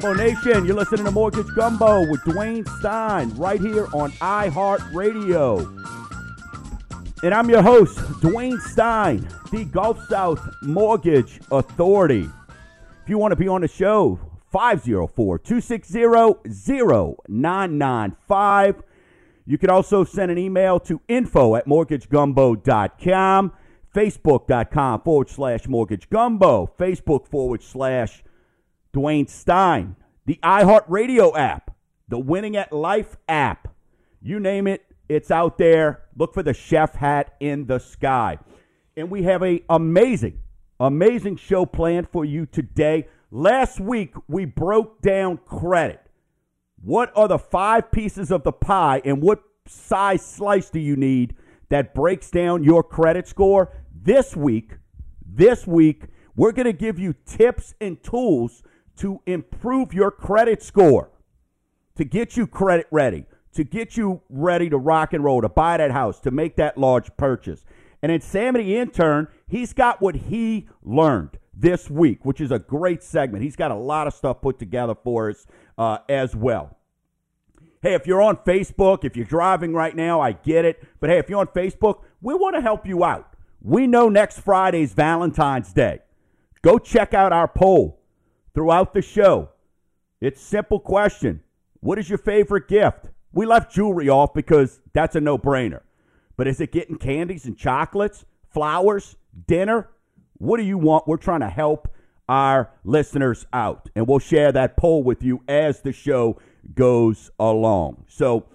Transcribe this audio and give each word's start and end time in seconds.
Gumbo 0.00 0.22
Nation, 0.22 0.64
you're 0.64 0.76
listening 0.76 1.04
to 1.04 1.10
Mortgage 1.10 1.52
Gumbo 1.54 2.08
with 2.08 2.22
Dwayne 2.22 2.66
Stein 2.78 3.36
right 3.36 3.60
here 3.60 3.86
on 3.92 4.12
iHeartRadio. 4.12 5.58
And 7.22 7.34
I'm 7.34 7.50
your 7.50 7.60
host, 7.60 7.98
Dwayne 8.22 8.58
Stein, 8.60 9.28
the 9.52 9.66
Gulf 9.66 10.02
South 10.08 10.40
Mortgage 10.62 11.38
Authority. 11.50 12.30
If 13.02 13.10
you 13.10 13.18
want 13.18 13.32
to 13.32 13.36
be 13.36 13.46
on 13.46 13.60
the 13.60 13.68
show, 13.68 14.18
504 14.50 15.38
260 15.38 16.00
0995. 17.28 18.82
You 19.44 19.58
can 19.58 19.68
also 19.68 20.04
send 20.04 20.30
an 20.30 20.38
email 20.38 20.80
to 20.80 21.02
info 21.08 21.56
at 21.56 21.66
mortgagegumbo.com, 21.66 23.52
facebook.com 23.94 25.02
forward 25.02 25.28
slash 25.28 25.64
mortgagegumbo, 25.64 26.70
facebook 26.78 27.26
forward 27.26 27.62
slash 27.62 28.22
Dwayne 28.92 29.28
Stein, 29.28 29.96
the 30.26 30.38
iHeartRadio 30.42 31.36
app, 31.36 31.76
the 32.08 32.18
Winning 32.18 32.56
at 32.56 32.72
Life 32.72 33.16
app. 33.28 33.68
You 34.20 34.40
name 34.40 34.66
it, 34.66 34.84
it's 35.08 35.30
out 35.30 35.58
there. 35.58 36.02
Look 36.16 36.34
for 36.34 36.42
the 36.42 36.54
chef 36.54 36.94
hat 36.94 37.34
in 37.40 37.66
the 37.66 37.78
sky. 37.78 38.38
And 38.96 39.10
we 39.10 39.22
have 39.22 39.42
a 39.42 39.62
amazing, 39.68 40.40
amazing 40.78 41.36
show 41.36 41.66
planned 41.66 42.08
for 42.08 42.24
you 42.24 42.46
today. 42.46 43.08
Last 43.30 43.80
week 43.80 44.14
we 44.28 44.44
broke 44.44 45.00
down 45.02 45.38
credit. 45.38 46.00
What 46.82 47.12
are 47.14 47.28
the 47.28 47.38
five 47.38 47.92
pieces 47.92 48.30
of 48.30 48.42
the 48.42 48.52
pie 48.52 49.02
and 49.04 49.22
what 49.22 49.42
size 49.66 50.24
slice 50.24 50.70
do 50.70 50.80
you 50.80 50.96
need 50.96 51.36
that 51.68 51.94
breaks 51.94 52.30
down 52.30 52.64
your 52.64 52.82
credit 52.82 53.28
score? 53.28 53.72
This 53.94 54.36
week, 54.36 54.72
this 55.24 55.66
week, 55.66 56.04
we're 56.34 56.52
going 56.52 56.66
to 56.66 56.72
give 56.72 56.98
you 56.98 57.14
tips 57.26 57.74
and 57.80 58.02
tools 58.02 58.62
to 59.00 59.20
improve 59.26 59.94
your 59.94 60.10
credit 60.10 60.62
score, 60.62 61.10
to 61.96 62.04
get 62.04 62.36
you 62.36 62.46
credit 62.46 62.86
ready, 62.90 63.24
to 63.54 63.64
get 63.64 63.96
you 63.96 64.20
ready 64.28 64.68
to 64.68 64.76
rock 64.76 65.12
and 65.12 65.24
roll, 65.24 65.40
to 65.40 65.48
buy 65.48 65.76
that 65.78 65.90
house, 65.90 66.20
to 66.20 66.30
make 66.30 66.56
that 66.56 66.76
large 66.76 67.14
purchase. 67.16 67.64
And 68.02 68.12
in 68.12 68.20
Sammy 68.20 68.76
Intern, 68.76 69.28
he's 69.48 69.72
got 69.72 70.00
what 70.00 70.14
he 70.14 70.68
learned 70.82 71.38
this 71.54 71.90
week, 71.90 72.24
which 72.24 72.40
is 72.40 72.50
a 72.50 72.58
great 72.58 73.02
segment. 73.02 73.42
He's 73.42 73.56
got 73.56 73.70
a 73.70 73.74
lot 73.76 74.06
of 74.06 74.14
stuff 74.14 74.40
put 74.42 74.58
together 74.58 74.94
for 74.94 75.30
us 75.30 75.46
uh, 75.78 75.98
as 76.08 76.36
well. 76.36 76.76
Hey, 77.82 77.94
if 77.94 78.06
you're 78.06 78.20
on 78.20 78.36
Facebook, 78.36 79.04
if 79.04 79.16
you're 79.16 79.24
driving 79.24 79.72
right 79.72 79.96
now, 79.96 80.20
I 80.20 80.32
get 80.32 80.66
it. 80.66 80.82
But 81.00 81.08
hey, 81.08 81.18
if 81.18 81.30
you're 81.30 81.40
on 81.40 81.46
Facebook, 81.48 82.00
we 82.20 82.34
want 82.34 82.54
to 82.56 82.60
help 82.60 82.86
you 82.86 83.04
out. 83.04 83.32
We 83.62 83.86
know 83.86 84.10
next 84.10 84.40
Friday's 84.40 84.92
Valentine's 84.92 85.72
Day. 85.72 86.00
Go 86.62 86.78
check 86.78 87.14
out 87.14 87.32
our 87.32 87.48
poll 87.48 87.99
throughout 88.54 88.94
the 88.94 89.02
show. 89.02 89.50
It's 90.20 90.40
simple 90.40 90.80
question. 90.80 91.42
What 91.80 91.98
is 91.98 92.08
your 92.08 92.18
favorite 92.18 92.68
gift? 92.68 93.06
We 93.32 93.46
left 93.46 93.72
jewelry 93.72 94.08
off 94.08 94.34
because 94.34 94.80
that's 94.92 95.16
a 95.16 95.20
no-brainer. 95.20 95.80
But 96.36 96.46
is 96.46 96.60
it 96.60 96.72
getting 96.72 96.96
candies 96.96 97.46
and 97.46 97.56
chocolates, 97.56 98.24
flowers, 98.48 99.16
dinner? 99.46 99.88
What 100.38 100.56
do 100.56 100.64
you 100.64 100.78
want? 100.78 101.06
We're 101.06 101.16
trying 101.16 101.40
to 101.40 101.48
help 101.48 101.92
our 102.28 102.70
listeners 102.84 103.46
out. 103.52 103.88
And 103.94 104.06
we'll 104.06 104.20
share 104.20 104.52
that 104.52 104.76
poll 104.76 105.02
with 105.02 105.22
you 105.22 105.42
as 105.48 105.80
the 105.80 105.92
show 105.92 106.40
goes 106.74 107.30
along. 107.38 108.04
So, 108.08 108.46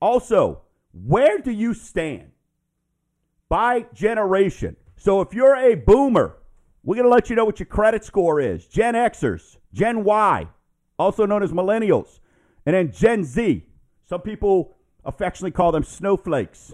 also, 0.00 0.62
where 0.92 1.38
do 1.38 1.50
you 1.50 1.74
stand 1.74 2.30
by 3.48 3.86
generation? 3.94 4.76
So, 4.96 5.20
if 5.20 5.32
you're 5.32 5.56
a 5.56 5.76
boomer, 5.76 6.36
we're 6.82 6.94
going 6.94 7.04
to 7.04 7.10
let 7.10 7.28
you 7.28 7.36
know 7.36 7.44
what 7.44 7.58
your 7.58 7.66
credit 7.66 8.04
score 8.04 8.40
is. 8.40 8.66
Gen 8.66 8.94
Xers, 8.94 9.58
Gen 9.72 10.04
Y, 10.04 10.48
also 10.98 11.26
known 11.26 11.42
as 11.42 11.52
millennials, 11.52 12.20
and 12.64 12.74
then 12.74 12.90
Gen 12.90 13.24
Z. 13.24 13.66
Some 14.08 14.22
people 14.22 14.76
affectionately 15.04 15.50
call 15.50 15.72
them 15.72 15.84
snowflakes. 15.84 16.72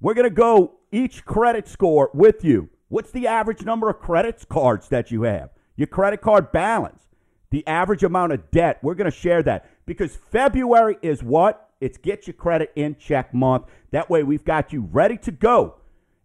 We're 0.00 0.14
going 0.14 0.28
to 0.28 0.34
go 0.34 0.76
each 0.92 1.24
credit 1.24 1.68
score 1.68 2.10
with 2.14 2.44
you. 2.44 2.68
What's 2.88 3.10
the 3.10 3.26
average 3.26 3.62
number 3.62 3.88
of 3.88 3.98
credit 4.00 4.44
cards 4.48 4.88
that 4.88 5.10
you 5.10 5.22
have? 5.22 5.50
Your 5.76 5.86
credit 5.88 6.20
card 6.20 6.52
balance, 6.52 7.02
the 7.50 7.66
average 7.66 8.04
amount 8.04 8.32
of 8.32 8.50
debt. 8.50 8.78
We're 8.82 8.94
going 8.94 9.10
to 9.10 9.16
share 9.16 9.42
that 9.42 9.70
because 9.86 10.16
February 10.16 10.96
is 11.02 11.22
what? 11.22 11.70
It's 11.80 11.98
get 11.98 12.26
your 12.26 12.34
credit 12.34 12.72
in 12.76 12.96
check 12.96 13.34
month. 13.34 13.66
That 13.90 14.08
way, 14.08 14.22
we've 14.22 14.44
got 14.44 14.72
you 14.72 14.88
ready 14.92 15.16
to 15.18 15.32
go 15.32 15.76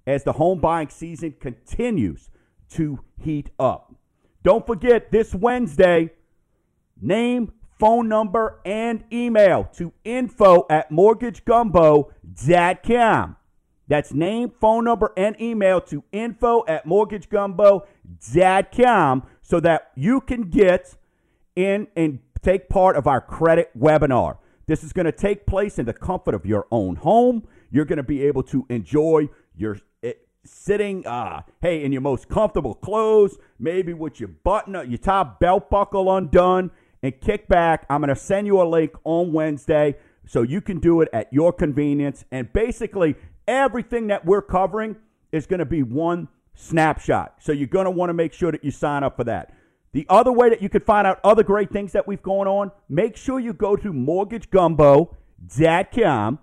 as 0.06 0.24
the 0.24 0.34
home 0.34 0.60
buying 0.60 0.90
season 0.90 1.36
continues 1.40 2.30
to 2.70 3.00
heat 3.22 3.50
up. 3.60 3.94
Don't 4.44 4.66
forget 4.66 5.12
this 5.12 5.36
Wednesday, 5.36 6.12
name, 7.02 7.52
phone 7.80 8.08
number, 8.08 8.62
and 8.66 9.04
email 9.12 9.64
to 9.74 9.92
info 10.04 10.68
at 10.70 10.92
mortgagegumbo.com. 10.92 13.36
That's 13.88 14.14
name, 14.14 14.52
phone 14.62 14.84
number, 14.84 15.12
and 15.18 15.42
email 15.42 15.82
to 15.82 16.04
info 16.12 16.64
at 16.68 16.86
mortgagegumbo.com 16.86 19.24
so 19.42 19.60
that 19.60 19.92
you 19.96 20.22
can 20.22 20.44
get 20.44 20.96
in 21.56 21.88
and 21.96 22.20
take 22.44 22.70
part 22.70 22.96
of 22.96 23.08
our 23.08 23.20
credit 23.20 23.72
webinar. 23.78 24.38
This 24.68 24.84
is 24.84 24.94
going 24.94 25.08
to 25.08 25.12
take 25.12 25.48
place 25.48 25.80
in 25.80 25.88
the 25.88 25.94
comfort 25.94 26.36
of 26.36 26.46
your 26.46 26.68
own 26.72 26.98
home. 26.98 27.48
You're 27.72 27.86
going 27.86 27.98
to 27.98 28.04
be 28.04 28.22
able 28.24 28.44
to 28.44 28.68
enjoy 28.70 29.30
your 29.56 29.80
eh, 30.04 30.14
sitting, 30.50 31.06
uh, 31.06 31.42
hey, 31.62 31.84
in 31.84 31.92
your 31.92 32.02
most 32.02 32.30
comfortable 32.30 32.74
clothes, 32.74 33.38
maybe 33.60 33.94
with 33.94 34.20
your 34.20 34.30
button, 34.30 34.74
your 34.90 34.98
top 34.98 35.40
belt 35.40 35.70
buckle 35.70 36.12
undone, 36.16 36.72
and 37.02 37.20
kick 37.22 37.48
back. 37.48 37.86
I'm 37.90 38.02
going 38.02 38.10
to 38.10 38.16
send 38.16 38.46
you 38.48 38.62
a 38.62 38.68
link 38.68 38.92
on 39.04 39.32
Wednesday 39.32 39.96
so 40.26 40.42
you 40.42 40.60
can 40.62 40.80
do 40.80 41.02
it 41.02 41.10
at 41.14 41.32
your 41.32 41.54
convenience. 41.54 42.26
And 42.32 42.52
basically, 42.52 43.16
everything 43.48 44.08
that 44.08 44.26
we're 44.26 44.42
covering 44.42 44.96
is 45.32 45.46
going 45.46 45.60
to 45.60 45.66
be 45.66 45.84
one 45.84 46.28
snapshot. 46.56 47.36
So 47.40 47.52
you're 47.52 47.68
going 47.68 47.86
to 47.86 47.92
want 47.92 48.10
to 48.10 48.14
make 48.14 48.34
sure 48.34 48.52
that 48.52 48.64
you 48.64 48.72
sign 48.72 49.04
up 49.04 49.16
for 49.16 49.26
that. 49.26 49.54
The 49.92 50.08
other 50.10 50.32
way 50.32 50.50
that 50.50 50.62
you 50.62 50.70
can 50.70 50.82
find 50.82 51.08
out 51.08 51.20
other 51.24 51.42
great 51.42 51.72
things 51.72 51.94
that 51.94 52.08
we've 52.08 52.22
going 52.22 52.48
on, 52.48 52.72
make 52.90 53.18
sure 53.18 53.40
you 53.40 53.54
go 53.54 53.76
to 53.76 53.92
mortgagegumbo.com. 53.92 56.40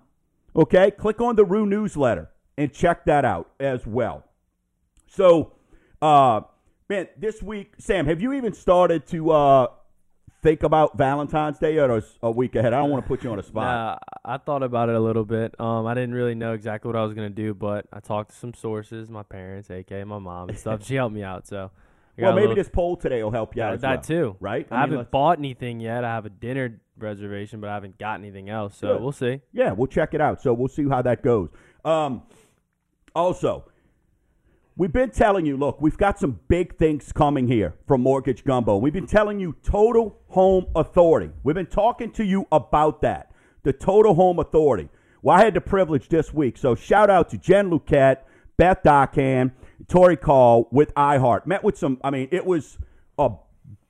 Okay, 0.55 0.91
click 0.91 1.21
on 1.21 1.35
the 1.35 1.45
Roux 1.45 1.65
newsletter 1.65 2.29
and 2.57 2.73
check 2.73 3.05
that 3.05 3.23
out 3.23 3.51
as 3.59 3.85
well. 3.85 4.23
So, 5.07 5.53
uh, 6.01 6.41
man, 6.89 7.07
this 7.17 7.41
week, 7.41 7.73
Sam, 7.77 8.05
have 8.07 8.21
you 8.21 8.33
even 8.33 8.53
started 8.53 9.07
to 9.07 9.31
uh, 9.31 9.67
think 10.41 10.63
about 10.63 10.97
Valentine's 10.97 11.59
Day 11.59 11.77
or 11.77 12.03
a 12.21 12.31
week 12.31 12.55
ahead? 12.55 12.73
I 12.73 12.79
don't 12.79 12.89
want 12.89 13.03
to 13.03 13.07
put 13.07 13.23
you 13.23 13.31
on 13.31 13.39
a 13.39 13.43
spot. 13.43 13.63
Nah, 13.63 13.97
I 14.33 14.37
thought 14.37 14.63
about 14.63 14.89
it 14.89 14.95
a 14.95 14.99
little 14.99 15.25
bit. 15.25 15.59
Um, 15.59 15.85
I 15.85 15.93
didn't 15.93 16.13
really 16.13 16.35
know 16.35 16.53
exactly 16.53 16.89
what 16.89 16.95
I 16.95 17.03
was 17.03 17.13
gonna 17.13 17.29
do, 17.29 17.53
but 17.53 17.85
I 17.93 17.99
talked 17.99 18.31
to 18.31 18.35
some 18.35 18.53
sources, 18.53 19.09
my 19.09 19.23
parents, 19.23 19.69
aka 19.69 20.03
my 20.03 20.19
mom 20.19 20.49
and 20.49 20.57
stuff. 20.57 20.83
she 20.85 20.95
helped 20.95 21.15
me 21.15 21.23
out, 21.23 21.47
so. 21.47 21.71
Well, 22.19 22.33
maybe 22.33 22.47
little, 22.47 22.55
this 22.55 22.69
poll 22.69 22.97
today 22.97 23.21
will 23.21 23.29
help 23.29 23.55
you 23.55 23.61
out. 23.61 23.79
that 23.81 23.97
well, 23.97 24.01
too, 24.01 24.35
right? 24.39 24.67
I, 24.71 24.75
I 24.75 24.85
mean, 24.85 24.93
haven't 24.93 25.11
bought 25.11 25.37
anything 25.37 25.79
yet. 25.79 26.03
I 26.03 26.15
have 26.15 26.25
a 26.25 26.31
dinner 26.31 26.81
reservation, 26.97 27.61
but 27.61 27.69
I 27.69 27.75
haven't 27.75 27.99
got 27.99 28.19
anything 28.19 28.49
else. 28.49 28.75
So 28.75 28.93
good. 28.93 29.01
we'll 29.03 29.11
see. 29.11 29.41
Yeah, 29.53 29.73
we'll 29.73 29.85
check 29.85 30.15
it 30.15 30.21
out. 30.21 30.41
So 30.41 30.51
we'll 30.51 30.67
see 30.67 30.87
how 30.89 31.03
that 31.03 31.21
goes. 31.21 31.49
Um, 31.85 32.23
also, 33.17 33.65
we've 34.75 34.93
been 34.93 35.09
telling 35.09 35.45
you, 35.45 35.57
look, 35.57 35.81
we've 35.81 35.97
got 35.97 36.19
some 36.19 36.39
big 36.47 36.77
things 36.77 37.11
coming 37.11 37.47
here 37.47 37.73
from 37.87 38.01
Mortgage 38.01 38.43
Gumbo. 38.43 38.77
We've 38.77 38.93
been 38.93 39.07
telling 39.07 39.39
you 39.39 39.55
Total 39.63 40.15
Home 40.27 40.67
Authority. 40.75 41.31
We've 41.43 41.55
been 41.55 41.65
talking 41.65 42.11
to 42.11 42.23
you 42.23 42.45
about 42.51 43.01
that, 43.01 43.31
the 43.63 43.73
Total 43.73 44.13
Home 44.13 44.37
Authority. 44.37 44.89
Well, 45.23 45.35
I 45.35 45.43
had 45.43 45.55
the 45.55 45.61
privilege 45.61 46.09
this 46.09 46.31
week, 46.31 46.57
so 46.59 46.75
shout 46.75 47.09
out 47.09 47.29
to 47.31 47.39
Jen 47.39 47.71
Luquette, 47.71 48.17
Beth 48.55 48.83
Dockham, 48.83 49.51
Tori 49.87 50.15
Call 50.15 50.67
with 50.71 50.93
iHeart. 50.93 51.47
Met 51.47 51.63
with 51.63 51.75
some, 51.75 51.99
I 52.03 52.11
mean, 52.11 52.27
it 52.31 52.45
was 52.45 52.77
a 53.17 53.31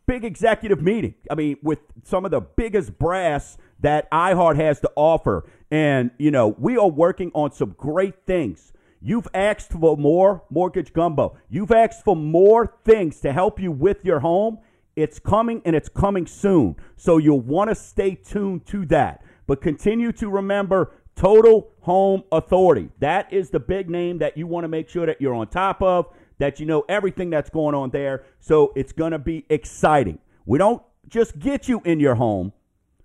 big 0.05 0.23
executive 0.23 0.81
meeting. 0.81 1.15
I 1.29 1.35
mean, 1.35 1.57
with 1.61 1.79
some 2.05 2.23
of 2.23 2.31
the 2.31 2.39
biggest 2.39 2.97
brass 2.97 3.57
that 3.81 4.09
iHeart 4.09 4.55
has 4.55 4.79
to 4.79 4.91
offer. 4.95 5.49
And, 5.69 6.11
you 6.17 6.31
know, 6.31 6.55
we 6.57 6.77
are 6.77 6.89
working 6.89 7.29
on 7.33 7.51
some 7.51 7.75
great 7.77 8.25
things 8.25 8.71
You've 9.07 9.29
asked 9.33 9.71
for 9.71 9.95
more 9.95 10.43
mortgage 10.49 10.91
gumbo. 10.91 11.37
You've 11.49 11.71
asked 11.71 12.03
for 12.03 12.13
more 12.13 12.75
things 12.83 13.21
to 13.21 13.31
help 13.31 13.57
you 13.57 13.71
with 13.71 14.03
your 14.03 14.19
home. 14.19 14.57
It's 14.97 15.17
coming 15.17 15.61
and 15.63 15.77
it's 15.77 15.87
coming 15.87 16.27
soon. 16.27 16.75
So 16.97 17.17
you'll 17.17 17.39
want 17.39 17.69
to 17.69 17.75
stay 17.75 18.15
tuned 18.15 18.65
to 18.65 18.85
that. 18.87 19.23
But 19.47 19.61
continue 19.61 20.11
to 20.11 20.27
remember 20.29 20.91
Total 21.15 21.71
Home 21.83 22.23
Authority. 22.33 22.89
That 22.99 23.31
is 23.31 23.49
the 23.49 23.61
big 23.61 23.89
name 23.89 24.17
that 24.17 24.35
you 24.35 24.45
want 24.45 24.65
to 24.65 24.67
make 24.67 24.89
sure 24.89 25.05
that 25.05 25.21
you're 25.21 25.35
on 25.35 25.47
top 25.47 25.81
of, 25.81 26.07
that 26.39 26.59
you 26.59 26.65
know 26.65 26.83
everything 26.89 27.29
that's 27.29 27.49
going 27.49 27.75
on 27.75 27.91
there. 27.91 28.25
So 28.41 28.73
it's 28.75 28.91
going 28.91 29.13
to 29.13 29.19
be 29.19 29.45
exciting. 29.49 30.19
We 30.45 30.57
don't 30.57 30.83
just 31.07 31.39
get 31.39 31.69
you 31.69 31.81
in 31.85 32.01
your 32.01 32.15
home, 32.15 32.51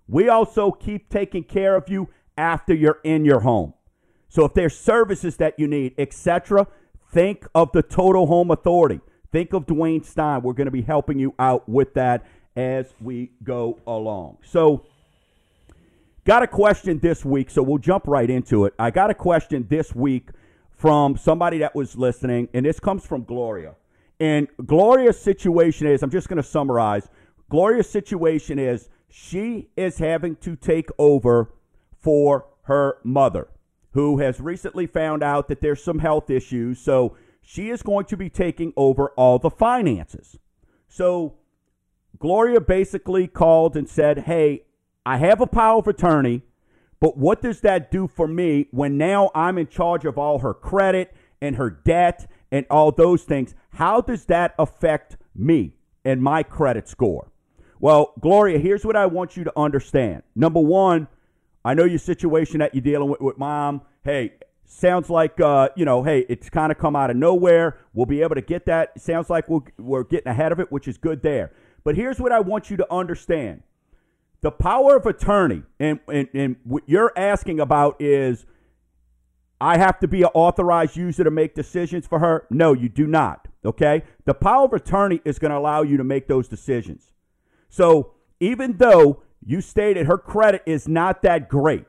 we 0.08 0.28
also 0.28 0.72
keep 0.72 1.10
taking 1.10 1.44
care 1.44 1.76
of 1.76 1.88
you 1.88 2.08
after 2.36 2.74
you're 2.74 2.98
in 3.04 3.24
your 3.24 3.38
home. 3.38 3.74
So 4.32 4.46
if 4.46 4.54
there's 4.54 4.74
services 4.74 5.36
that 5.36 5.58
you 5.58 5.68
need, 5.68 5.94
etc., 5.98 6.66
think 7.12 7.46
of 7.54 7.70
the 7.72 7.82
Total 7.82 8.26
Home 8.26 8.50
Authority. 8.50 8.98
Think 9.30 9.52
of 9.52 9.66
Dwayne 9.66 10.02
Stein. 10.02 10.40
We're 10.40 10.54
going 10.54 10.68
to 10.68 10.70
be 10.70 10.80
helping 10.80 11.18
you 11.18 11.34
out 11.38 11.68
with 11.68 11.92
that 11.92 12.24
as 12.56 12.94
we 12.98 13.32
go 13.44 13.78
along. 13.86 14.38
So, 14.42 14.86
got 16.24 16.42
a 16.42 16.46
question 16.46 16.98
this 16.98 17.26
week, 17.26 17.50
so 17.50 17.62
we'll 17.62 17.76
jump 17.76 18.06
right 18.06 18.30
into 18.30 18.64
it. 18.64 18.72
I 18.78 18.90
got 18.90 19.10
a 19.10 19.14
question 19.14 19.66
this 19.68 19.94
week 19.94 20.30
from 20.70 21.18
somebody 21.18 21.58
that 21.58 21.74
was 21.74 21.98
listening, 21.98 22.48
and 22.54 22.64
this 22.64 22.80
comes 22.80 23.04
from 23.04 23.24
Gloria. 23.24 23.74
And 24.18 24.48
Gloria's 24.64 25.20
situation 25.20 25.86
is 25.86 26.02
I'm 26.02 26.10
just 26.10 26.30
going 26.30 26.38
to 26.38 26.42
summarize. 26.42 27.06
Gloria's 27.50 27.90
situation 27.90 28.58
is 28.58 28.88
she 29.10 29.68
is 29.76 29.98
having 29.98 30.36
to 30.36 30.56
take 30.56 30.88
over 30.96 31.52
for 32.00 32.46
her 32.62 32.96
mother, 33.04 33.48
who 33.92 34.18
has 34.18 34.40
recently 34.40 34.86
found 34.86 35.22
out 35.22 35.48
that 35.48 35.60
there's 35.60 35.82
some 35.82 35.98
health 35.98 36.30
issues. 36.30 36.78
So 36.78 37.16
she 37.42 37.70
is 37.70 37.82
going 37.82 38.06
to 38.06 38.16
be 38.16 38.30
taking 38.30 38.72
over 38.76 39.10
all 39.10 39.38
the 39.38 39.50
finances. 39.50 40.38
So 40.88 41.34
Gloria 42.18 42.60
basically 42.60 43.26
called 43.26 43.76
and 43.76 43.88
said, 43.88 44.20
Hey, 44.20 44.64
I 45.04 45.16
have 45.18 45.40
a 45.40 45.46
power 45.46 45.78
of 45.78 45.88
attorney, 45.88 46.42
but 47.00 47.16
what 47.18 47.42
does 47.42 47.60
that 47.62 47.90
do 47.90 48.06
for 48.06 48.28
me 48.28 48.68
when 48.70 48.96
now 48.96 49.30
I'm 49.34 49.58
in 49.58 49.66
charge 49.66 50.04
of 50.04 50.16
all 50.16 50.38
her 50.38 50.54
credit 50.54 51.14
and 51.40 51.56
her 51.56 51.68
debt 51.68 52.30
and 52.50 52.64
all 52.70 52.92
those 52.92 53.24
things? 53.24 53.54
How 53.74 54.00
does 54.00 54.26
that 54.26 54.54
affect 54.58 55.16
me 55.34 55.74
and 56.04 56.22
my 56.22 56.42
credit 56.42 56.88
score? 56.88 57.32
Well, 57.80 58.12
Gloria, 58.20 58.60
here's 58.60 58.84
what 58.84 58.94
I 58.94 59.06
want 59.06 59.36
you 59.36 59.42
to 59.42 59.52
understand. 59.58 60.22
Number 60.36 60.60
one, 60.60 61.08
I 61.64 61.74
know 61.74 61.84
your 61.84 61.98
situation 61.98 62.58
that 62.58 62.74
you're 62.74 62.82
dealing 62.82 63.10
with 63.10 63.20
with 63.20 63.38
mom. 63.38 63.82
Hey, 64.04 64.32
sounds 64.64 65.08
like 65.08 65.40
uh, 65.40 65.68
you 65.76 65.84
know, 65.84 66.02
hey, 66.02 66.26
it's 66.28 66.50
kind 66.50 66.72
of 66.72 66.78
come 66.78 66.96
out 66.96 67.10
of 67.10 67.16
nowhere. 67.16 67.78
We'll 67.94 68.06
be 68.06 68.22
able 68.22 68.34
to 68.34 68.42
get 68.42 68.66
that. 68.66 69.00
Sounds 69.00 69.30
like 69.30 69.48
we're, 69.48 69.60
we're 69.78 70.04
getting 70.04 70.28
ahead 70.28 70.52
of 70.52 70.60
it, 70.60 70.72
which 70.72 70.88
is 70.88 70.98
good 70.98 71.22
there. 71.22 71.52
But 71.84 71.96
here's 71.96 72.18
what 72.18 72.32
I 72.32 72.40
want 72.40 72.70
you 72.70 72.76
to 72.78 72.92
understand: 72.92 73.62
the 74.40 74.50
power 74.50 74.96
of 74.96 75.06
attorney, 75.06 75.62
and 75.78 76.00
and, 76.08 76.28
and 76.34 76.56
what 76.64 76.82
you're 76.86 77.12
asking 77.16 77.60
about 77.60 78.00
is, 78.00 78.44
I 79.60 79.78
have 79.78 80.00
to 80.00 80.08
be 80.08 80.22
an 80.22 80.30
authorized 80.34 80.96
user 80.96 81.22
to 81.22 81.30
make 81.30 81.54
decisions 81.54 82.06
for 82.06 82.18
her. 82.18 82.46
No, 82.50 82.72
you 82.72 82.88
do 82.88 83.06
not. 83.06 83.46
Okay, 83.64 84.02
the 84.24 84.34
power 84.34 84.64
of 84.64 84.72
attorney 84.72 85.20
is 85.24 85.38
going 85.38 85.52
to 85.52 85.58
allow 85.58 85.82
you 85.82 85.96
to 85.96 86.04
make 86.04 86.26
those 86.26 86.48
decisions. 86.48 87.12
So 87.68 88.14
even 88.40 88.76
though 88.76 89.22
you 89.44 89.60
stated 89.60 90.06
her 90.06 90.18
credit 90.18 90.62
is 90.66 90.88
not 90.88 91.22
that 91.22 91.48
great, 91.48 91.86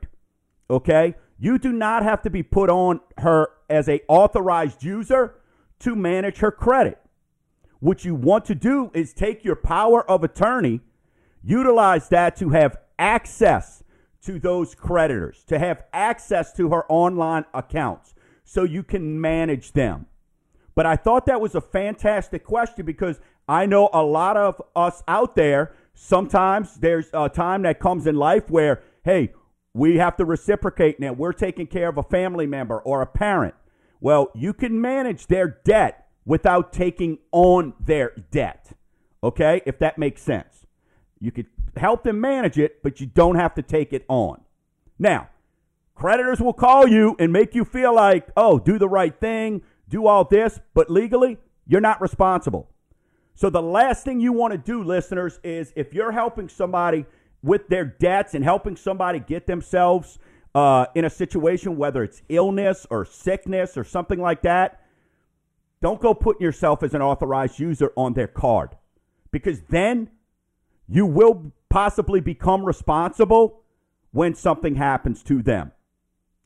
okay, 0.68 1.14
you 1.38 1.58
do 1.58 1.72
not 1.72 2.02
have 2.02 2.22
to 2.22 2.30
be 2.30 2.42
put 2.42 2.70
on 2.70 3.00
her 3.18 3.48
as 3.68 3.88
a 3.88 4.00
authorized 4.08 4.82
user 4.82 5.36
to 5.80 5.94
manage 5.94 6.38
her 6.38 6.50
credit. 6.50 7.00
What 7.80 8.04
you 8.04 8.14
want 8.14 8.44
to 8.46 8.54
do 8.54 8.90
is 8.94 9.12
take 9.12 9.44
your 9.44 9.56
power 9.56 10.08
of 10.08 10.24
attorney, 10.24 10.80
utilize 11.42 12.08
that 12.08 12.36
to 12.36 12.50
have 12.50 12.76
access 12.98 13.82
to 14.22 14.38
those 14.38 14.74
creditors, 14.74 15.44
to 15.48 15.58
have 15.58 15.84
access 15.92 16.52
to 16.54 16.70
her 16.70 16.90
online 16.90 17.44
accounts 17.52 18.14
so 18.44 18.64
you 18.64 18.82
can 18.82 19.20
manage 19.20 19.72
them. 19.72 20.06
But 20.74 20.86
I 20.86 20.96
thought 20.96 21.26
that 21.26 21.40
was 21.40 21.54
a 21.54 21.60
fantastic 21.60 22.44
question 22.44 22.86
because 22.86 23.20
I 23.46 23.66
know 23.66 23.90
a 23.92 24.02
lot 24.02 24.36
of 24.36 24.60
us 24.74 25.02
out 25.06 25.36
there, 25.36 25.74
sometimes 25.94 26.74
there's 26.74 27.08
a 27.12 27.28
time 27.28 27.62
that 27.62 27.80
comes 27.80 28.06
in 28.06 28.16
life 28.16 28.50
where, 28.50 28.82
hey, 29.04 29.32
we 29.72 29.96
have 29.96 30.16
to 30.18 30.24
reciprocate 30.24 31.00
now. 31.00 31.12
We're 31.12 31.32
taking 31.32 31.66
care 31.66 31.88
of 31.88 31.98
a 31.98 32.02
family 32.02 32.46
member 32.46 32.78
or 32.78 33.02
a 33.02 33.06
parent. 33.06 33.54
Well, 34.00 34.30
you 34.34 34.52
can 34.52 34.80
manage 34.80 35.26
their 35.26 35.48
debt 35.64 36.08
without 36.24 36.72
taking 36.72 37.18
on 37.32 37.74
their 37.80 38.12
debt. 38.30 38.72
Okay? 39.22 39.62
If 39.66 39.78
that 39.78 39.98
makes 39.98 40.22
sense. 40.22 40.66
You 41.20 41.32
could 41.32 41.46
help 41.76 42.04
them 42.04 42.20
manage 42.20 42.58
it, 42.58 42.82
but 42.82 43.00
you 43.00 43.06
don't 43.06 43.36
have 43.36 43.54
to 43.54 43.62
take 43.62 43.92
it 43.92 44.04
on. 44.08 44.42
Now, 44.98 45.28
creditors 45.94 46.40
will 46.40 46.52
call 46.52 46.86
you 46.86 47.16
and 47.18 47.32
make 47.32 47.54
you 47.54 47.64
feel 47.64 47.94
like, 47.94 48.28
oh, 48.36 48.58
do 48.58 48.78
the 48.78 48.88
right 48.88 49.18
thing, 49.18 49.62
do 49.88 50.06
all 50.06 50.24
this, 50.24 50.60
but 50.74 50.90
legally, 50.90 51.38
you're 51.66 51.80
not 51.80 52.00
responsible. 52.00 52.70
So, 53.34 53.50
the 53.50 53.62
last 53.62 54.04
thing 54.04 54.20
you 54.20 54.32
want 54.32 54.52
to 54.52 54.58
do, 54.58 54.84
listeners, 54.84 55.40
is 55.42 55.72
if 55.74 55.92
you're 55.92 56.12
helping 56.12 56.48
somebody 56.48 57.04
with 57.42 57.68
their 57.68 57.84
debts 57.84 58.34
and 58.34 58.44
helping 58.44 58.76
somebody 58.76 59.18
get 59.18 59.46
themselves 59.46 60.18
uh, 60.54 60.86
in 60.94 61.04
a 61.04 61.10
situation, 61.10 61.76
whether 61.76 62.04
it's 62.04 62.22
illness 62.28 62.86
or 62.90 63.04
sickness 63.04 63.76
or 63.76 63.84
something 63.84 64.20
like 64.20 64.42
that, 64.42 64.80
don't 65.82 66.00
go 66.00 66.14
putting 66.14 66.42
yourself 66.42 66.82
as 66.82 66.94
an 66.94 67.02
authorized 67.02 67.58
user 67.58 67.92
on 67.96 68.14
their 68.14 68.28
card 68.28 68.70
because 69.30 69.60
then 69.68 70.08
you 70.88 71.04
will 71.04 71.52
possibly 71.68 72.20
become 72.20 72.64
responsible 72.64 73.62
when 74.12 74.34
something 74.34 74.76
happens 74.76 75.22
to 75.24 75.42
them. 75.42 75.72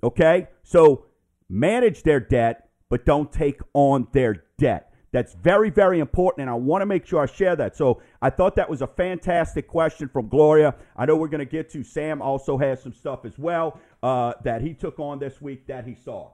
Okay? 0.02 0.48
So 0.62 1.04
manage 1.48 2.02
their 2.02 2.18
debt, 2.18 2.70
but 2.88 3.04
don't 3.04 3.30
take 3.30 3.60
on 3.74 4.08
their 4.12 4.44
debt. 4.56 4.87
That's 5.10 5.34
very, 5.34 5.70
very 5.70 6.00
important, 6.00 6.42
and 6.42 6.50
I 6.50 6.54
want 6.54 6.82
to 6.82 6.86
make 6.86 7.06
sure 7.06 7.22
I 7.22 7.26
share 7.26 7.56
that. 7.56 7.76
So 7.76 8.02
I 8.20 8.28
thought 8.28 8.56
that 8.56 8.68
was 8.68 8.82
a 8.82 8.86
fantastic 8.86 9.66
question 9.66 10.08
from 10.08 10.28
Gloria. 10.28 10.74
I 10.96 11.06
know 11.06 11.16
we're 11.16 11.28
going 11.28 11.38
to 11.38 11.50
get 11.50 11.70
to 11.70 11.82
Sam. 11.82 12.20
Also 12.20 12.58
has 12.58 12.82
some 12.82 12.92
stuff 12.92 13.24
as 13.24 13.38
well 13.38 13.80
uh, 14.02 14.34
that 14.44 14.60
he 14.60 14.74
took 14.74 14.98
on 14.98 15.18
this 15.18 15.40
week 15.40 15.66
that 15.66 15.86
he 15.86 15.94
saw. 15.94 16.30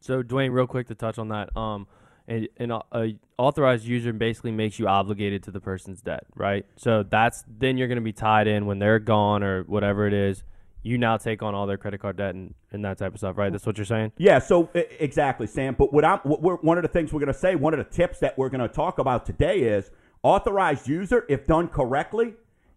So 0.00 0.22
Dwayne, 0.22 0.52
real 0.52 0.66
quick 0.66 0.88
to 0.88 0.94
touch 0.94 1.18
on 1.18 1.28
that. 1.28 1.54
Um, 1.56 1.86
an 2.28 2.72
a 2.92 3.14
authorized 3.36 3.84
user 3.84 4.12
basically 4.12 4.52
makes 4.52 4.78
you 4.78 4.86
obligated 4.86 5.42
to 5.44 5.50
the 5.50 5.60
person's 5.60 6.00
debt, 6.00 6.24
right? 6.34 6.64
So 6.76 7.02
that's 7.02 7.44
then 7.46 7.76
you're 7.76 7.88
going 7.88 7.96
to 7.96 8.02
be 8.02 8.12
tied 8.12 8.46
in 8.46 8.66
when 8.66 8.78
they're 8.78 8.98
gone 8.98 9.42
or 9.42 9.64
whatever 9.64 10.06
it 10.06 10.14
is. 10.14 10.44
You 10.82 10.98
now 10.98 11.16
take 11.16 11.42
on 11.42 11.54
all 11.54 11.66
their 11.66 11.76
credit 11.76 12.00
card 12.00 12.16
debt 12.16 12.34
and, 12.34 12.54
and 12.72 12.84
that 12.84 12.98
type 12.98 13.12
of 13.12 13.18
stuff, 13.18 13.38
right? 13.38 13.52
That's 13.52 13.64
what 13.64 13.78
you're 13.78 13.84
saying. 13.84 14.12
Yeah. 14.18 14.38
So 14.40 14.68
exactly, 14.74 15.46
Sam. 15.46 15.74
But 15.78 15.92
what 15.92 16.04
I'm 16.04 16.18
what 16.20 16.42
we're, 16.42 16.56
one 16.56 16.76
of 16.76 16.82
the 16.82 16.88
things 16.88 17.12
we're 17.12 17.20
going 17.20 17.32
to 17.32 17.38
say, 17.38 17.54
one 17.54 17.72
of 17.72 17.78
the 17.78 17.96
tips 17.96 18.18
that 18.20 18.36
we're 18.36 18.48
going 18.48 18.60
to 18.60 18.68
talk 18.68 18.98
about 18.98 19.24
today 19.24 19.60
is 19.60 19.90
authorized 20.22 20.88
user, 20.88 21.24
if 21.28 21.46
done 21.46 21.68
correctly, 21.68 22.34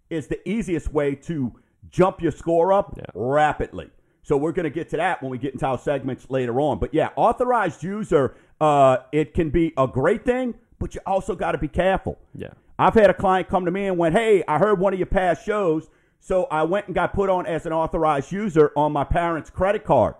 is 0.09 0.27
the 0.27 0.47
easiest 0.47 0.93
way 0.93 1.15
to 1.15 1.53
jump 1.89 2.21
your 2.21 2.31
score 2.31 2.73
up 2.73 2.93
yeah. 2.97 3.05
rapidly. 3.13 3.89
So 4.21 4.37
we're 4.37 4.53
going 4.53 4.63
to 4.63 4.71
get 4.71 4.89
to 4.89 4.97
that 4.97 5.21
when 5.21 5.29
we 5.29 5.37
get 5.37 5.53
into 5.53 5.65
our 5.67 5.77
segments 5.77 6.29
later 6.29 6.59
on. 6.59 6.79
But 6.79 6.93
yeah, 6.93 7.09
authorized 7.15 7.83
user 7.83 8.35
uh, 8.59 8.97
it 9.11 9.33
can 9.33 9.49
be 9.49 9.73
a 9.77 9.87
great 9.87 10.25
thing, 10.25 10.55
but 10.79 10.95
you 10.95 11.01
also 11.05 11.35
got 11.35 11.51
to 11.53 11.57
be 11.57 11.67
careful. 11.67 12.17
Yeah. 12.33 12.49
I've 12.77 12.93
had 12.93 13.09
a 13.09 13.13
client 13.13 13.47
come 13.47 13.65
to 13.65 13.71
me 13.71 13.87
and 13.87 13.97
went, 13.97 14.15
Hey, 14.15 14.43
I 14.47 14.57
heard 14.57 14.79
one 14.79 14.93
of 14.93 14.99
your 14.99 15.07
past 15.07 15.45
shows. 15.45 15.89
So 16.25 16.45
I 16.45 16.63
went 16.63 16.87
and 16.87 16.95
got 16.95 17.13
put 17.13 17.29
on 17.29 17.45
as 17.45 17.67
an 17.67 17.71
authorized 17.71 18.31
user 18.31 18.71
on 18.75 18.91
my 18.91 19.03
parents' 19.03 19.51
credit 19.51 19.85
card. 19.85 20.15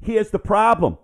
Here's 0.00 0.30
the 0.30 0.38
problem 0.38 0.96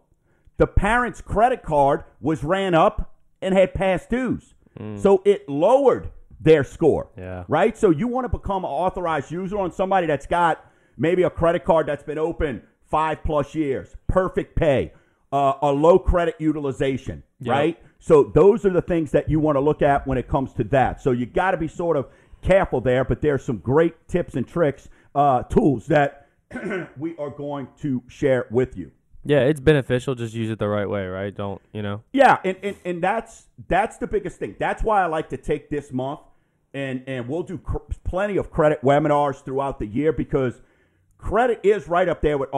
the 0.56 0.66
parents' 0.66 1.20
credit 1.20 1.62
card 1.62 2.04
was 2.22 2.42
ran 2.42 2.74
up 2.74 3.14
and 3.42 3.54
had 3.54 3.74
past 3.74 4.08
dues. 4.08 4.54
Mm. 4.80 4.98
So 4.98 5.20
it 5.26 5.46
lowered 5.46 6.10
their 6.40 6.64
score. 6.64 7.10
Yeah. 7.18 7.44
Right? 7.48 7.76
So 7.76 7.90
you 7.90 8.08
want 8.08 8.24
to 8.24 8.30
become 8.30 8.64
an 8.64 8.70
authorized 8.70 9.30
user 9.30 9.58
on 9.58 9.72
somebody 9.72 10.06
that's 10.06 10.26
got 10.26 10.64
maybe 10.96 11.24
a 11.24 11.30
credit 11.30 11.62
card 11.66 11.86
that's 11.86 12.02
been 12.02 12.16
open 12.16 12.62
five 12.86 13.22
plus 13.24 13.54
years, 13.54 13.94
perfect 14.06 14.56
pay, 14.56 14.90
uh, 15.32 15.52
a 15.60 15.70
low 15.70 15.98
credit 15.98 16.34
utilization, 16.38 17.22
yep. 17.40 17.52
right? 17.52 17.82
So 17.98 18.24
those 18.34 18.64
are 18.64 18.70
the 18.70 18.80
things 18.80 19.10
that 19.10 19.28
you 19.28 19.38
want 19.38 19.56
to 19.56 19.60
look 19.60 19.82
at 19.82 20.06
when 20.06 20.16
it 20.16 20.28
comes 20.28 20.54
to 20.54 20.64
that. 20.64 21.02
So 21.02 21.10
you 21.10 21.26
got 21.26 21.50
to 21.50 21.58
be 21.58 21.68
sort 21.68 21.98
of 21.98 22.06
careful 22.46 22.80
there, 22.80 23.04
but 23.04 23.20
there's 23.20 23.44
some 23.44 23.58
great 23.58 24.08
tips 24.08 24.34
and 24.34 24.46
tricks, 24.46 24.88
uh, 25.14 25.42
tools 25.44 25.86
that 25.88 26.28
we 26.96 27.16
are 27.18 27.30
going 27.30 27.68
to 27.80 28.02
share 28.06 28.46
with 28.50 28.76
you. 28.76 28.92
Yeah, 29.24 29.40
it's 29.40 29.58
beneficial. 29.58 30.14
Just 30.14 30.34
use 30.34 30.50
it 30.50 30.60
the 30.60 30.68
right 30.68 30.88
way, 30.88 31.06
right? 31.06 31.34
Don't 31.34 31.60
you 31.72 31.82
know? 31.82 32.02
Yeah, 32.12 32.38
and, 32.44 32.56
and, 32.62 32.76
and 32.84 33.02
that's 33.02 33.46
that's 33.66 33.96
the 33.96 34.06
biggest 34.06 34.38
thing. 34.38 34.54
That's 34.60 34.84
why 34.84 35.02
I 35.02 35.06
like 35.06 35.28
to 35.30 35.36
take 35.36 35.68
this 35.68 35.92
month, 35.92 36.20
and 36.72 37.02
and 37.08 37.28
we'll 37.28 37.42
do 37.42 37.58
cr- 37.58 37.78
plenty 38.04 38.36
of 38.36 38.52
credit 38.52 38.80
webinars 38.82 39.44
throughout 39.44 39.80
the 39.80 39.86
year 39.86 40.12
because 40.12 40.62
credit 41.18 41.60
is 41.64 41.88
right 41.88 42.08
up 42.08 42.22
there 42.22 42.38
with 42.38 42.50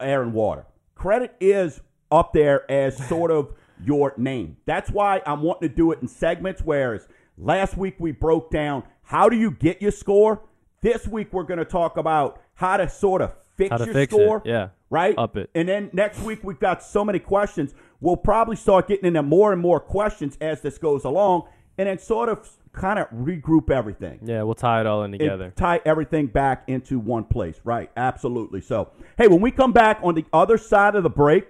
air 0.00 0.22
and 0.22 0.32
water. 0.32 0.64
Credit 0.94 1.36
is 1.40 1.82
up 2.10 2.32
there 2.32 2.70
as 2.70 2.96
sort 3.08 3.30
of 3.30 3.52
your 3.84 4.14
name. 4.16 4.56
That's 4.64 4.90
why 4.90 5.20
I'm 5.26 5.42
wanting 5.42 5.68
to 5.68 5.74
do 5.74 5.92
it 5.92 5.98
in 6.00 6.08
segments. 6.08 6.62
Whereas 6.62 7.06
last 7.36 7.76
week 7.76 7.96
we 7.98 8.12
broke 8.12 8.50
down 8.50 8.84
how 9.04 9.28
do 9.28 9.36
you 9.36 9.50
get 9.50 9.80
your 9.80 9.90
score. 9.90 10.42
This 10.80 11.06
week 11.06 11.32
we're 11.32 11.44
going 11.44 11.58
to 11.58 11.64
talk 11.64 11.96
about 11.96 12.40
how 12.54 12.76
to 12.76 12.88
sort 12.88 13.22
of 13.22 13.34
fix 13.56 13.78
your 13.78 13.92
fix 13.92 14.12
score. 14.12 14.38
It. 14.38 14.48
Yeah. 14.48 14.68
Right? 14.90 15.16
Up 15.16 15.36
it. 15.36 15.50
And 15.54 15.68
then 15.68 15.90
next 15.92 16.20
week 16.20 16.44
we've 16.44 16.58
got 16.58 16.82
so 16.82 17.04
many 17.04 17.18
questions. 17.18 17.74
We'll 18.00 18.16
probably 18.16 18.56
start 18.56 18.88
getting 18.88 19.06
into 19.06 19.22
more 19.22 19.52
and 19.52 19.60
more 19.60 19.80
questions 19.80 20.36
as 20.40 20.60
this 20.60 20.78
goes 20.78 21.04
along 21.04 21.48
and 21.78 21.88
then 21.88 21.98
sort 21.98 22.28
of 22.28 22.48
kind 22.72 22.98
of 22.98 23.08
regroup 23.10 23.70
everything. 23.70 24.20
Yeah, 24.22 24.42
we'll 24.42 24.54
tie 24.54 24.80
it 24.80 24.86
all 24.86 25.04
in 25.04 25.12
together. 25.12 25.44
And 25.46 25.56
tie 25.56 25.80
everything 25.84 26.26
back 26.26 26.64
into 26.66 26.98
one 26.98 27.24
place. 27.24 27.60
Right. 27.64 27.90
Absolutely. 27.96 28.60
So, 28.60 28.90
hey, 29.16 29.28
when 29.28 29.40
we 29.40 29.50
come 29.50 29.72
back 29.72 29.98
on 30.02 30.14
the 30.14 30.24
other 30.32 30.58
side 30.58 30.94
of 30.96 31.02
the 31.02 31.10
break, 31.10 31.46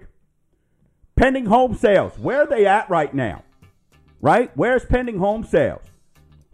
Pending 1.15 1.45
home 1.45 1.75
sales. 1.75 2.11
Where 2.19 2.41
are 2.41 2.47
they 2.47 2.65
at 2.65 2.89
right 2.89 3.13
now? 3.13 3.43
Right? 4.19 4.51
Where's 4.55 4.85
pending 4.85 5.17
home 5.17 5.45
sales? 5.45 5.81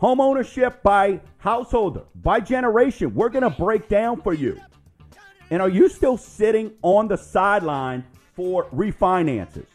Home 0.02 0.20
ownership 0.20 0.82
by 0.82 1.22
householder, 1.38 2.02
by 2.16 2.40
generation. 2.40 3.14
We're 3.14 3.30
going 3.30 3.44
to 3.44 3.52
break 3.52 3.88
down 3.88 4.20
for 4.22 4.34
you. 4.34 4.60
And 5.52 5.62
are 5.62 5.70
you 5.70 5.88
still 5.88 6.18
sitting 6.18 6.72
on 6.82 7.08
the 7.08 7.18
sideline 7.18 8.04
for 8.36 8.66
refinances? 8.72 9.68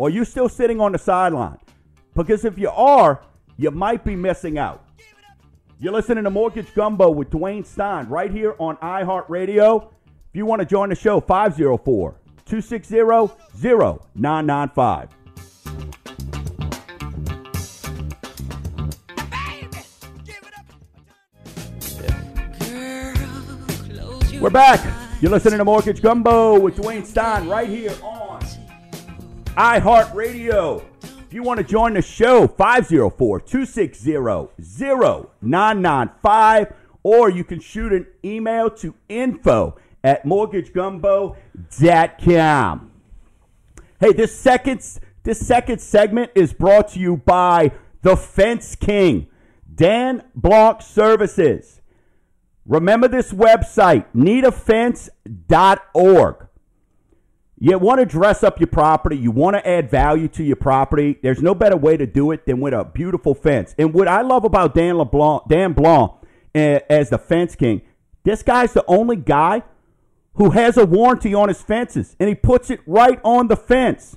Are 0.00 0.10
you 0.10 0.24
still 0.24 0.48
sitting 0.48 0.80
on 0.80 0.90
the 0.90 0.98
sideline? 0.98 1.58
Because 2.16 2.44
if 2.44 2.58
you 2.58 2.68
are, 2.70 3.22
you 3.56 3.70
might 3.70 4.04
be 4.04 4.16
missing 4.16 4.58
out. 4.58 4.84
You're 5.78 5.92
listening 5.92 6.24
to 6.24 6.30
Mortgage 6.30 6.74
Gumbo 6.74 7.10
with 7.10 7.30
Dwayne 7.30 7.64
Stein 7.64 8.08
right 8.08 8.30
here 8.30 8.56
on 8.58 8.76
iHeartRadio. 8.78 9.86
If 9.86 10.34
you 10.36 10.46
want 10.46 10.60
to 10.60 10.66
join 10.66 10.88
the 10.88 10.96
show, 10.96 11.20
504 11.20 12.16
260 12.44 12.96
0995. 13.54 15.08
We're 24.40 24.48
back. 24.48 24.80
You're 25.20 25.30
listening 25.30 25.58
to 25.58 25.66
Mortgage 25.66 26.00
Gumbo 26.00 26.58
with 26.58 26.76
Dwayne 26.76 27.04
Stein 27.04 27.46
right 27.46 27.68
here 27.68 27.92
on 28.02 28.40
iHeartRadio. 29.48 30.82
If 31.02 31.34
you 31.34 31.42
want 31.42 31.58
to 31.58 31.64
join 31.64 31.92
the 31.92 32.00
show, 32.00 32.46
504 32.46 33.40
260 33.40 34.12
0995, 35.42 36.72
or 37.02 37.28
you 37.28 37.44
can 37.44 37.60
shoot 37.60 37.92
an 37.92 38.06
email 38.24 38.70
to 38.70 38.94
info 39.10 39.76
at 40.02 40.24
mortgagegumbo.com. 40.24 42.90
Hey, 44.00 44.12
this 44.14 44.34
second, 44.34 45.00
this 45.22 45.46
second 45.46 45.82
segment 45.82 46.30
is 46.34 46.54
brought 46.54 46.88
to 46.92 46.98
you 46.98 47.18
by 47.18 47.72
the 48.00 48.16
Fence 48.16 48.74
King, 48.74 49.26
Dan 49.74 50.22
Block 50.34 50.80
Services. 50.80 51.79
Remember 52.70 53.06
this 53.08 53.32
website, 53.32 54.06
needafence.org. 54.14 56.46
You 57.58 57.78
want 57.78 57.98
to 57.98 58.06
dress 58.06 58.44
up 58.44 58.60
your 58.60 58.68
property, 58.68 59.18
you 59.18 59.32
want 59.32 59.56
to 59.56 59.68
add 59.68 59.90
value 59.90 60.28
to 60.28 60.44
your 60.44 60.54
property. 60.54 61.18
There's 61.20 61.42
no 61.42 61.52
better 61.52 61.76
way 61.76 61.96
to 61.96 62.06
do 62.06 62.30
it 62.30 62.46
than 62.46 62.60
with 62.60 62.72
a 62.72 62.84
beautiful 62.84 63.34
fence. 63.34 63.74
And 63.76 63.92
what 63.92 64.06
I 64.06 64.22
love 64.22 64.44
about 64.44 64.76
Dan 64.76 64.98
LeBlanc, 64.98 65.48
Dan 65.48 65.72
Blanc 65.72 66.12
uh, 66.54 66.78
as 66.88 67.10
the 67.10 67.18
fence 67.18 67.56
king, 67.56 67.82
this 68.22 68.44
guy's 68.44 68.72
the 68.72 68.84
only 68.86 69.16
guy 69.16 69.64
who 70.34 70.50
has 70.50 70.76
a 70.76 70.86
warranty 70.86 71.34
on 71.34 71.48
his 71.48 71.60
fences, 71.60 72.14
and 72.20 72.28
he 72.28 72.36
puts 72.36 72.70
it 72.70 72.78
right 72.86 73.18
on 73.24 73.48
the 73.48 73.56
fence. 73.56 74.16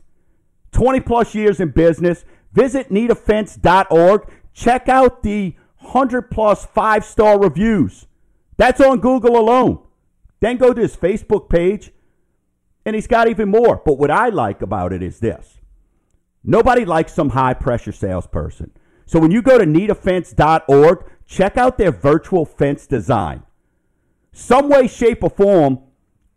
20 0.74 1.00
plus 1.00 1.34
years 1.34 1.60
in 1.60 1.72
business. 1.72 2.24
Visit 2.54 2.92
needafence.org. 2.92 4.32
Check 4.54 4.90
out 4.90 5.24
the 5.24 5.56
100 5.80 6.30
plus 6.30 6.68
five 6.68 7.04
star 7.04 7.40
reviews. 7.40 8.06
That's 8.58 8.82
on 8.82 9.00
Google 9.00 9.38
alone. 9.38 9.80
Then 10.40 10.58
go 10.58 10.74
to 10.74 10.82
his 10.82 10.96
Facebook 10.96 11.50
page, 11.50 11.92
and 12.86 12.96
he's 12.96 13.08
got 13.08 13.28
even 13.28 13.50
more. 13.50 13.82
But 13.84 13.98
what 13.98 14.12
I 14.12 14.30
like 14.30 14.62
about 14.62 14.94
it 14.94 15.02
is 15.02 15.20
this 15.20 15.60
nobody 16.44 16.86
likes 16.86 17.14
some 17.14 17.30
high 17.30 17.54
pressure 17.54 17.92
salesperson. 17.92 18.72
So 19.06 19.20
when 19.20 19.32
you 19.32 19.42
go 19.42 19.58
to 19.58 19.66
needafence.org, 19.66 21.06
check 21.26 21.58
out 21.58 21.78
their 21.78 21.92
virtual 21.92 22.46
fence 22.46 22.86
design. 22.88 23.44
Some 24.32 24.70
way, 24.70 24.88
shape, 24.88 25.24
or 25.24 25.30
form, 25.30 25.80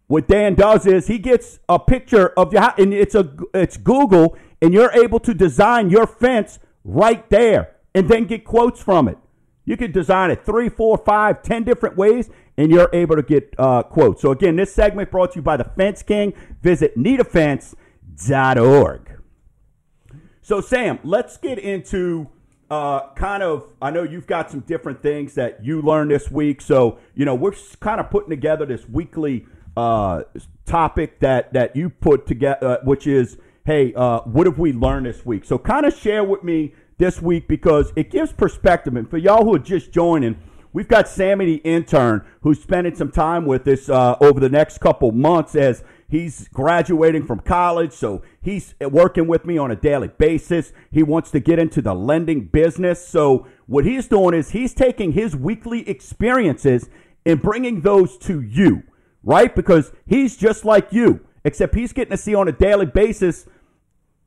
what 0.06 0.28
Dan 0.28 0.54
does 0.54 0.86
is 0.86 1.08
he 1.08 1.18
gets 1.18 1.58
a 1.68 1.78
picture 1.78 2.28
of 2.38 2.52
your 2.52 2.72
and 2.78 2.94
it's 2.94 3.14
a 3.14 3.34
it's 3.54 3.76
Google, 3.76 4.36
and 4.62 4.72
you're 4.72 4.92
able 4.92 5.18
to 5.20 5.34
design 5.34 5.90
your 5.90 6.06
fence 6.06 6.58
right 6.84 7.28
there, 7.30 7.76
and 7.94 8.08
then 8.08 8.24
get 8.24 8.44
quotes 8.44 8.80
from 8.80 9.08
it. 9.08 9.18
You 9.66 9.76
can 9.76 9.92
design 9.92 10.30
it 10.30 10.46
three, 10.46 10.70
four, 10.70 10.96
five, 10.96 11.42
ten 11.42 11.64
different 11.64 11.96
ways, 11.96 12.30
and 12.56 12.70
you're 12.70 12.88
able 12.92 13.16
to 13.16 13.22
get 13.22 13.52
uh, 13.58 13.82
quotes. 13.82 14.22
So 14.22 14.30
again, 14.30 14.56
this 14.56 14.72
segment 14.72 15.10
brought 15.10 15.32
to 15.32 15.36
you 15.36 15.42
by 15.42 15.58
the 15.58 15.64
Fence 15.64 16.02
King. 16.02 16.32
Visit 16.62 16.96
needafence.org. 16.96 19.10
So 20.40 20.60
Sam, 20.60 21.00
let's 21.02 21.36
get 21.36 21.58
into 21.58 22.28
uh, 22.70 23.12
kind 23.14 23.42
of. 23.42 23.74
I 23.82 23.90
know 23.90 24.04
you've 24.04 24.28
got 24.28 24.52
some 24.52 24.60
different 24.60 25.02
things 25.02 25.34
that 25.34 25.64
you 25.64 25.82
learned 25.82 26.12
this 26.12 26.30
week. 26.30 26.60
So 26.60 27.00
you 27.14 27.24
know 27.24 27.34
we're 27.34 27.56
kind 27.80 27.98
of 28.00 28.08
putting 28.10 28.30
together 28.30 28.64
this 28.64 28.88
weekly 28.88 29.46
uh, 29.76 30.22
topic 30.64 31.18
that 31.20 31.52
that 31.52 31.74
you 31.74 31.90
put 31.90 32.28
together, 32.28 32.66
uh, 32.66 32.76
which 32.84 33.08
is, 33.08 33.38
hey, 33.64 33.92
uh, 33.94 34.20
what 34.20 34.46
have 34.46 34.60
we 34.60 34.72
learned 34.72 35.06
this 35.06 35.26
week? 35.26 35.44
So 35.44 35.58
kind 35.58 35.84
of 35.84 35.96
share 35.96 36.22
with 36.22 36.44
me 36.44 36.74
this 36.98 37.20
week 37.20 37.48
because 37.48 37.92
it 37.96 38.10
gives 38.10 38.32
perspective. 38.32 38.96
And 38.96 39.08
for 39.08 39.18
y'all 39.18 39.44
who 39.44 39.54
are 39.54 39.60
just 39.60 39.92
joining, 39.92 40.36
we've 40.72 40.88
got 40.88 41.08
Sammy 41.08 41.46
the 41.46 41.56
intern 41.56 42.24
who's 42.42 42.62
spending 42.62 42.94
some 42.94 43.10
time 43.10 43.46
with 43.46 43.66
us 43.68 43.88
uh, 43.88 44.16
over 44.20 44.40
the 44.40 44.48
next 44.48 44.78
couple 44.78 45.12
months 45.12 45.54
as 45.54 45.84
he's 46.08 46.48
graduating 46.48 47.26
from 47.26 47.40
college. 47.40 47.92
So 47.92 48.22
he's 48.40 48.74
working 48.80 49.26
with 49.26 49.44
me 49.44 49.58
on 49.58 49.70
a 49.70 49.76
daily 49.76 50.08
basis. 50.08 50.72
He 50.90 51.02
wants 51.02 51.30
to 51.32 51.40
get 51.40 51.58
into 51.58 51.82
the 51.82 51.94
lending 51.94 52.46
business. 52.46 53.06
So 53.06 53.46
what 53.66 53.84
he's 53.84 54.08
doing 54.08 54.34
is 54.34 54.50
he's 54.50 54.74
taking 54.74 55.12
his 55.12 55.36
weekly 55.36 55.88
experiences 55.88 56.88
and 57.24 57.42
bringing 57.42 57.80
those 57.80 58.16
to 58.18 58.40
you, 58.40 58.84
right? 59.22 59.54
Because 59.54 59.92
he's 60.06 60.36
just 60.36 60.64
like 60.64 60.92
you, 60.92 61.20
except 61.44 61.74
he's 61.74 61.92
getting 61.92 62.12
to 62.12 62.16
see 62.16 62.34
on 62.34 62.48
a 62.48 62.52
daily 62.52 62.86
basis 62.86 63.46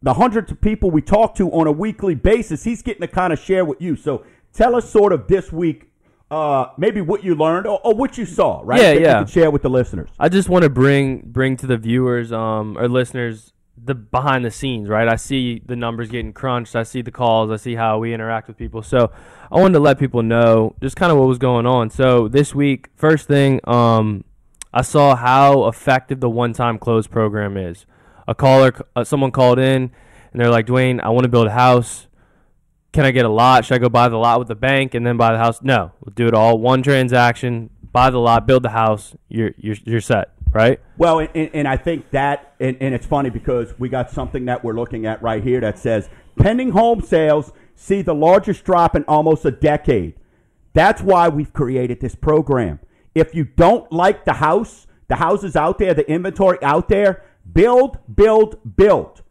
the 0.02 0.14
hundreds 0.14 0.52
of 0.52 0.62
people 0.62 0.92
we 0.92 1.02
talk 1.02 1.36
to 1.36 1.50
on 1.52 1.68
a 1.68 1.72
weekly 1.72 2.16
basis, 2.16 2.64
he's 2.64 2.82
getting 2.82 3.02
to 3.02 3.08
kind 3.08 3.34
of 3.34 3.40
share 3.40 3.66
with 3.66 3.82
you. 3.82 3.96
So 3.96 4.24
tell 4.54 4.76
us 4.76 4.90
sort 4.90 5.12
of 5.12 5.28
this 5.28 5.52
week, 5.52 5.92
uh, 6.32 6.68
maybe 6.78 7.02
what 7.02 7.24
you 7.24 7.36
learned 7.36 7.68
or, 7.68 7.82
or 7.84 7.96
what 7.96 8.18
you 8.18 8.26
saw, 8.26 8.62
right? 8.64 8.80
Yeah, 8.80 8.94
that 8.94 9.02
yeah. 9.02 9.20
You 9.20 9.26
can 9.26 9.32
share 9.32 9.52
with 9.52 9.62
the 9.62 9.70
listeners. 9.70 10.10
I 10.20 10.30
just 10.30 10.48
want 10.48 10.64
to 10.64 10.70
bring 10.70 11.24
bring 11.26 11.58
to 11.58 11.68
the 11.68 11.78
viewers 11.78 12.32
um, 12.32 12.78
or 12.78 12.88
listeners 12.88 13.54
the 13.84 13.96
behind 13.96 14.46
the 14.46 14.52
scenes, 14.52 14.90
right? 14.90 15.08
I 15.08 15.16
see 15.16 15.62
the 15.66 15.76
numbers 15.76 16.10
getting 16.10 16.34
crunched. 16.34 16.76
I 16.76 16.84
see 16.84 17.02
the 17.02 17.12
calls. 17.12 17.50
I 17.50 17.56
see 17.56 17.76
how 17.76 18.00
we 18.00 18.14
interact 18.14 18.48
with 18.48 18.58
people. 18.58 18.84
So 18.84 19.12
I 19.52 19.60
wanted 19.60 19.74
to 19.74 19.80
let 19.80 20.00
people 20.00 20.22
know 20.22 20.76
just 20.82 20.96
kind 20.96 21.12
of 21.12 21.18
what 21.18 21.28
was 21.28 21.38
going 21.38 21.66
on. 21.66 21.90
So 21.90 22.28
this 22.28 22.54
week, 22.54 22.90
first 22.96 23.28
thing, 23.28 23.60
um, 23.64 24.24
I 24.74 24.82
saw 24.82 25.16
how 25.16 25.68
effective 25.68 26.20
the 26.20 26.30
one-time 26.30 26.78
close 26.78 27.08
program 27.08 27.58
is. 27.58 27.86
A 28.30 28.36
caller, 28.36 28.74
uh, 28.96 29.04
someone 29.04 29.32
called 29.32 29.58
in, 29.58 29.92
and 30.32 30.40
they're 30.40 30.52
like, 30.52 30.68
Dwayne, 30.68 31.02
I 31.02 31.10
want 31.10 31.24
to 31.24 31.30
build 31.30 31.48
a 31.48 31.52
house. 31.52 32.06
Can 32.92 33.04
I 33.04 33.10
get 33.10 33.26
a 33.26 33.30
lot? 33.30 33.66
Should 33.66 33.74
I 33.74 33.78
go 33.80 33.90
buy 33.90 34.08
the 34.08 34.18
lot 34.18 34.38
with 34.38 34.48
the 34.48 34.56
bank 34.56 34.94
and 34.94 35.06
then 35.06 35.18
buy 35.18 35.32
the 35.32 35.40
house? 35.40 35.64
No, 35.64 35.94
we'll 36.00 36.14
do 36.14 36.28
it 36.28 36.36
all 36.36 36.60
one 36.60 36.84
transaction. 36.84 37.72
Buy 37.92 38.12
the 38.12 38.20
lot, 38.20 38.46
build 38.46 38.62
the 38.62 38.70
house. 38.70 39.16
You're 39.30 39.52
you're 39.58 39.78
you're 39.84 40.02
set, 40.02 40.34
right? 40.52 40.80
Well, 40.98 41.20
and, 41.20 41.50
and 41.54 41.68
I 41.68 41.76
think 41.76 42.12
that, 42.12 42.54
and, 42.60 42.78
and 42.80 42.94
it's 42.94 43.08
funny 43.08 43.32
because 43.32 43.74
we 43.80 43.90
got 43.90 44.12
something 44.12 44.46
that 44.46 44.64
we're 44.64 44.76
looking 44.76 45.08
at 45.08 45.24
right 45.24 45.44
here 45.44 45.60
that 45.62 45.80
says 45.80 46.08
pending 46.38 46.70
home 46.70 47.02
sales 47.02 47.52
see 47.76 48.04
the 48.04 48.14
largest 48.14 48.64
drop 48.64 48.96
in 48.96 49.04
almost 49.08 49.44
a 49.46 49.52
decade. 49.52 50.14
That's 50.74 51.02
why 51.02 51.30
we've 51.30 51.52
created 51.52 52.00
this 52.00 52.14
program. 52.14 52.80
If 53.16 53.34
you 53.34 53.46
don't 53.46 53.92
like 53.92 54.26
the 54.26 54.34
house, 54.34 54.86
the 55.08 55.16
houses 55.16 55.56
out 55.56 55.80
there, 55.80 55.96
the 55.96 56.08
inventory 56.10 56.60
out 56.62 56.90
there, 56.90 57.24
build, 57.54 57.98
build, 58.14 58.76
build. 58.76 59.24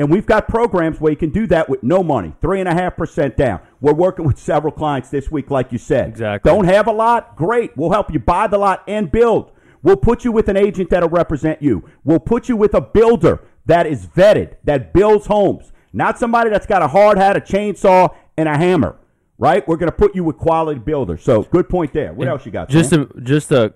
And 0.00 0.10
we've 0.10 0.26
got 0.26 0.46
programs 0.46 1.00
where 1.00 1.10
you 1.10 1.16
can 1.16 1.30
do 1.30 1.46
that 1.48 1.68
with 1.68 1.82
no 1.82 2.04
money, 2.04 2.32
three 2.40 2.60
and 2.60 2.68
a 2.68 2.74
half 2.74 2.96
percent 2.96 3.36
down. 3.36 3.60
We're 3.80 3.94
working 3.94 4.24
with 4.24 4.38
several 4.38 4.72
clients 4.72 5.10
this 5.10 5.28
week, 5.30 5.50
like 5.50 5.72
you 5.72 5.78
said. 5.78 6.08
Exactly. 6.08 6.48
Don't 6.48 6.66
have 6.66 6.86
a 6.86 6.92
lot? 6.92 7.34
Great. 7.34 7.76
We'll 7.76 7.90
help 7.90 8.12
you 8.12 8.20
buy 8.20 8.46
the 8.46 8.58
lot 8.58 8.84
and 8.86 9.10
build. 9.10 9.50
We'll 9.82 9.96
put 9.96 10.24
you 10.24 10.30
with 10.30 10.48
an 10.48 10.56
agent 10.56 10.90
that'll 10.90 11.08
represent 11.08 11.62
you. 11.62 11.88
We'll 12.04 12.20
put 12.20 12.48
you 12.48 12.56
with 12.56 12.74
a 12.74 12.80
builder 12.80 13.42
that 13.66 13.86
is 13.86 14.06
vetted, 14.06 14.54
that 14.64 14.92
builds 14.92 15.26
homes, 15.26 15.72
not 15.92 16.18
somebody 16.18 16.50
that's 16.50 16.66
got 16.66 16.82
a 16.82 16.88
hard 16.88 17.18
hat, 17.18 17.36
a 17.36 17.40
chainsaw, 17.40 18.14
and 18.36 18.48
a 18.48 18.56
hammer. 18.56 18.96
Right? 19.36 19.66
We're 19.68 19.76
going 19.76 19.90
to 19.90 19.96
put 19.96 20.16
you 20.16 20.24
with 20.24 20.36
quality 20.36 20.80
builders. 20.80 21.22
So 21.22 21.42
good 21.44 21.68
point 21.68 21.92
there. 21.92 22.12
What 22.12 22.22
And 22.26 22.30
else 22.30 22.46
you 22.46 22.50
got? 22.50 22.68
Just 22.68 22.90
Sam? 22.90 23.08
to 23.08 23.20
just 23.20 23.48
to 23.50 23.72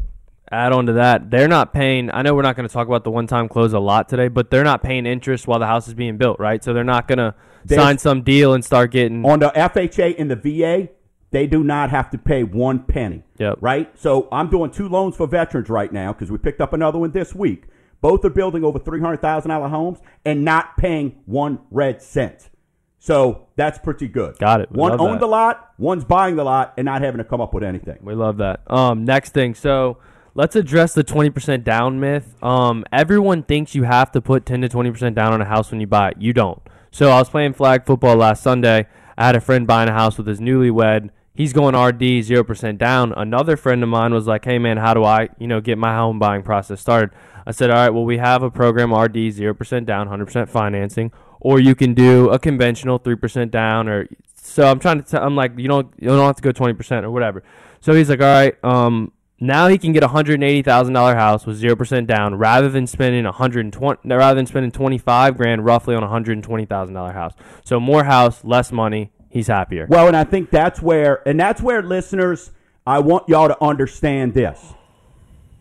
add 0.52 0.73
on 0.73 0.87
to 0.87 0.92
that, 0.94 1.30
they're 1.30 1.49
not 1.49 1.73
paying. 1.73 2.11
I 2.12 2.23
know 2.23 2.35
we're 2.35 2.42
not 2.42 2.56
going 2.56 2.68
to 2.68 2.73
talk 2.73 2.87
about 2.87 3.04
the 3.04 3.11
one-time 3.11 3.49
close 3.49 3.73
a 3.73 3.78
lot 3.80 4.09
today, 4.09 4.28
but 4.28 4.50
they're 4.50 4.64
not 4.64 4.82
paying 4.82 5.06
interest 5.06 5.47
while 5.47 5.59
the 5.59 5.66
house 5.66 5.88
is 5.88 5.94
being 5.94 6.16
built, 6.18 6.38
right? 6.38 6.62
So 6.62 6.73
they're 6.73 6.85
not 6.85 7.09
going 7.09 7.18
to 7.18 7.35
sign 7.66 7.99
some 7.99 8.23
deal 8.23 8.54
and 8.54 8.64
start 8.64 8.90
getting. 8.90 9.25
on 9.25 9.38
the 9.38 9.50
FHA 9.50 10.16
and 10.18 10.30
the 10.30 10.37
VA, 10.37 10.88
they 11.30 11.47
do 11.47 11.64
not 11.64 11.90
have 11.90 12.11
to 12.11 12.18
pay 12.18 12.44
one 12.44 12.80
penny. 12.80 13.23
Yep. 13.38 13.59
Right? 13.61 13.99
So 13.99 14.28
I'm 14.30 14.50
doing 14.50 14.71
two 14.71 14.88
loans 14.88 15.16
for 15.16 15.26
veterans 15.26 15.68
right 15.68 15.92
now 15.92 16.12
because 16.12 16.30
we 16.30 16.38
picked 16.38 16.61
up 16.61 16.73
another 16.73 16.99
one 16.99 17.12
this 17.12 17.35
week. 17.35 17.64
Both 18.00 18.25
are 18.25 18.30
building 18.30 18.64
over 18.64 18.78
$300,000 18.78 19.71
homes 19.71 20.00
and 20.25 20.44
not 20.44 20.76
paying 20.76 21.23
one 21.25 21.61
red 21.71 22.02
cent. 22.02 22.50
So 22.99 23.49
that's 23.56 23.78
pretty 23.78 24.06
good. 24.06 24.38
Got 24.38 24.61
it. 24.61 24.71
We 24.71 24.78
One 24.78 25.00
owned 25.00 25.14
that. 25.14 25.21
the 25.21 25.26
lot, 25.26 25.73
one's 25.76 26.04
buying 26.04 26.37
the 26.37 26.44
lot, 26.44 26.75
and 26.76 26.85
not 26.85 27.02
having 27.02 27.18
to 27.18 27.25
come 27.25 27.40
up 27.40 27.52
with 27.52 27.64
anything. 27.64 27.99
We 28.00 28.14
love 28.14 28.37
that. 28.37 28.61
Um, 28.71 29.04
next 29.04 29.30
thing, 29.35 29.54
so 29.54 29.99
let's 30.35 30.57
address 30.57 30.95
the 30.95 31.05
twenty 31.05 31.31
percent 31.31 31.65
down 31.65 32.01
myth. 32.01 32.35
Um, 32.43 32.85
everyone 32.93 33.43
thinks 33.43 33.75
you 33.75 33.85
have 33.85 34.11
to 34.12 34.21
put 34.21 34.47
ten 34.47 34.61
to 34.62 34.69
twenty 34.69 34.91
percent 34.91 35.15
down 35.15 35.33
on 35.33 35.41
a 35.41 35.47
house 35.47 35.71
when 35.71 35.81
you 35.81 35.87
buy 35.87 36.11
it. 36.11 36.17
You 36.19 36.33
don't. 36.33 36.61
So 36.91 37.11
I 37.11 37.19
was 37.19 37.31
playing 37.31 37.55
flag 37.55 37.85
football 37.87 38.17
last 38.17 38.43
Sunday. 38.43 38.87
I 39.17 39.27
had 39.27 39.37
a 39.37 39.41
friend 39.41 39.67
buying 39.67 39.89
a 39.89 39.93
house 39.93 40.19
with 40.19 40.27
his 40.27 40.41
newlywed. 40.41 41.11
He's 41.35 41.53
going 41.53 41.75
RD 41.75 42.25
zero 42.25 42.45
percent 42.45 42.79
down. 42.79 43.12
Another 43.15 43.57
friend 43.57 43.83
of 43.83 43.89
mine 43.89 44.12
was 44.12 44.27
like, 44.27 44.45
"Hey 44.45 44.59
man, 44.59 44.77
how 44.77 44.95
do 44.95 45.05
I, 45.05 45.29
you 45.39 45.47
know, 45.47 45.61
get 45.61 45.79
my 45.79 45.95
home 45.95 46.19
buying 46.19 46.43
process 46.43 46.81
started?" 46.81 47.11
I 47.47 47.53
said, 47.53 47.71
"All 47.71 47.77
right, 47.77 47.91
well 47.91 48.05
we 48.05 48.19
have 48.19 48.43
a 48.43 48.51
program 48.51 48.93
RD 48.95 49.33
zero 49.33 49.55
percent 49.55 49.87
down, 49.87 50.09
hundred 50.09 50.27
percent 50.27 50.51
financing, 50.51 51.11
or 51.41 51.59
you 51.59 51.75
can 51.75 51.95
do 51.95 52.29
a 52.31 52.39
conventional 52.39 52.99
three 52.99 53.17
percent 53.17 53.51
down, 53.51 53.89
or 53.89 54.09
so 54.37 54.71
I'm 54.71 54.79
trying 54.79 55.03
to. 55.03 55.11
T- 55.11 55.17
I'm 55.17 55.35
like, 55.35 55.59
you 55.59 55.69
don't, 55.69 55.93
you 55.99 56.09
don't 56.09 56.27
have 56.27 56.37
to 56.37 56.43
go 56.43 56.53
twenty 56.53 56.75
percent 56.75 57.07
or 57.07 57.11
whatever." 57.11 57.43
So 57.81 57.95
he's 57.95 58.11
like, 58.11 58.21
"All 58.21 58.27
right, 58.27 58.62
um, 58.62 59.12
now 59.42 59.68
he 59.68 59.76
can 59.76 59.92
get 59.92 60.02
a 60.02 60.08
hundred 60.08 60.42
eighty 60.42 60.62
thousand 60.62 60.94
dollar 60.94 61.14
house 61.14 61.44
with 61.46 61.56
zero 61.56 61.76
percent 61.76 62.06
down, 62.06 62.37
rather 62.37 62.68
than 62.68 62.87
spending 62.87 63.26
a 63.26 63.32
hundred 63.32 63.72
twenty, 63.72 64.00
rather 64.04 64.37
than 64.37 64.46
spending 64.46 64.70
twenty 64.70 64.99
five 64.99 65.37
grand 65.37 65.64
roughly 65.64 65.94
on 65.94 66.02
a 66.02 66.08
hundred 66.08 66.42
twenty 66.42 66.64
thousand 66.64 66.94
dollar 66.94 67.12
house. 67.12 67.34
So 67.64 67.80
more 67.80 68.04
house, 68.04 68.44
less 68.44 68.72
money. 68.72 69.12
He's 69.28 69.46
happier. 69.46 69.87
Well, 69.88 70.08
and 70.08 70.16
I 70.16 70.25
think 70.25 70.50
that's 70.50 70.82
where, 70.82 71.26
and 71.26 71.40
that's 71.40 71.62
where 71.62 71.82
listeners, 71.82 72.50
I 72.87 72.99
want 72.99 73.28
y'all 73.28 73.49
to 73.49 73.64
understand 73.64 74.34
this. 74.34 74.75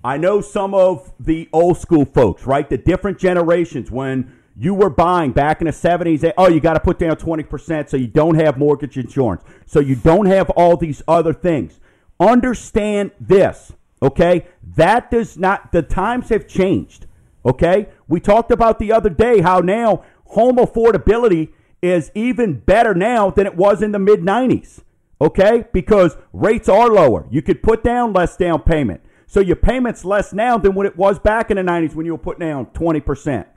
I 0.04 0.18
know 0.18 0.42
some 0.42 0.74
of 0.74 1.12
the 1.20 1.48
old 1.54 1.78
school 1.78 2.06
folks, 2.06 2.46
right? 2.46 2.70
The 2.70 2.78
different 2.78 3.18
generations 3.18 3.90
when 3.90 4.36
you 4.58 4.74
were 4.74 4.90
buying 4.90 5.32
back 5.32 5.62
in 5.62 5.68
the 5.68 5.74
70s, 5.74 6.30
oh, 6.38 6.50
you 6.50 6.60
got 6.60 6.74
to 6.74 6.80
put 6.80 7.00
down 7.00 7.16
20% 7.16 7.90
so 7.90 7.98
you 7.98 8.08
don't 8.08 8.36
have 8.36 8.58
mortgage 8.58 8.98
insurance, 8.98 9.42
so 9.66 9.80
you 9.80 9.96
don't 9.96 10.26
have 10.26 10.50
all 10.52 10.76
these 10.76 11.02
other 11.08 11.34
things. 11.34 11.80
Understand 12.22 13.12
this, 13.20 13.74
okay? 14.00 14.46
That 14.76 15.10
does 15.10 15.40
not, 15.40 15.72
the 15.72 15.82
times 15.82 16.30
have 16.30 16.48
changed, 16.48 17.08
okay? 17.44 17.90
We 18.08 18.20
talked 18.20 18.52
about 18.52 18.78
the 18.78 18.92
other 18.92 19.10
day 19.10 19.42
how 19.42 19.60
now 19.60 20.04
home 20.26 20.58
affordability 20.58 21.50
is 21.82 22.12
even 22.14 22.60
better 22.60 22.94
now 22.94 23.32
than 23.32 23.48
it 23.48 23.56
was 23.56 23.82
in 23.82 23.92
the 23.92 23.98
mid 23.98 24.20
90s, 24.20 24.84
okay? 25.20 25.66
Because 25.74 26.16
rates 26.32 26.70
are 26.70 26.90
lower. 26.90 27.26
You 27.32 27.42
could 27.42 27.64
put 27.64 27.84
down 27.84 28.14
less 28.14 28.38
down 28.38 28.62
payment. 28.62 29.02
So 29.26 29.40
your 29.40 29.56
payment's 29.56 30.06
less 30.06 30.32
now 30.32 30.60
than 30.60 30.76
what 30.76 30.86
it 30.86 30.98
was 30.98 31.18
back 31.18 31.50
in 31.50 31.58
the 31.58 31.64
90s 31.64 31.96
when 31.96 32.06
you 32.06 32.12
were 32.12 32.20
putting 32.20 32.48
down 32.48 32.68
20%. 32.68 33.48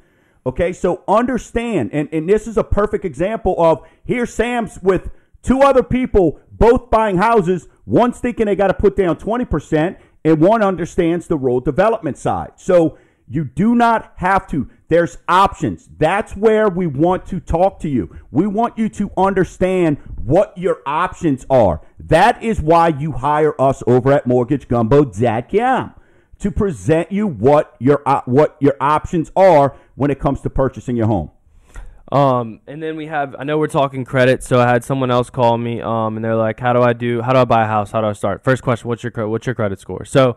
Okay, 0.46 0.72
so 0.72 1.02
understand, 1.06 1.90
and, 1.92 2.08
and 2.12 2.26
this 2.28 2.46
is 2.46 2.56
a 2.56 2.64
perfect 2.64 3.04
example 3.04 3.54
of 3.58 3.86
here 4.04 4.24
Sam's 4.24 4.78
with 4.82 5.10
two 5.42 5.60
other 5.60 5.82
people 5.82 6.40
both 6.50 6.90
buying 6.90 7.18
houses 7.18 7.68
One's 7.86 8.18
thinking 8.18 8.46
they 8.46 8.56
got 8.56 8.68
to 8.68 8.74
put 8.74 8.96
down 8.96 9.16
20%, 9.16 9.98
and 10.24 10.40
one 10.40 10.62
understands 10.62 11.26
the 11.26 11.36
rural 11.36 11.60
development 11.60 12.16
side. 12.16 12.52
So 12.56 12.98
you 13.28 13.44
do 13.44 13.74
not 13.74 14.12
have 14.16 14.46
to. 14.48 14.68
There's 14.88 15.18
options. 15.28 15.88
That's 15.98 16.36
where 16.36 16.68
we 16.68 16.86
want 16.86 17.26
to 17.26 17.40
talk 17.40 17.80
to 17.80 17.88
you. 17.88 18.16
We 18.30 18.46
want 18.46 18.76
you 18.76 18.88
to 18.90 19.10
understand 19.16 19.98
what 20.22 20.56
your 20.56 20.80
options 20.86 21.46
are. 21.48 21.80
That 21.98 22.42
is 22.42 22.60
why 22.60 22.88
you 22.88 23.12
hire 23.12 23.60
us 23.60 23.82
over 23.86 24.12
at 24.12 24.26
mortgagegumbo.com 24.26 25.94
to 26.38 26.50
present 26.50 27.10
you 27.10 27.26
what 27.26 27.76
your 27.78 28.02
uh, 28.06 28.20
what 28.26 28.56
your 28.60 28.76
options 28.80 29.32
are 29.34 29.76
when 29.94 30.10
it 30.10 30.18
comes 30.18 30.40
to 30.42 30.50
purchasing 30.50 30.96
your 30.96 31.06
home. 31.06 31.30
Um, 32.14 32.60
and 32.68 32.80
then 32.80 32.94
we 32.94 33.06
have, 33.06 33.34
I 33.36 33.42
know 33.42 33.58
we're 33.58 33.66
talking 33.66 34.04
credit, 34.04 34.44
so 34.44 34.60
I 34.60 34.68
had 34.68 34.84
someone 34.84 35.10
else 35.10 35.30
call 35.30 35.58
me, 35.58 35.80
um, 35.80 36.14
and 36.14 36.24
they're 36.24 36.36
like, 36.36 36.60
how 36.60 36.72
do 36.72 36.80
I 36.80 36.92
do, 36.92 37.20
how 37.22 37.32
do 37.32 37.40
I 37.40 37.44
buy 37.44 37.64
a 37.64 37.66
house? 37.66 37.90
How 37.90 38.00
do 38.00 38.06
I 38.06 38.12
start? 38.12 38.44
First 38.44 38.62
question, 38.62 38.86
what's 38.86 39.02
your, 39.02 39.28
what's 39.28 39.46
your 39.46 39.56
credit 39.56 39.80
score? 39.80 40.04
So, 40.04 40.36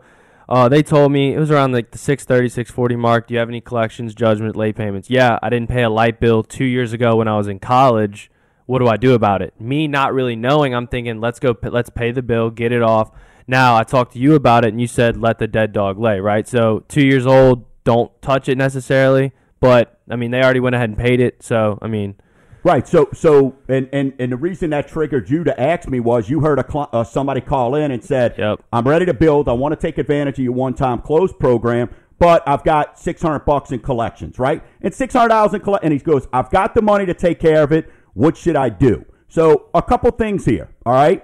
uh, 0.50 0.68
they 0.70 0.82
told 0.82 1.12
me 1.12 1.36
it 1.36 1.38
was 1.38 1.52
around 1.52 1.74
like 1.74 1.92
the 1.92 2.00
630, 2.00 2.50
640 2.50 2.96
mark. 2.96 3.28
Do 3.28 3.36
you 3.36 3.40
have 3.40 3.50
any 3.50 3.62
collections, 3.62 4.16
judgment, 4.16 4.56
late 4.56 4.76
payments? 4.76 5.08
Yeah, 5.08 5.38
I 5.44 5.50
didn't 5.50 5.70
pay 5.70 5.84
a 5.84 5.90
light 5.90 6.20
bill 6.20 6.42
two 6.42 6.66
years 6.66 6.94
ago 6.94 7.18
when 7.18 7.28
I 7.28 7.38
was 7.38 7.48
in 7.48 7.60
college. 7.60 8.32
What 8.66 8.80
do 8.80 8.88
I 8.88 8.98
do 8.98 9.14
about 9.14 9.44
it? 9.44 9.54
Me 9.60 9.88
not 9.88 10.16
really 10.16 10.36
knowing, 10.36 10.74
I'm 10.74 10.88
thinking, 10.88 11.22
let's 11.22 11.40
go, 11.40 11.56
let's 11.62 11.92
pay 11.92 12.12
the 12.12 12.24
bill, 12.24 12.50
get 12.50 12.72
it 12.72 12.82
off. 12.82 13.12
Now 13.46 13.78
I 13.78 13.84
talked 13.84 14.14
to 14.14 14.20
you 14.20 14.34
about 14.34 14.66
it, 14.66 14.70
and 14.70 14.82
you 14.82 14.88
said 14.88 15.16
let 15.16 15.38
the 15.38 15.48
dead 15.48 15.74
dog 15.74 16.00
lay, 16.00 16.20
right? 16.20 16.48
So 16.48 16.84
two 16.88 17.06
years 17.06 17.28
old, 17.28 17.66
don't 17.84 18.20
touch 18.22 18.50
it 18.50 18.58
necessarily. 18.58 19.32
But 19.60 20.00
I 20.10 20.16
mean, 20.16 20.32
they 20.32 20.42
already 20.42 20.60
went 20.60 20.76
ahead 20.76 20.90
and 20.90 20.98
paid 20.98 21.20
it. 21.20 21.42
So 21.44 21.80
I 21.82 21.88
mean, 21.88 22.16
right. 22.64 22.88
So 22.88 23.10
so 23.14 23.56
and 23.68 23.90
and 23.92 24.14
and 24.20 24.32
the 24.32 24.38
reason 24.38 24.70
that 24.72 24.88
triggered 24.88 25.30
you 25.30 25.44
to 25.44 25.60
ask 25.60 25.90
me 25.90 26.00
was 26.00 26.30
you 26.30 26.42
heard 26.42 26.60
a 26.60 26.66
cl- 26.70 26.90
uh, 26.94 27.04
somebody 27.04 27.42
call 27.42 27.76
in 27.76 27.92
and 27.92 28.04
said, 28.04 28.36
yep. 28.38 28.62
"I'm 28.72 28.88
ready 28.88 29.06
to 29.06 29.14
build. 29.14 29.50
I 29.50 29.54
want 29.54 29.74
to 29.74 29.80
take 29.80 29.98
advantage 29.98 30.38
of 30.38 30.44
your 30.44 30.54
one-time 30.54 31.02
close 31.02 31.34
program." 31.34 31.90
But 32.20 32.42
I've 32.48 32.64
got 32.64 33.00
six 33.00 33.22
hundred 33.22 33.46
bucks 33.46 33.72
in 33.72 33.80
collections, 33.80 34.40
right? 34.40 34.64
And 34.82 34.94
six 34.94 35.14
hundred 35.14 35.30
dollars 35.30 35.54
in 35.54 35.62
collect, 35.62 35.84
and 35.84 35.94
he 35.94 36.00
goes, 36.00 36.28
"I've 36.34 36.50
got 36.50 36.74
the 36.74 36.82
money 36.82 37.06
to 37.06 37.14
take 37.14 37.40
care 37.40 37.64
of 37.64 37.72
it. 37.72 37.92
What 38.14 38.36
should 38.38 38.56
I 38.56 38.70
do?" 38.70 39.06
So 39.28 39.70
a 39.74 39.82
couple 39.82 40.10
things 40.12 40.46
here, 40.46 40.70
all 40.86 40.94
right. 40.94 41.24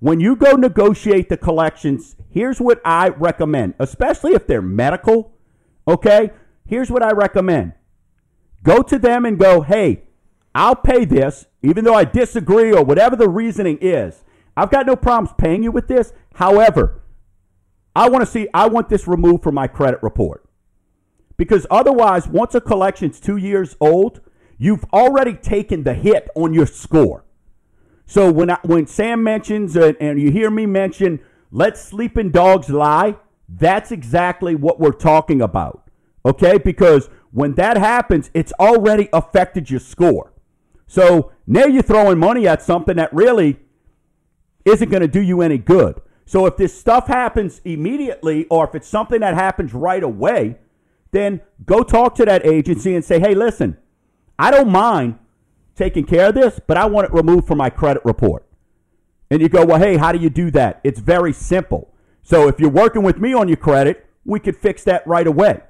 When 0.00 0.20
you 0.20 0.36
go 0.36 0.52
negotiate 0.52 1.30
the 1.30 1.38
collections, 1.38 2.16
here's 2.28 2.60
what 2.60 2.82
I 2.84 3.08
recommend, 3.08 3.74
especially 3.78 4.32
if 4.32 4.46
they're 4.46 4.60
medical. 4.60 5.32
Okay, 5.88 6.30
Here's 6.66 6.90
what 6.90 7.02
I 7.02 7.12
recommend 7.12 7.72
go 8.62 8.82
to 8.82 8.98
them 8.98 9.24
and 9.24 9.38
go, 9.38 9.60
hey, 9.60 10.02
I'll 10.54 10.74
pay 10.74 11.04
this, 11.04 11.46
even 11.62 11.84
though 11.84 11.94
I 11.94 12.04
disagree 12.04 12.72
or 12.72 12.84
whatever 12.84 13.14
the 13.14 13.28
reasoning 13.28 13.78
is. 13.80 14.24
I've 14.56 14.70
got 14.70 14.86
no 14.86 14.96
problems 14.96 15.34
paying 15.38 15.62
you 15.62 15.70
with 15.70 15.86
this. 15.86 16.12
However, 16.34 17.02
I 17.94 18.08
want 18.08 18.24
to 18.24 18.30
see, 18.30 18.48
I 18.54 18.66
want 18.66 18.88
this 18.88 19.06
removed 19.06 19.42
from 19.42 19.54
my 19.54 19.66
credit 19.68 20.02
report. 20.02 20.44
Because 21.36 21.66
otherwise, 21.70 22.26
once 22.26 22.54
a 22.54 22.60
collection's 22.60 23.20
two 23.20 23.36
years 23.36 23.76
old, 23.80 24.20
you've 24.58 24.84
already 24.92 25.34
taken 25.34 25.84
the 25.84 25.94
hit 25.94 26.28
on 26.34 26.54
your 26.54 26.66
score. 26.66 27.24
So 28.06 28.32
when 28.32 28.50
I, 28.50 28.58
when 28.62 28.86
Sam 28.86 29.22
mentions 29.22 29.76
uh, 29.76 29.92
and 30.00 30.20
you 30.20 30.30
hear 30.30 30.50
me 30.50 30.64
mention, 30.64 31.20
let 31.50 31.76
sleeping 31.76 32.30
dogs 32.30 32.70
lie, 32.70 33.16
that's 33.48 33.92
exactly 33.92 34.54
what 34.54 34.80
we're 34.80 34.92
talking 34.92 35.42
about. 35.42 35.85
Okay? 36.26 36.58
Because 36.58 37.08
when 37.30 37.54
that 37.54 37.76
happens, 37.76 38.30
it's 38.34 38.52
already 38.60 39.08
affected 39.12 39.70
your 39.70 39.80
score. 39.80 40.32
So 40.86 41.32
now 41.46 41.64
you're 41.66 41.82
throwing 41.82 42.18
money 42.18 42.46
at 42.46 42.62
something 42.62 42.96
that 42.96 43.12
really 43.14 43.58
isn't 44.64 44.90
going 44.90 45.02
to 45.02 45.08
do 45.08 45.22
you 45.22 45.40
any 45.40 45.58
good. 45.58 46.02
So 46.26 46.44
if 46.46 46.56
this 46.56 46.78
stuff 46.78 47.06
happens 47.06 47.60
immediately 47.64 48.46
or 48.46 48.66
if 48.66 48.74
it's 48.74 48.88
something 48.88 49.20
that 49.20 49.34
happens 49.34 49.72
right 49.72 50.02
away, 50.02 50.58
then 51.12 51.40
go 51.64 51.84
talk 51.84 52.16
to 52.16 52.24
that 52.24 52.44
agency 52.44 52.94
and 52.94 53.04
say, 53.04 53.20
hey, 53.20 53.34
listen, 53.34 53.78
I 54.38 54.50
don't 54.50 54.70
mind 54.70 55.18
taking 55.76 56.04
care 56.04 56.28
of 56.28 56.34
this, 56.34 56.58
but 56.66 56.76
I 56.76 56.86
want 56.86 57.06
it 57.06 57.12
removed 57.12 57.46
from 57.46 57.58
my 57.58 57.70
credit 57.70 58.04
report. 58.04 58.44
And 59.30 59.40
you 59.40 59.48
go, 59.48 59.64
well, 59.64 59.78
hey, 59.78 59.96
how 59.96 60.10
do 60.10 60.18
you 60.18 60.30
do 60.30 60.50
that? 60.52 60.80
It's 60.82 60.98
very 60.98 61.32
simple. 61.32 61.94
So 62.22 62.48
if 62.48 62.58
you're 62.58 62.70
working 62.70 63.02
with 63.02 63.18
me 63.18 63.32
on 63.32 63.46
your 63.46 63.56
credit, 63.56 64.06
we 64.24 64.40
could 64.40 64.56
fix 64.56 64.82
that 64.84 65.06
right 65.06 65.26
away. 65.26 65.60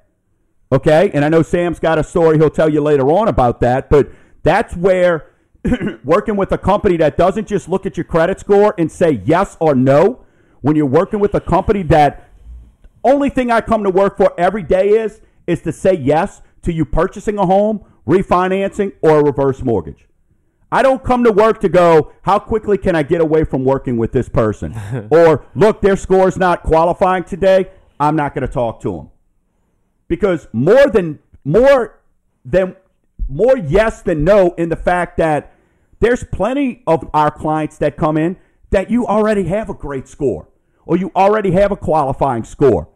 Okay? 0.72 1.10
And 1.14 1.24
I 1.24 1.28
know 1.28 1.42
Sam's 1.42 1.78
got 1.78 1.98
a 1.98 2.04
story 2.04 2.38
he'll 2.38 2.50
tell 2.50 2.68
you 2.68 2.80
later 2.80 3.10
on 3.10 3.28
about 3.28 3.60
that, 3.60 3.88
but 3.88 4.10
that's 4.42 4.76
where 4.76 5.32
working 6.04 6.36
with 6.36 6.52
a 6.52 6.58
company 6.58 6.96
that 6.98 7.16
doesn't 7.16 7.48
just 7.48 7.68
look 7.68 7.86
at 7.86 7.96
your 7.96 8.04
credit 8.04 8.40
score 8.40 8.74
and 8.78 8.90
say 8.90 9.22
yes 9.24 9.56
or 9.60 9.74
no, 9.74 10.24
when 10.60 10.76
you're 10.76 10.86
working 10.86 11.20
with 11.20 11.34
a 11.34 11.40
company 11.40 11.82
that 11.84 12.28
only 13.04 13.30
thing 13.30 13.50
I 13.50 13.60
come 13.60 13.84
to 13.84 13.90
work 13.90 14.16
for 14.16 14.38
every 14.38 14.62
day 14.62 14.88
is 14.88 15.20
is 15.46 15.62
to 15.62 15.72
say 15.72 15.94
yes 15.94 16.42
to 16.62 16.72
you 16.72 16.84
purchasing 16.84 17.38
a 17.38 17.46
home, 17.46 17.84
refinancing, 18.06 18.92
or 19.00 19.20
a 19.20 19.24
reverse 19.24 19.62
mortgage. 19.62 20.06
I 20.72 20.82
don't 20.82 21.04
come 21.04 21.22
to 21.22 21.30
work 21.30 21.60
to 21.60 21.68
go, 21.68 22.12
how 22.22 22.40
quickly 22.40 22.76
can 22.76 22.96
I 22.96 23.04
get 23.04 23.20
away 23.20 23.44
from 23.44 23.64
working 23.64 23.96
with 23.96 24.10
this 24.10 24.28
person? 24.28 24.74
or, 25.10 25.46
look, 25.54 25.80
their 25.80 25.96
score's 25.96 26.36
not 26.36 26.64
qualifying 26.64 27.22
today. 27.22 27.70
I'm 28.00 28.16
not 28.16 28.34
going 28.34 28.46
to 28.46 28.52
talk 28.52 28.80
to 28.80 28.90
them 28.92 29.10
because 30.08 30.48
more 30.52 30.88
than 30.88 31.18
more 31.44 32.00
than 32.44 32.76
more 33.28 33.56
yes 33.56 34.02
than 34.02 34.24
no 34.24 34.52
in 34.52 34.68
the 34.68 34.76
fact 34.76 35.16
that 35.16 35.52
there's 36.00 36.24
plenty 36.24 36.82
of 36.86 37.08
our 37.14 37.30
clients 37.30 37.78
that 37.78 37.96
come 37.96 38.16
in 38.16 38.36
that 38.70 38.90
you 38.90 39.06
already 39.06 39.44
have 39.44 39.70
a 39.70 39.74
great 39.74 40.06
score 40.08 40.48
or 40.84 40.96
you 40.96 41.10
already 41.16 41.52
have 41.52 41.72
a 41.72 41.76
qualifying 41.76 42.44
score. 42.44 42.88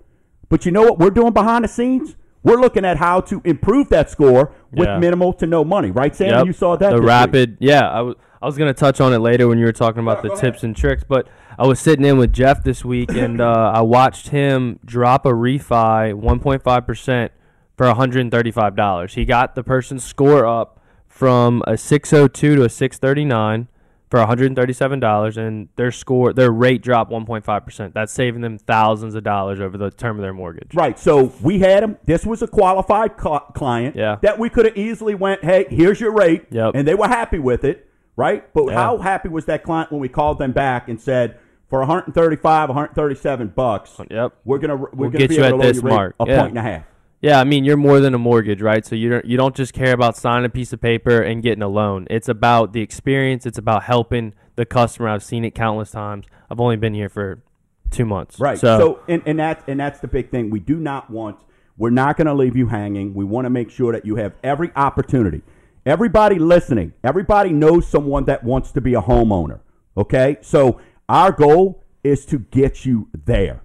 But 0.49 0.67
you 0.67 0.73
know 0.73 0.83
what 0.83 0.99
we're 0.99 1.11
doing 1.11 1.33
behind 1.33 1.65
the 1.65 1.69
scenes? 1.69 2.17
We're 2.43 2.61
looking 2.61 2.85
at 2.85 2.97
how 2.97 3.21
to 3.23 3.43
improve 3.45 3.91
that 3.91 4.11
score 4.11 4.53
with 4.73 4.89
yeah. 4.89 4.99
minimal 4.99 5.33
to 5.35 5.47
no 5.47 5.63
money, 5.63 5.91
right, 5.91 6.15
Sam? 6.15 6.29
Yep. 6.29 6.47
You 6.47 6.53
saw 6.53 6.77
that. 6.77 6.91
The 6.91 7.03
rapid, 7.03 7.51
week. 7.51 7.59
yeah. 7.61 7.89
I 7.89 8.01
was 8.01 8.17
I 8.43 8.47
was 8.47 8.57
gonna 8.57 8.73
touch 8.73 9.01
on 9.01 9.13
it 9.13 9.19
later 9.19 9.49
when 9.49 9.59
you 9.59 9.67
were 9.67 9.73
talking 9.73 10.01
about 10.01 10.23
the 10.23 10.31
tips 10.31 10.41
ahead. 10.41 10.65
and 10.65 10.77
tricks, 10.77 11.05
but 11.07 11.29
I 11.59 11.67
was 11.67 11.79
sitting 11.79 12.07
in 12.07 12.17
with 12.17 12.33
Jeff 12.33 12.65
this 12.65 12.85
week 12.85 13.11
and 13.11 13.41
uh, 13.41 13.73
I 13.75 13.83
watched 13.83 14.29
him 14.29 14.79
drop 14.85 15.27
a 15.27 15.31
refi 15.31 16.15
1.5 16.15 16.87
percent 16.87 17.33
for 17.77 17.87
135 17.87 18.75
dollars. 18.75 19.15
He 19.15 19.27
got 19.27 19.55
the 19.55 19.63
person's 19.63 20.05
score 20.05 20.47
up 20.47 20.81
from 21.07 21.63
a 21.67 21.77
602 21.77 22.57
to 22.57 22.65
a 22.65 22.69
639 22.71 23.69
for 24.11 24.19
$137 24.19 25.37
and 25.37 25.69
their 25.77 25.93
score 25.93 26.33
their 26.33 26.51
rate 26.51 26.83
dropped 26.83 27.11
1.5%. 27.13 27.93
That's 27.95 28.13
saving 28.13 28.41
them 28.41 28.59
thousands 28.59 29.15
of 29.15 29.23
dollars 29.23 29.61
over 29.61 29.79
the 29.79 29.91
term 29.91 30.17
of 30.17 30.23
their 30.23 30.33
mortgage. 30.35 30.75
Right. 30.75 30.99
So 30.99 31.33
we 31.41 31.61
had 31.61 31.83
them. 31.83 31.97
this 32.05 32.27
was 32.27 32.43
a 32.43 32.49
qualified 32.49 33.17
client 33.17 33.95
yeah. 33.97 34.17
that 34.23 34.39
we 34.39 34.51
could 34.51 34.67
have 34.67 34.77
easily 34.77 35.15
went, 35.15 35.45
"Hey, 35.45 35.67
here's 35.71 36.01
your 36.01 36.13
rate." 36.13 36.47
Yep. 36.51 36.73
And 36.75 36.87
they 36.87 36.95
were 36.95 37.09
happy 37.09 37.39
with 37.39 37.65
it. 37.65 37.87
right? 38.17 38.53
But 38.53 38.67
Yeah. 38.67 38.75
how 38.75 38.99
happy 38.99 39.29
was 39.31 39.47
that 39.47 39.63
client 39.63 39.91
when 39.91 40.01
we 40.01 40.09
called 40.09 40.39
them 40.39 40.53
back 40.53 40.89
and 40.89 41.01
said, 41.01 41.37
for 41.69 41.79
135, 41.81 42.69
137 42.69 43.49
bucks, 43.55 43.99
Yep. 44.11 44.33
we're 44.45 44.59
gonna 44.59 44.77
we're 44.77 44.89
We'll 44.93 45.09
gonna 45.11 45.19
get 45.21 45.29
be 45.31 45.37
you 45.37 45.45
able 45.45 45.47
at 45.47 45.51
to 45.51 45.57
lower 45.57 45.67
this 45.69 45.77
your 45.77 45.85
rate 45.85 45.95
mark. 45.95 46.15
a 46.21 46.27
Yeah. 46.27 46.39
point 46.41 46.49
and 46.51 46.59
a 46.59 46.63
half. 46.63 46.83
Yeah, 47.23 47.39
I 47.39 47.45
mean, 47.45 47.65
you're 47.65 47.77
more 47.77 48.01
than 48.01 48.15
a 48.15 48.19
mortgage, 48.19 48.63
right? 48.63 48.85
So 48.85 48.95
you 48.95 49.11
don't 49.11 49.25
you 49.27 49.37
don't 49.37 49.55
just 49.55 49.75
care 49.75 49.93
about 49.93 50.17
signing 50.17 50.47
a 50.47 50.49
piece 50.49 50.73
of 50.73 50.81
paper 50.81 51.21
and 51.21 51.43
getting 51.43 51.63
a 51.63 51.69
loan. 51.69 52.07
It's 52.09 52.29
about 52.29 52.73
the 52.73 52.81
experience. 52.81 53.45
It's 53.45 53.59
about 53.59 53.83
helping 53.85 54.33
the 54.57 54.65
customer. 54.65 55.09
I've 55.09 55.23
seen 55.23 55.45
it 55.45 55.55
countless 55.55 55.91
times. 55.91 56.27
I've 56.51 56.61
only 56.61 56.77
been 56.77 56.95
here 56.95 57.11
for 57.11 57.43
two 57.91 58.07
months. 58.07 58.41
Right. 58.41 58.59
So, 58.59 58.79
So, 58.79 59.01
and, 59.07 59.23
and 59.27 59.39
that's 59.39 59.63
and 59.69 59.79
that's 59.79 60.01
the 60.01 60.09
big 60.09 60.31
thing. 60.31 60.49
We 60.51 60.61
do 60.61 60.77
not 60.77 61.11
want. 61.11 61.39
We're 61.77 61.91
not 61.91 62.17
going 62.17 62.27
to 62.27 62.35
leave 62.35 62.57
you 62.57 62.69
hanging. 62.69 63.15
We 63.15 63.25
want 63.25 63.47
to 63.47 63.51
make 63.51 63.71
sure 63.71 63.93
that 63.93 64.05
you 64.05 64.17
have 64.17 64.35
every 64.43 64.71
opportunity. 64.77 65.43
Everybody 65.87 66.39
listening, 66.39 66.93
everybody 67.03 67.51
knows 67.51 67.87
someone 67.87 68.25
that 68.27 68.45
wants 68.45 68.71
to 68.73 68.81
be 68.81 68.95
a 68.95 69.01
homeowner. 69.01 69.61
Okay. 69.97 70.39
So 70.43 70.81
our 71.09 71.33
goal 71.33 71.83
is 72.05 72.25
to 72.27 72.39
get 72.39 72.85
you 72.85 73.09
there. 73.25 73.63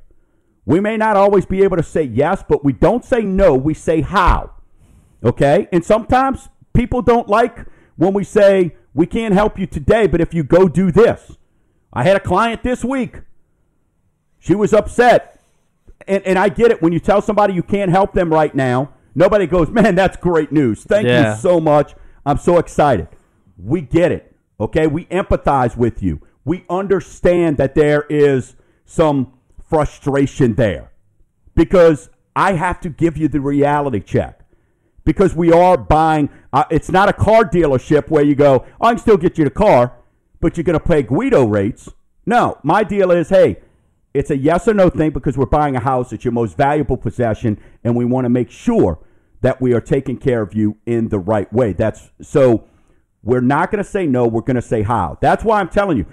We 0.65 0.79
may 0.79 0.97
not 0.97 1.15
always 1.15 1.45
be 1.45 1.63
able 1.63 1.77
to 1.77 1.83
say 1.83 2.03
yes, 2.03 2.43
but 2.47 2.63
we 2.65 2.73
don't 2.73 3.05
say 3.05 3.21
no. 3.21 3.55
We 3.55 3.73
say 3.73 4.01
how. 4.01 4.51
Okay. 5.23 5.67
And 5.71 5.85
sometimes 5.85 6.49
people 6.73 7.01
don't 7.01 7.27
like 7.27 7.65
when 7.97 8.13
we 8.13 8.23
say 8.23 8.75
we 8.93 9.05
can't 9.05 9.33
help 9.33 9.59
you 9.59 9.67
today, 9.67 10.07
but 10.07 10.21
if 10.21 10.33
you 10.33 10.43
go 10.43 10.67
do 10.67 10.91
this. 10.91 11.37
I 11.93 12.03
had 12.03 12.15
a 12.15 12.19
client 12.19 12.63
this 12.63 12.83
week. 12.83 13.21
She 14.39 14.55
was 14.55 14.73
upset. 14.73 15.39
And, 16.07 16.23
and 16.25 16.37
I 16.37 16.49
get 16.49 16.71
it. 16.71 16.81
When 16.81 16.93
you 16.93 16.99
tell 16.99 17.21
somebody 17.21 17.53
you 17.53 17.63
can't 17.63 17.91
help 17.91 18.13
them 18.13 18.31
right 18.33 18.53
now, 18.53 18.91
nobody 19.13 19.47
goes, 19.47 19.69
man, 19.69 19.95
that's 19.95 20.17
great 20.17 20.51
news. 20.51 20.83
Thank 20.83 21.07
Yeah. 21.07 21.35
you 21.35 21.41
so 21.41 21.59
much. 21.59 21.95
I'm 22.25 22.37
so 22.37 22.57
excited. 22.57 23.07
We 23.57 23.81
get 23.81 24.11
it. 24.11 24.35
Okay. 24.59 24.87
We 24.87 25.05
empathize 25.05 25.77
with 25.77 26.01
you. 26.01 26.21
We 26.43 26.63
understand 26.69 27.57
that 27.57 27.75
there 27.75 28.05
is 28.09 28.55
some 28.85 29.33
frustration 29.69 30.55
there 30.55 30.91
because 31.55 32.09
I 32.35 32.53
have 32.53 32.81
to 32.81 32.89
give 32.89 33.17
you 33.17 33.27
the 33.27 33.39
reality 33.39 34.01
check. 34.01 34.41
Because 35.05 35.35
we 35.35 35.51
are 35.51 35.77
buying, 35.77 36.29
uh, 36.51 36.65
it's 36.71 36.89
not 36.89 37.09
a 37.09 37.13
car 37.13 37.45
dealership 37.45 38.09
where 38.09 38.23
you 38.23 38.35
go, 38.35 38.65
I 38.81 38.91
can 38.91 38.97
still 38.97 39.17
get 39.17 39.37
you 39.37 39.45
the 39.45 39.51
car, 39.51 39.93
but 40.41 40.57
you're 40.57 40.63
going 40.63 40.79
to 40.79 40.85
pay 40.85 41.03
Guido 41.03 41.45
rates. 41.45 41.89
No, 42.25 42.57
my 42.63 42.83
deal 42.83 43.11
is, 43.11 43.29
hey, 43.29 43.57
it's 44.15 44.31
a 44.31 44.37
yes 44.37 44.67
or 44.67 44.73
no 44.73 44.89
thing 44.89 45.11
because 45.11 45.37
we're 45.37 45.45
buying 45.45 45.75
a 45.75 45.79
house. 45.79 46.11
It's 46.11 46.25
your 46.25 46.31
most 46.31 46.57
valuable 46.57 46.97
possession, 46.97 47.61
and 47.83 47.95
we 47.95 48.03
want 48.03 48.25
to 48.25 48.29
make 48.29 48.49
sure 48.49 48.99
that 49.41 49.61
we 49.61 49.73
are 49.73 49.81
taking 49.81 50.17
care 50.17 50.41
of 50.41 50.55
you 50.55 50.77
in 50.85 51.09
the 51.09 51.19
right 51.19 51.51
way. 51.53 51.73
That's 51.73 52.09
so. 52.21 52.67
We're 53.21 53.41
not 53.41 53.71
going 53.71 53.83
to 53.83 53.89
say 53.89 54.05
no. 54.05 54.27
We're 54.27 54.41
going 54.41 54.55
to 54.55 54.61
say 54.61 54.83
how. 54.83 55.17
That's 55.19 55.43
why 55.43 55.59
I'm 55.59 55.69
telling 55.69 55.97
you. 55.97 56.05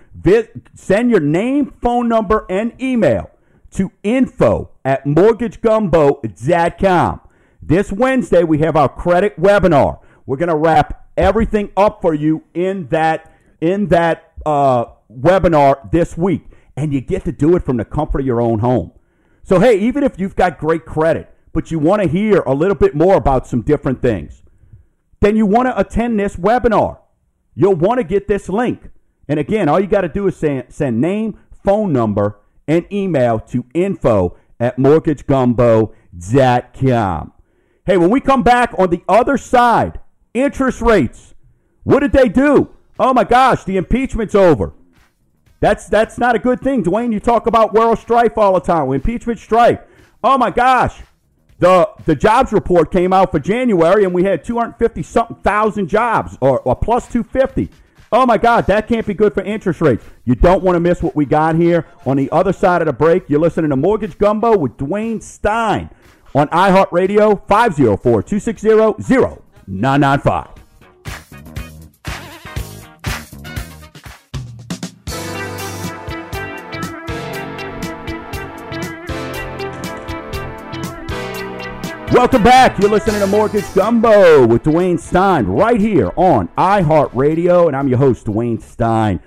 Send 0.74 1.10
your 1.10 1.20
name, 1.20 1.74
phone 1.82 2.08
number, 2.08 2.46
and 2.48 2.72
email 2.80 3.30
to 3.72 3.92
info 4.02 4.70
at 4.84 5.04
mortgagegumbo.com. 5.04 7.20
This 7.62 7.92
Wednesday, 7.92 8.42
we 8.42 8.58
have 8.58 8.76
our 8.76 8.88
credit 8.88 9.40
webinar. 9.40 10.00
We're 10.26 10.36
going 10.36 10.48
to 10.48 10.56
wrap 10.56 11.06
everything 11.16 11.70
up 11.76 12.00
for 12.00 12.14
you 12.14 12.44
in 12.54 12.88
that 12.88 13.32
in 13.60 13.88
that 13.88 14.32
uh, 14.44 14.86
webinar 15.12 15.90
this 15.92 16.16
week, 16.16 16.46
and 16.76 16.92
you 16.92 17.00
get 17.00 17.24
to 17.24 17.32
do 17.32 17.54
it 17.54 17.62
from 17.62 17.76
the 17.76 17.84
comfort 17.84 18.20
of 18.20 18.26
your 18.26 18.40
own 18.40 18.58
home. 18.58 18.92
So, 19.44 19.60
hey, 19.60 19.78
even 19.78 20.02
if 20.02 20.18
you've 20.18 20.34
got 20.34 20.58
great 20.58 20.84
credit, 20.84 21.32
but 21.52 21.70
you 21.70 21.78
want 21.78 22.02
to 22.02 22.08
hear 22.08 22.40
a 22.40 22.54
little 22.54 22.74
bit 22.74 22.94
more 22.94 23.16
about 23.16 23.46
some 23.46 23.62
different 23.62 24.02
things, 24.02 24.42
then 25.20 25.36
you 25.36 25.46
want 25.46 25.66
to 25.66 25.78
attend 25.78 26.18
this 26.18 26.36
webinar. 26.36 26.98
You'll 27.54 27.76
want 27.76 27.98
to 27.98 28.04
get 28.04 28.26
this 28.26 28.48
link. 28.48 28.90
And 29.28 29.38
again, 29.38 29.68
all 29.68 29.78
you 29.78 29.86
got 29.86 30.00
to 30.00 30.08
do 30.08 30.26
is 30.26 30.36
send, 30.36 30.72
send 30.72 31.00
name, 31.00 31.38
phone 31.64 31.92
number, 31.92 32.40
and 32.66 32.86
email 32.92 33.38
to 33.40 33.64
info 33.74 34.36
at 34.60 34.78
mortgagegumbo.com. 34.78 37.32
Hey, 37.84 37.96
when 37.96 38.10
we 38.10 38.20
come 38.20 38.42
back 38.42 38.74
on 38.78 38.90
the 38.90 39.02
other 39.08 39.36
side, 39.36 40.00
interest 40.34 40.80
rates. 40.80 41.34
What 41.84 42.00
did 42.00 42.12
they 42.12 42.28
do? 42.28 42.70
Oh 42.98 43.12
my 43.12 43.24
gosh, 43.24 43.64
the 43.64 43.76
impeachment's 43.76 44.34
over. 44.34 44.72
That's 45.60 45.88
that's 45.88 46.18
not 46.18 46.34
a 46.34 46.38
good 46.38 46.60
thing, 46.60 46.84
Dwayne. 46.84 47.12
You 47.12 47.20
talk 47.20 47.46
about 47.46 47.72
world 47.72 47.98
strife 47.98 48.36
all 48.36 48.54
the 48.54 48.60
time. 48.60 48.92
Impeachment 48.92 49.38
strife. 49.38 49.80
Oh 50.22 50.38
my 50.38 50.50
gosh, 50.50 51.00
the 51.58 51.88
the 52.04 52.16
jobs 52.16 52.52
report 52.52 52.90
came 52.90 53.12
out 53.12 53.30
for 53.30 53.38
January, 53.38 54.04
and 54.04 54.12
we 54.12 54.24
had 54.24 54.44
250 54.44 55.02
something 55.02 55.36
thousand 55.36 55.88
jobs, 55.88 56.36
or, 56.40 56.60
or 56.60 56.74
plus 56.74 57.06
250. 57.06 57.70
Oh 58.14 58.26
my 58.26 58.36
God, 58.36 58.66
that 58.66 58.88
can't 58.88 59.06
be 59.06 59.14
good 59.14 59.32
for 59.32 59.42
interest 59.42 59.80
rates. 59.80 60.04
You 60.26 60.34
don't 60.34 60.62
want 60.62 60.76
to 60.76 60.80
miss 60.80 61.02
what 61.02 61.16
we 61.16 61.24
got 61.24 61.56
here 61.56 61.86
on 62.04 62.18
the 62.18 62.30
other 62.30 62.52
side 62.52 62.82
of 62.82 62.86
the 62.86 62.92
break. 62.92 63.24
You're 63.30 63.40
listening 63.40 63.70
to 63.70 63.76
Mortgage 63.76 64.18
Gumbo 64.18 64.54
with 64.58 64.76
Dwayne 64.76 65.22
Stein 65.22 65.88
on 66.34 66.48
iHeartRadio 66.48 67.48
504 67.48 68.22
260 68.22 68.68
0995. 69.66 70.61
Welcome 82.12 82.42
back. 82.42 82.78
You're 82.78 82.90
listening 82.90 83.20
to 83.20 83.26
Mortgage 83.26 83.64
Gumbo 83.72 84.46
with 84.46 84.64
Dwayne 84.64 85.00
Stein 85.00 85.46
right 85.46 85.80
here 85.80 86.12
on 86.14 86.48
iHeartRadio, 86.58 87.68
and 87.68 87.74
I'm 87.74 87.88
your 87.88 87.96
host, 87.96 88.26
Dwayne 88.26 88.60
Stein. 88.60 89.18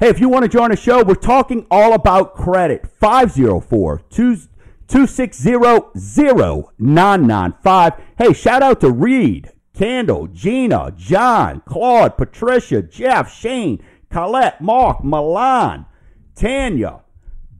Hey, 0.00 0.08
if 0.08 0.18
you 0.18 0.28
want 0.28 0.42
to 0.42 0.48
join 0.48 0.70
the 0.70 0.76
show, 0.76 1.04
we're 1.04 1.14
talking 1.14 1.64
all 1.70 1.92
about 1.92 2.34
credit. 2.34 2.88
504 2.98 4.02
260 4.10 5.52
0995. 5.94 7.92
Hey, 8.18 8.32
shout 8.32 8.64
out 8.64 8.80
to 8.80 8.90
Reed, 8.90 9.52
Candle, 9.72 10.26
Gina, 10.26 10.92
John, 10.96 11.62
Claude, 11.64 12.16
Patricia, 12.16 12.82
Jeff, 12.82 13.32
Shane, 13.32 13.80
Colette, 14.10 14.60
Mark, 14.60 15.04
Milan, 15.04 15.86
Tanya, 16.34 17.02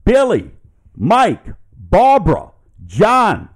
Billy, 0.04 0.50
Mike, 0.96 1.46
Barbara, 1.78 2.50
John, 2.84 3.50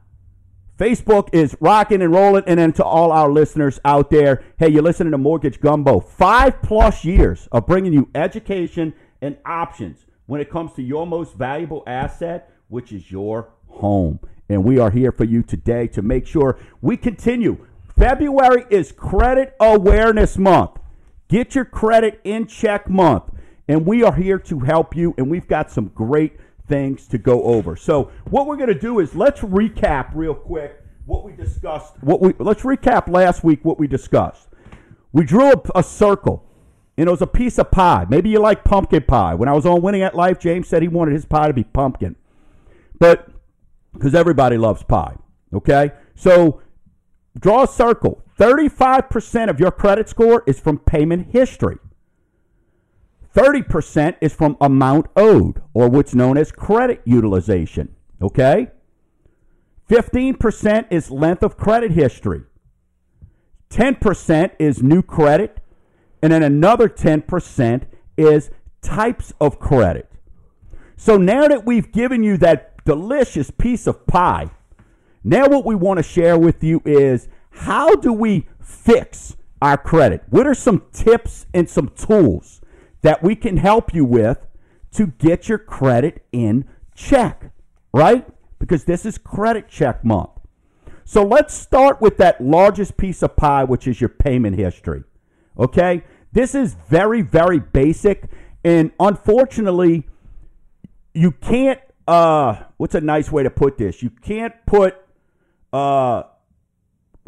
Facebook 0.78 1.28
is 1.32 1.56
rocking 1.60 2.00
and 2.02 2.12
rolling. 2.12 2.44
And 2.46 2.58
then 2.58 2.72
to 2.74 2.84
all 2.84 3.10
our 3.10 3.30
listeners 3.30 3.80
out 3.84 4.10
there, 4.10 4.44
hey, 4.58 4.68
you're 4.68 4.82
listening 4.82 5.10
to 5.10 5.18
Mortgage 5.18 5.60
Gumbo. 5.60 6.00
Five 6.00 6.62
plus 6.62 7.04
years 7.04 7.48
of 7.50 7.66
bringing 7.66 7.92
you 7.92 8.08
education 8.14 8.94
and 9.20 9.36
options 9.44 10.06
when 10.26 10.40
it 10.40 10.50
comes 10.50 10.72
to 10.74 10.82
your 10.82 11.06
most 11.06 11.34
valuable 11.34 11.82
asset, 11.86 12.52
which 12.68 12.92
is 12.92 13.10
your 13.10 13.50
home. 13.66 14.20
And 14.48 14.64
we 14.64 14.78
are 14.78 14.90
here 14.90 15.10
for 15.10 15.24
you 15.24 15.42
today 15.42 15.88
to 15.88 16.00
make 16.00 16.26
sure 16.26 16.58
we 16.80 16.96
continue. 16.96 17.66
February 17.98 18.64
is 18.70 18.92
Credit 18.92 19.54
Awareness 19.60 20.38
Month. 20.38 20.78
Get 21.28 21.54
your 21.56 21.64
credit 21.64 22.20
in 22.22 22.46
check 22.46 22.88
month. 22.88 23.24
And 23.66 23.84
we 23.84 24.02
are 24.04 24.14
here 24.14 24.38
to 24.38 24.60
help 24.60 24.96
you. 24.96 25.14
And 25.18 25.28
we've 25.28 25.48
got 25.48 25.70
some 25.70 25.88
great 25.88 26.38
things 26.68 27.08
to 27.08 27.18
go 27.18 27.42
over. 27.42 27.74
So 27.74 28.12
what 28.30 28.46
we're 28.46 28.56
going 28.56 28.68
to 28.68 28.78
do 28.78 29.00
is 29.00 29.14
let's 29.14 29.40
recap 29.40 30.10
real 30.14 30.34
quick 30.34 30.82
what 31.06 31.24
we 31.24 31.32
discussed. 31.32 31.94
What 32.02 32.20
we 32.20 32.34
let's 32.38 32.62
recap 32.62 33.08
last 33.08 33.42
week 33.42 33.64
what 33.64 33.78
we 33.78 33.86
discussed. 33.88 34.48
We 35.12 35.24
drew 35.24 35.52
a, 35.52 35.62
a 35.74 35.82
circle, 35.82 36.44
and 36.98 37.08
it 37.08 37.10
was 37.10 37.22
a 37.22 37.26
piece 37.26 37.58
of 37.58 37.70
pie. 37.70 38.06
Maybe 38.08 38.28
you 38.28 38.40
like 38.40 38.62
pumpkin 38.62 39.04
pie. 39.04 39.34
When 39.34 39.48
I 39.48 39.52
was 39.52 39.64
on 39.64 39.80
Winning 39.80 40.02
at 40.02 40.14
Life, 40.14 40.38
James 40.38 40.68
said 40.68 40.82
he 40.82 40.88
wanted 40.88 41.14
his 41.14 41.24
pie 41.24 41.46
to 41.46 41.54
be 41.54 41.64
pumpkin, 41.64 42.14
but 42.98 43.30
because 43.94 44.14
everybody 44.14 44.58
loves 44.58 44.82
pie. 44.82 45.16
Okay, 45.54 45.92
so 46.14 46.60
draw 47.38 47.62
a 47.62 47.68
circle. 47.68 48.22
Thirty-five 48.36 49.08
percent 49.08 49.50
of 49.50 49.58
your 49.58 49.70
credit 49.70 50.08
score 50.08 50.44
is 50.46 50.60
from 50.60 50.78
payment 50.78 51.32
history. 51.32 51.78
30% 53.38 54.16
is 54.20 54.34
from 54.34 54.56
amount 54.60 55.06
owed, 55.14 55.62
or 55.72 55.88
what's 55.88 56.12
known 56.12 56.36
as 56.36 56.50
credit 56.50 57.00
utilization. 57.04 57.94
Okay? 58.20 58.66
15% 59.88 60.86
is 60.90 61.12
length 61.12 61.44
of 61.44 61.56
credit 61.56 61.92
history. 61.92 62.42
10% 63.70 64.50
is 64.58 64.82
new 64.82 65.02
credit. 65.02 65.60
And 66.20 66.32
then 66.32 66.42
another 66.42 66.88
10% 66.88 67.84
is 68.16 68.50
types 68.82 69.32
of 69.40 69.60
credit. 69.60 70.10
So 70.96 71.16
now 71.16 71.46
that 71.46 71.64
we've 71.64 71.92
given 71.92 72.24
you 72.24 72.38
that 72.38 72.84
delicious 72.84 73.52
piece 73.52 73.86
of 73.86 74.04
pie, 74.08 74.50
now 75.22 75.46
what 75.46 75.64
we 75.64 75.76
want 75.76 75.98
to 75.98 76.02
share 76.02 76.36
with 76.36 76.64
you 76.64 76.82
is 76.84 77.28
how 77.50 77.94
do 77.94 78.12
we 78.12 78.48
fix 78.60 79.36
our 79.62 79.76
credit? 79.76 80.24
What 80.28 80.48
are 80.48 80.54
some 80.54 80.82
tips 80.92 81.46
and 81.54 81.70
some 81.70 81.90
tools? 81.90 82.62
That 83.08 83.22
we 83.22 83.34
can 83.34 83.56
help 83.56 83.94
you 83.94 84.04
with 84.04 84.46
to 84.92 85.06
get 85.06 85.48
your 85.48 85.56
credit 85.56 86.26
in 86.30 86.68
check, 86.94 87.52
right? 87.90 88.28
Because 88.58 88.84
this 88.84 89.06
is 89.06 89.16
credit 89.16 89.66
check 89.66 90.04
month. 90.04 90.28
So 91.06 91.22
let's 91.22 91.54
start 91.54 92.02
with 92.02 92.18
that 92.18 92.38
largest 92.38 92.98
piece 92.98 93.22
of 93.22 93.34
pie, 93.34 93.64
which 93.64 93.86
is 93.86 93.98
your 93.98 94.10
payment 94.10 94.58
history. 94.58 95.04
Okay? 95.58 96.04
This 96.32 96.54
is 96.54 96.76
very, 96.90 97.22
very 97.22 97.58
basic. 97.58 98.24
And 98.62 98.92
unfortunately, 99.00 100.06
you 101.14 101.30
can't, 101.32 101.80
uh, 102.06 102.56
what's 102.76 102.94
a 102.94 103.00
nice 103.00 103.32
way 103.32 103.42
to 103.42 103.48
put 103.48 103.78
this? 103.78 104.02
You 104.02 104.10
can't 104.10 104.52
put, 104.66 104.96
uh, 105.72 106.24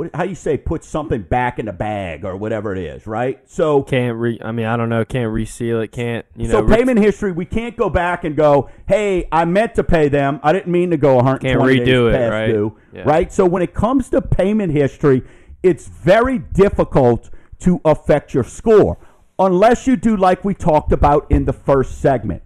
what, 0.01 0.15
how 0.15 0.23
you 0.25 0.35
say, 0.35 0.57
put 0.57 0.83
something 0.83 1.21
back 1.21 1.59
in 1.59 1.67
the 1.67 1.75
bag 1.75 2.25
or 2.25 2.35
whatever 2.35 2.75
it 2.75 2.83
is, 2.83 3.07
right? 3.07 3.39
So, 3.45 3.83
Can't 3.83 4.17
re. 4.17 4.39
I 4.43 4.51
mean, 4.51 4.65
I 4.65 4.79
don't 4.79 4.89
know. 4.89 5.05
Can't 5.05 5.31
reseal 5.31 5.83
it. 5.83 5.93
Can't 5.93 6.25
you 6.35 6.49
know? 6.49 6.53
so 6.53 6.61
re- 6.63 6.79
payment 6.79 6.99
history, 6.99 7.33
we 7.33 7.45
can't 7.45 7.77
go 7.77 7.91
back 7.91 8.25
and 8.25 8.35
go, 8.35 8.71
hey, 8.89 9.29
I 9.31 9.45
meant 9.45 9.75
to 9.75 9.85
pay 9.85 10.09
them. 10.09 10.41
I 10.43 10.55
didn't 10.55 10.73
mean 10.73 10.89
to 10.93 10.97
go 10.97 11.17
120 11.17 11.77
Can't 11.77 11.87
redo 11.87 12.11
days 12.11 12.19
it, 12.19 12.31
right? 12.31 12.47
due, 12.47 12.79
Yeah. 12.95 13.03
right? 13.03 13.31
So 13.31 13.45
when 13.45 13.61
it 13.61 13.75
comes 13.75 14.09
to 14.09 14.23
payment 14.23 14.73
history, 14.73 15.23
it's 15.63 15.87
very 15.87 16.39
difficult 16.39 17.29
to 17.59 17.83
affect 17.85 18.33
your 18.33 18.45
score 18.45 18.97
unless 19.39 19.87
you 19.87 19.97
do 19.97 20.17
like 20.17 20.47
we 20.47 20.55
talked 20.55 20.93
about 20.93 21.27
in 21.31 21.45
the 21.45 21.53
first 21.53 22.01
segment. 22.01 22.43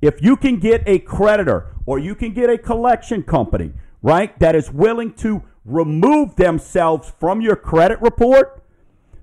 If 0.00 0.22
you 0.22 0.36
can 0.36 0.60
get 0.60 0.84
a 0.86 1.00
creditor 1.00 1.74
or 1.84 1.98
you 1.98 2.14
can 2.14 2.32
get 2.32 2.48
a 2.48 2.56
collection 2.58 3.24
company, 3.24 3.72
right, 4.02 4.38
that 4.38 4.54
is 4.54 4.70
willing 4.70 5.14
to 5.14 5.42
remove 5.64 6.36
themselves 6.36 7.12
from 7.18 7.40
your 7.40 7.56
credit 7.56 8.00
report, 8.00 8.62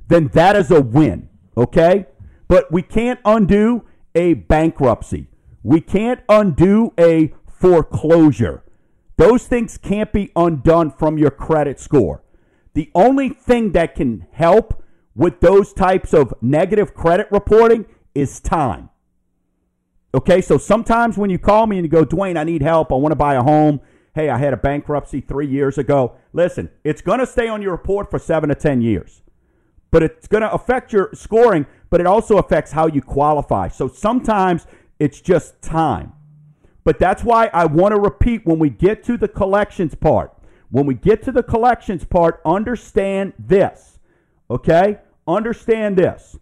then 0.08 0.28
that 0.30 0.56
is 0.56 0.72
a 0.72 0.82
win, 0.82 1.30
okay? 1.56 2.06
But 2.48 2.72
we 2.72 2.82
can't 2.82 3.20
undo 3.26 3.84
a 4.16 4.34
bankruptcy. 4.34 5.28
We 5.64 5.82
can't 5.82 6.22
undo 6.28 6.94
a 6.98 7.34
foreclosure. 7.48 8.64
Those 9.18 9.46
things 9.46 9.78
can't 9.78 10.12
be 10.14 10.32
undone 10.36 10.92
from 10.92 11.18
your 11.18 11.32
credit 11.32 11.80
score. 11.80 12.24
The 12.74 12.90
only 12.96 13.30
thing 13.30 13.74
that 13.74 13.96
can 13.96 14.26
help 14.32 14.82
with 15.16 15.42
those 15.42 15.74
types 15.74 16.14
of 16.14 16.34
negative 16.42 16.94
credit 16.94 17.28
reporting 17.30 17.86
is 18.16 18.40
time. 18.40 18.90
Okay, 20.14 20.42
so 20.42 20.58
sometimes 20.58 21.18
when 21.18 21.30
you 21.30 21.38
call 21.38 21.68
me 21.68 21.78
and 21.78 21.86
you 21.86 21.90
go, 21.90 22.06
Dwayne, 22.06 22.38
I 22.38 22.44
need 22.44 22.62
help. 22.62 22.92
I 22.92 22.96
want 22.96 23.12
to 23.12 23.18
buy 23.18 23.36
a 23.36 23.44
home. 23.44 23.82
Hey, 24.20 24.30
I 24.30 24.38
had 24.38 24.52
a 24.52 24.58
bankruptcy 24.58 25.22
three 25.22 25.48
years 25.48 25.78
ago. 25.78 26.18
Listen, 26.34 26.70
it's 26.84 27.02
going 27.02 27.20
to 27.20 27.26
stay 27.26 27.48
on 27.48 27.62
your 27.62 27.72
report 27.72 28.12
for 28.12 28.20
seven 28.20 28.50
to 28.50 28.56
10 28.56 28.82
years, 28.82 29.22
but 29.92 30.04
it's 30.04 30.28
going 30.28 30.42
to 30.42 30.52
affect 30.52 30.92
your 30.92 31.10
scoring, 31.14 31.66
but 31.90 32.02
it 32.02 32.06
also 32.06 32.38
affects 32.38 32.74
how 32.74 32.88
you 32.88 33.02
qualify. 33.02 33.70
So 33.70 33.88
sometimes 33.88 34.68
it's 35.00 35.22
just 35.22 35.62
time. 35.62 36.12
But 36.84 37.00
that's 37.00 37.24
why 37.24 37.50
I 37.54 37.66
want 37.68 37.96
to 37.96 38.02
repeat 38.02 38.46
when 38.46 38.60
we 38.60 38.70
get 38.70 39.06
to 39.06 39.16
the 39.16 39.30
collections 39.30 39.96
part. 39.96 40.38
When 40.70 40.86
we 40.86 40.96
get 40.96 41.24
to 41.24 41.32
the 41.32 41.42
collections 41.42 42.04
part, 42.04 42.42
understand 42.44 43.32
this. 43.40 44.00
Okay? 44.52 44.98
Understand 45.30 45.98
this. 45.98 46.38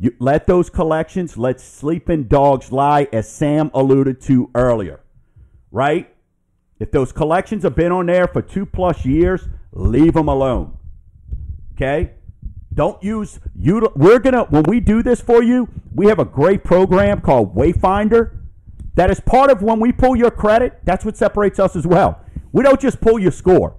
You 0.00 0.16
let 0.18 0.48
those 0.48 0.68
collections, 0.68 1.36
let 1.36 1.60
sleeping 1.60 2.24
dogs 2.24 2.72
lie, 2.72 3.06
as 3.12 3.30
Sam 3.30 3.70
alluded 3.72 4.20
to 4.22 4.50
earlier. 4.56 4.98
Right? 5.70 6.12
If 6.78 6.92
those 6.92 7.12
collections 7.12 7.64
have 7.64 7.74
been 7.74 7.92
on 7.92 8.06
there 8.06 8.28
for 8.28 8.42
two 8.42 8.64
plus 8.64 9.04
years, 9.04 9.48
leave 9.72 10.14
them 10.14 10.28
alone. 10.28 10.76
Okay? 11.74 12.12
Don't 12.72 13.02
use 13.02 13.40
you. 13.58 13.90
We're 13.96 14.20
gonna 14.20 14.44
when 14.44 14.62
we 14.64 14.78
do 14.78 15.02
this 15.02 15.20
for 15.20 15.42
you. 15.42 15.68
We 15.94 16.06
have 16.06 16.20
a 16.20 16.24
great 16.24 16.62
program 16.62 17.20
called 17.20 17.56
Wayfinder. 17.56 18.36
That 18.94 19.10
is 19.10 19.20
part 19.20 19.50
of 19.50 19.62
when 19.62 19.80
we 19.80 19.90
pull 19.92 20.14
your 20.14 20.30
credit. 20.30 20.78
That's 20.84 21.04
what 21.04 21.16
separates 21.16 21.58
us 21.58 21.74
as 21.74 21.86
well. 21.86 22.20
We 22.52 22.62
don't 22.62 22.80
just 22.80 23.00
pull 23.00 23.18
your 23.18 23.32
score. 23.32 23.76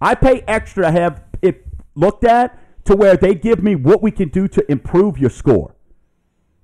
I 0.00 0.14
pay 0.14 0.42
extra 0.46 0.84
to 0.84 0.90
have 0.92 1.22
it 1.42 1.66
looked 1.94 2.24
at 2.24 2.58
to 2.84 2.96
where 2.96 3.16
they 3.16 3.34
give 3.34 3.62
me 3.62 3.74
what 3.74 4.02
we 4.02 4.10
can 4.10 4.28
do 4.28 4.48
to 4.48 4.70
improve 4.70 5.18
your 5.18 5.30
score. 5.30 5.74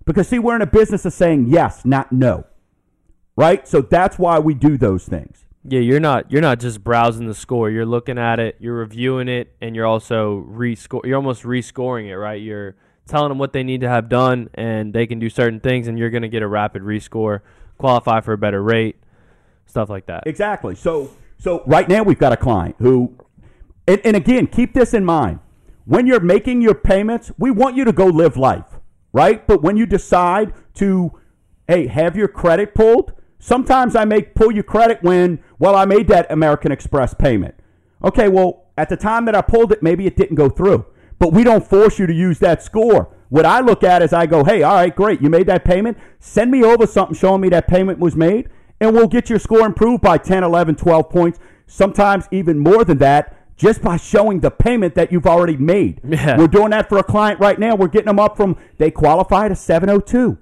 Because 0.05 0.29
see, 0.29 0.39
we're 0.39 0.57
in 0.57 0.63
a 0.63 0.67
business 0.67 1.05
of 1.05 1.13
saying 1.13 1.47
yes, 1.49 1.85
not 1.85 2.13
no. 2.13 2.47
Right? 3.37 3.69
So 3.69 3.83
that's 3.83 4.19
why 4.19 4.39
we 4.39 4.55
do 4.55 4.79
those 4.79 5.05
things. 5.05 5.45
Yeah, 5.69 5.81
you're 5.81 6.01
not 6.01 6.31
you're 6.31 6.43
not 6.43 6.61
just 6.61 6.83
browsing 6.83 7.27
the 7.27 7.35
score. 7.35 7.71
You're 7.71 7.87
looking 7.87 8.19
at 8.19 8.39
it, 8.39 8.57
you're 8.61 8.77
reviewing 8.77 9.29
it, 9.29 9.55
and 9.61 9.75
you're 9.75 9.87
also 9.87 10.47
rescore. 10.49 11.05
You're 11.05 11.17
almost 11.17 11.43
rescoring 11.43 12.07
it, 12.07 12.17
right? 12.17 12.41
You're 12.41 12.77
telling 13.07 13.31
them 13.31 13.39
what 13.39 13.53
they 13.53 13.65
need 13.65 13.81
to 13.81 13.89
have 13.89 14.09
done, 14.09 14.49
and 14.55 14.93
they 14.93 15.07
can 15.07 15.19
do 15.19 15.29
certain 15.29 15.61
things, 15.61 15.89
and 15.89 15.99
you're 15.99 16.11
going 16.11 16.23
to 16.23 16.29
get 16.29 16.43
a 16.43 16.47
rapid 16.47 16.83
rescore, 16.83 17.41
qualify 17.79 18.21
for 18.21 18.33
a 18.33 18.39
better 18.39 18.63
rate, 18.63 18.97
stuff 19.67 19.91
like 19.91 20.07
that. 20.07 20.25
Exactly. 20.27 20.77
So 20.77 21.11
so 21.39 21.63
right 21.67 21.89
now 21.89 22.03
we've 22.05 22.19
got 22.19 22.33
a 22.33 22.37
client 22.37 22.77
who 22.79 23.17
and, 23.89 24.01
and 24.05 24.17
again, 24.17 24.47
keep 24.47 24.73
this 24.73 24.95
in 24.95 25.05
mind. 25.05 25.41
When 25.85 26.07
you're 26.07 26.21
making 26.21 26.63
your 26.63 26.75
payments, 26.75 27.31
we 27.39 27.51
want 27.51 27.77
you 27.77 27.85
to 27.85 27.93
go 27.93 28.07
live 28.07 28.37
life, 28.37 28.79
right? 29.13 29.47
But 29.47 29.63
when 29.63 29.77
you 29.77 29.87
decide 29.87 30.53
to 30.75 31.13
hey, 31.69 31.89
have 31.89 32.17
your 32.17 32.29
credit 32.29 32.75
pulled, 32.75 33.13
sometimes 33.47 33.95
I 33.95 34.05
make 34.05 34.35
pull 34.35 34.51
your 34.51 34.65
credit 34.65 35.03
when 35.03 35.39
well, 35.61 35.77
I 35.77 35.85
made 35.85 36.09
that 36.09 36.31
American 36.31 36.73
Express 36.73 37.15
payment. 37.15 37.55
Okay, 38.03 38.29
well, 38.29 38.65
at 38.77 38.89
the 38.89 38.97
time 38.97 39.25
that 39.27 39.37
I 39.37 39.41
pulled 39.41 39.71
it, 39.71 39.83
maybe 39.83 40.07
it 40.07 40.17
didn't 40.17 40.35
go 40.35 40.49
through. 40.49 40.85
But 41.21 41.33
we 41.33 41.45
don't 41.45 41.65
force 41.65 41.99
you 41.99 42.07
to 42.07 42.13
use 42.13 42.41
that 42.41 42.63
score. 42.63 43.09
What 43.29 43.47
I 43.47 43.61
look 43.61 43.85
at 43.85 44.03
is 44.03 44.13
I 44.13 44.27
go, 44.27 44.45
hey, 44.45 44.63
all 44.63 44.75
right, 44.75 44.95
great. 44.95 45.23
You 45.23 45.31
made 45.31 45.47
that 45.47 45.65
payment. 45.65 45.97
Send 46.19 46.51
me 46.51 46.63
over 46.65 46.87
something 46.87 47.17
showing 47.17 47.41
me 47.41 47.49
that 47.51 47.69
payment 47.69 47.99
was 47.99 48.17
made, 48.17 48.49
and 48.81 48.95
we'll 48.95 49.09
get 49.09 49.31
your 49.31 49.39
score 49.39 49.65
improved 49.65 50.03
by 50.03 50.19
10, 50.19 50.43
11, 50.43 50.75
12 50.75 51.09
points, 51.09 51.39
sometimes 51.67 52.27
even 52.31 52.59
more 52.59 52.85
than 52.85 52.99
that, 52.99 53.35
just 53.57 53.81
by 53.81 53.97
showing 53.97 54.41
the 54.41 54.51
payment 54.51 54.95
that 54.97 55.11
you've 55.11 55.27
already 55.27 55.57
made. 55.57 56.01
Yeah. 56.05 56.37
We're 56.37 56.49
doing 56.49 56.71
that 56.71 56.89
for 56.89 56.99
a 56.99 57.05
client 57.05 57.41
right 57.41 57.59
now. 57.59 57.75
We're 57.75 57.89
getting 57.89 58.07
them 58.07 58.19
up 58.19 58.37
from, 58.37 58.59
they 58.79 58.91
qualify 58.91 59.49
to 59.49 59.57
702. 59.57 60.37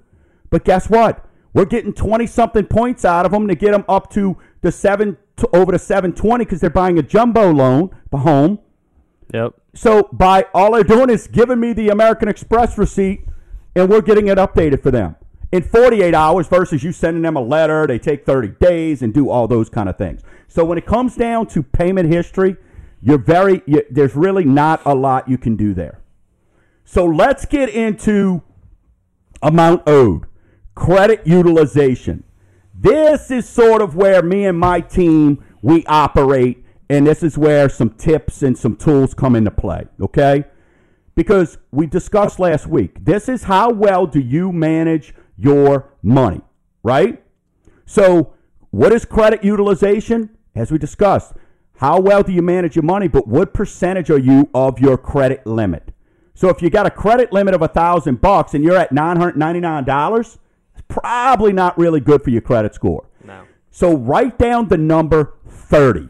But 0.49 0.65
guess 0.65 0.89
what? 0.89 1.24
We're 1.55 1.63
getting 1.65 1.93
20 1.93 2.27
something 2.27 2.65
points 2.65 3.05
out 3.05 3.25
of 3.25 3.31
them 3.31 3.47
to 3.47 3.55
get 3.55 3.71
them 3.71 3.85
up 3.87 4.11
to 4.11 4.37
the 4.59 4.73
7 4.73 5.15
to 5.37 5.49
over 5.55 5.71
to 5.71 5.79
720 5.79 6.43
because 6.43 6.59
they're 6.59 6.69
buying 6.69 6.99
a 6.99 7.01
jumbo 7.01 7.49
loan, 7.51 7.95
home. 8.13 8.59
Yep. 9.33 9.53
So 9.73 10.09
by 10.11 10.45
all 10.53 10.73
they're 10.73 10.83
doing 10.83 11.09
is 11.09 11.27
giving 11.27 11.61
me 11.61 11.71
the 11.73 11.89
American 11.89 12.27
Express 12.27 12.77
receipt, 12.77 13.27
and 13.73 13.89
we're 13.89 14.01
getting 14.01 14.27
it 14.27 14.37
updated 14.37 14.83
for 14.83 14.91
them 14.91 15.15
in 15.51 15.63
48 15.63 16.13
hours 16.13 16.47
versus 16.47 16.83
you 16.83 16.91
sending 16.91 17.23
them 17.23 17.37
a 17.37 17.41
letter. 17.41 17.87
They 17.87 17.99
take 17.99 18.25
30 18.25 18.49
days 18.59 19.01
and 19.01 19.13
do 19.13 19.29
all 19.29 19.47
those 19.47 19.69
kind 19.69 19.87
of 19.87 19.97
things. 19.97 20.21
So 20.49 20.65
when 20.65 20.77
it 20.77 20.85
comes 20.85 21.15
down 21.15 21.47
to 21.47 21.63
payment 21.63 22.09
history, 22.11 22.57
you're 23.01 23.17
very 23.17 23.61
you, 23.65 23.83
there's 23.89 24.15
really 24.15 24.43
not 24.43 24.81
a 24.85 24.93
lot 24.93 25.29
you 25.29 25.37
can 25.37 25.55
do 25.55 25.73
there. 25.73 26.01
So 26.83 27.05
let's 27.05 27.45
get 27.45 27.69
into 27.69 28.41
amount 29.41 29.83
owed, 29.87 30.25
credit 30.75 31.25
utilization. 31.25 32.23
This 32.77 33.31
is 33.31 33.47
sort 33.47 33.81
of 33.81 33.95
where 33.95 34.21
me 34.21 34.45
and 34.45 34.59
my 34.59 34.81
team 34.81 35.43
we 35.61 35.85
operate 35.85 36.65
and 36.89 37.07
this 37.07 37.23
is 37.23 37.37
where 37.37 37.67
some 37.69 37.89
tips 37.91 38.43
and 38.43 38.57
some 38.57 38.75
tools 38.75 39.13
come 39.13 39.35
into 39.35 39.51
play, 39.51 39.85
okay? 39.99 40.45
Because 41.15 41.57
we 41.71 41.87
discussed 41.87 42.39
last 42.39 42.67
week, 42.67 43.03
this 43.03 43.27
is 43.27 43.43
how 43.43 43.71
well 43.71 44.05
do 44.05 44.19
you 44.19 44.51
manage 44.51 45.15
your 45.37 45.93
money, 46.03 46.41
right? 46.83 47.23
So, 47.85 48.33
what 48.69 48.91
is 48.91 49.05
credit 49.05 49.43
utilization? 49.43 50.29
As 50.53 50.71
we 50.71 50.77
discussed, 50.77 51.33
how 51.77 51.99
well 51.99 52.23
do 52.23 52.31
you 52.31 52.41
manage 52.41 52.75
your 52.75 52.83
money, 52.83 53.07
but 53.07 53.27
what 53.27 53.53
percentage 53.53 54.09
are 54.09 54.19
you 54.19 54.49
of 54.53 54.79
your 54.79 54.97
credit 54.97 55.45
limit? 55.45 55.91
So, 56.33 56.49
if 56.49 56.61
you 56.61 56.69
got 56.69 56.85
a 56.85 56.91
credit 56.91 57.31
limit 57.33 57.55
of 57.55 57.61
a 57.61 57.67
thousand 57.67 58.21
bucks 58.21 58.53
and 58.53 58.63
you're 58.63 58.77
at 58.77 58.91
nine 58.91 59.17
hundred 59.17 59.37
ninety 59.37 59.59
nine 59.59 59.85
dollars, 59.85 60.37
probably 61.01 61.53
not 61.53 61.77
really 61.77 61.99
good 61.99 62.23
for 62.23 62.29
your 62.29 62.41
credit 62.41 62.75
score. 62.75 63.07
No. 63.23 63.43
So, 63.71 63.95
write 63.95 64.37
down 64.37 64.67
the 64.67 64.77
number 64.77 65.33
thirty. 65.47 66.09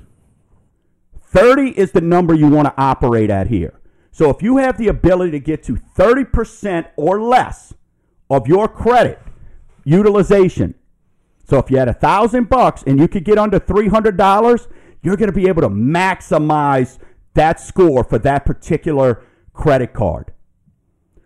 30 1.36 1.72
is 1.72 1.92
the 1.92 2.00
number 2.00 2.34
you 2.34 2.48
want 2.48 2.66
to 2.66 2.74
operate 2.78 3.30
at 3.30 3.48
here. 3.48 3.82
So 4.10 4.30
if 4.30 4.42
you 4.42 4.56
have 4.56 4.78
the 4.78 4.88
ability 4.88 5.32
to 5.32 5.40
get 5.42 5.64
to 5.64 5.76
30% 5.76 6.88
or 6.96 7.22
less 7.22 7.74
of 8.30 8.48
your 8.48 8.70
credit 8.70 9.20
utilization, 9.84 10.76
so 11.44 11.58
if 11.58 11.70
you 11.70 11.78
had 11.78 11.90
a 11.90 11.94
thousand 11.94 12.48
bucks 12.48 12.84
and 12.88 12.98
you 12.98 13.10
could 13.10 13.26
get 13.26 13.38
under 13.38 13.60
$300, 13.60 14.68
you're 15.04 15.18
going 15.18 15.28
to 15.28 15.36
be 15.36 15.50
able 15.50 15.62
to 15.64 15.70
maximize 15.70 17.00
that 17.34 17.60
score 17.60 18.06
for 18.06 18.18
that 18.20 18.46
particular 18.46 19.22
credit 19.52 19.92
card. 19.92 20.32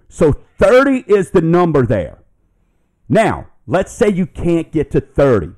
So 0.08 0.34
30 0.58 1.04
is 1.06 1.30
the 1.30 1.41
number 1.41 1.86
there. 1.86 2.18
Now, 3.10 3.48
let's 3.65 3.91
say 3.91 4.10
you 4.10 4.28
can't 4.28 4.72
get 4.72 4.91
to 4.91 5.02
30. 5.02 5.54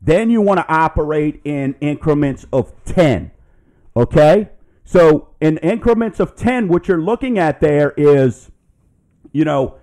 Then 0.00 0.30
you 0.30 0.40
want 0.40 0.58
to 0.58 0.72
operate 0.72 1.40
in 1.44 1.74
increments 1.80 2.46
of 2.52 2.72
10. 2.84 3.32
Okay? 3.96 4.50
So 4.84 5.28
in 5.40 5.58
increments 5.58 6.20
of 6.20 6.36
10, 6.36 6.68
what 6.68 6.88
you're 6.88 7.00
looking 7.00 7.38
at 7.38 7.60
there 7.60 7.92
is, 7.96 8.50
you 9.32 9.44
know, 9.44 9.76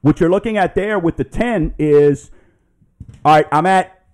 what 0.00 0.20
you're 0.20 0.30
looking 0.30 0.56
at 0.56 0.74
there 0.74 0.98
with 0.98 1.16
the 1.16 1.24
10 1.24 1.74
is, 1.78 2.30
all 3.24 3.34
right, 3.34 3.46
I'm 3.50 3.66
at 3.66 4.04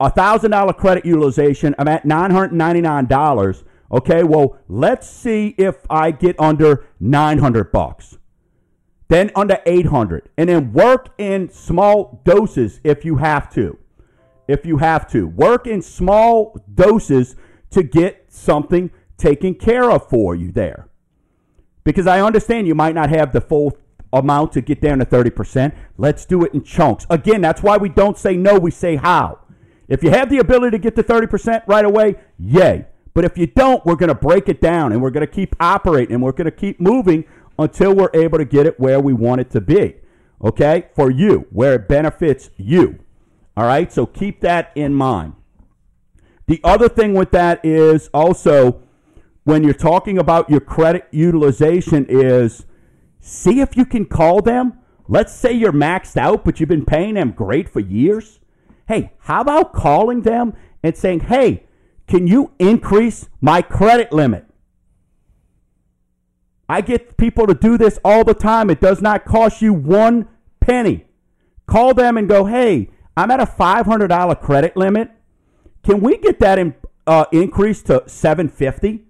a 0.00 0.10
$1,000 0.10 0.76
credit 0.76 1.04
utilization. 1.04 1.74
I'm 1.78 1.88
at 1.88 2.04
$999. 2.04 3.64
Okay, 3.92 4.24
well, 4.24 4.58
let's 4.68 5.08
see 5.08 5.54
if 5.58 5.76
I 5.88 6.10
get 6.10 6.38
under 6.38 6.86
900 7.00 7.72
bucks. 7.72 8.18
Then 9.08 9.30
under 9.36 9.58
800 9.66 10.30
and 10.36 10.48
then 10.48 10.72
work 10.72 11.14
in 11.18 11.50
small 11.50 12.20
doses 12.24 12.80
if 12.84 13.04
you 13.04 13.16
have 13.16 13.52
to. 13.54 13.78
If 14.48 14.64
you 14.66 14.78
have 14.78 15.08
to. 15.10 15.26
Work 15.26 15.66
in 15.66 15.82
small 15.82 16.56
doses 16.74 17.36
to 17.70 17.82
get 17.82 18.26
something 18.28 18.90
taken 19.16 19.54
care 19.54 19.90
of 19.90 20.08
for 20.08 20.34
you 20.34 20.52
there. 20.52 20.88
Because 21.82 22.06
I 22.06 22.20
understand 22.20 22.66
you 22.66 22.74
might 22.74 22.94
not 22.94 23.10
have 23.10 23.32
the 23.32 23.40
full 23.40 23.76
amount 24.12 24.52
to 24.52 24.60
get 24.60 24.80
down 24.80 24.98
to 24.98 25.04
30%. 25.04 25.74
Let's 25.98 26.24
do 26.24 26.44
it 26.44 26.54
in 26.54 26.62
chunks. 26.62 27.06
Again, 27.10 27.40
that's 27.40 27.62
why 27.62 27.76
we 27.76 27.88
don't 27.88 28.16
say 28.16 28.36
no, 28.36 28.58
we 28.58 28.70
say 28.70 28.96
how. 28.96 29.40
If 29.88 30.02
you 30.02 30.10
have 30.10 30.30
the 30.30 30.38
ability 30.38 30.78
to 30.78 30.78
get 30.78 30.96
to 30.96 31.02
30% 31.02 31.62
right 31.66 31.84
away, 31.84 32.16
yay. 32.38 32.86
But 33.12 33.24
if 33.24 33.36
you 33.36 33.46
don't, 33.46 33.84
we're 33.84 33.96
going 33.96 34.08
to 34.08 34.14
break 34.14 34.48
it 34.48 34.60
down 34.60 34.92
and 34.92 35.00
we're 35.00 35.10
going 35.10 35.26
to 35.26 35.32
keep 35.32 35.54
operating 35.60 36.14
and 36.14 36.22
we're 36.22 36.32
going 36.32 36.46
to 36.46 36.50
keep 36.50 36.80
moving 36.80 37.24
until 37.58 37.94
we're 37.94 38.10
able 38.14 38.38
to 38.38 38.44
get 38.44 38.66
it 38.66 38.78
where 38.80 39.00
we 39.00 39.12
want 39.12 39.40
it 39.40 39.50
to 39.50 39.60
be. 39.60 39.96
Okay? 40.42 40.88
For 40.94 41.10
you, 41.10 41.46
where 41.50 41.74
it 41.74 41.88
benefits 41.88 42.50
you. 42.56 42.98
All 43.56 43.66
right? 43.66 43.92
So 43.92 44.06
keep 44.06 44.40
that 44.40 44.72
in 44.74 44.94
mind. 44.94 45.34
The 46.46 46.60
other 46.62 46.88
thing 46.88 47.14
with 47.14 47.30
that 47.30 47.64
is 47.64 48.10
also 48.12 48.82
when 49.44 49.62
you're 49.62 49.72
talking 49.72 50.18
about 50.18 50.50
your 50.50 50.60
credit 50.60 51.06
utilization 51.10 52.06
is 52.08 52.66
see 53.20 53.60
if 53.60 53.76
you 53.76 53.84
can 53.84 54.04
call 54.04 54.42
them. 54.42 54.78
Let's 55.06 55.34
say 55.34 55.52
you're 55.52 55.72
maxed 55.72 56.16
out, 56.16 56.44
but 56.44 56.60
you've 56.60 56.68
been 56.68 56.84
paying 56.84 57.14
them 57.14 57.30
great 57.30 57.68
for 57.68 57.80
years. 57.80 58.40
Hey, 58.88 59.12
how 59.20 59.42
about 59.42 59.72
calling 59.72 60.22
them 60.22 60.54
and 60.82 60.96
saying, 60.96 61.20
hey, 61.20 61.64
can 62.06 62.26
you 62.26 62.52
increase 62.58 63.28
my 63.40 63.62
credit 63.62 64.12
limit? 64.12 64.46
I 66.68 66.80
get 66.80 67.16
people 67.16 67.46
to 67.46 67.54
do 67.54 67.76
this 67.76 67.98
all 68.04 68.24
the 68.24 68.34
time. 68.34 68.70
It 68.70 68.80
does 68.80 69.02
not 69.02 69.24
cost 69.24 69.60
you 69.62 69.72
one 69.72 70.28
penny. 70.60 71.06
Call 71.66 71.94
them 71.94 72.16
and 72.16 72.28
go, 72.28 72.44
hey, 72.46 72.90
I'm 73.16 73.30
at 73.30 73.40
a 73.40 73.46
$500 73.46 74.40
credit 74.40 74.76
limit. 74.76 75.10
Can 75.82 76.00
we 76.00 76.16
get 76.16 76.40
that 76.40 76.58
in, 76.58 76.74
uh, 77.06 77.26
increase 77.32 77.82
to 77.82 78.02
750 78.06 79.04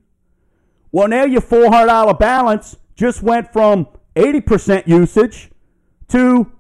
Well, 0.91 1.09
now 1.09 1.25
your 1.25 1.41
$400 1.41 2.19
balance 2.19 2.77
just 2.97 3.23
went 3.23 3.53
from 3.53 3.89
80% 4.17 4.87
usage 4.87 5.51
to 6.09 6.51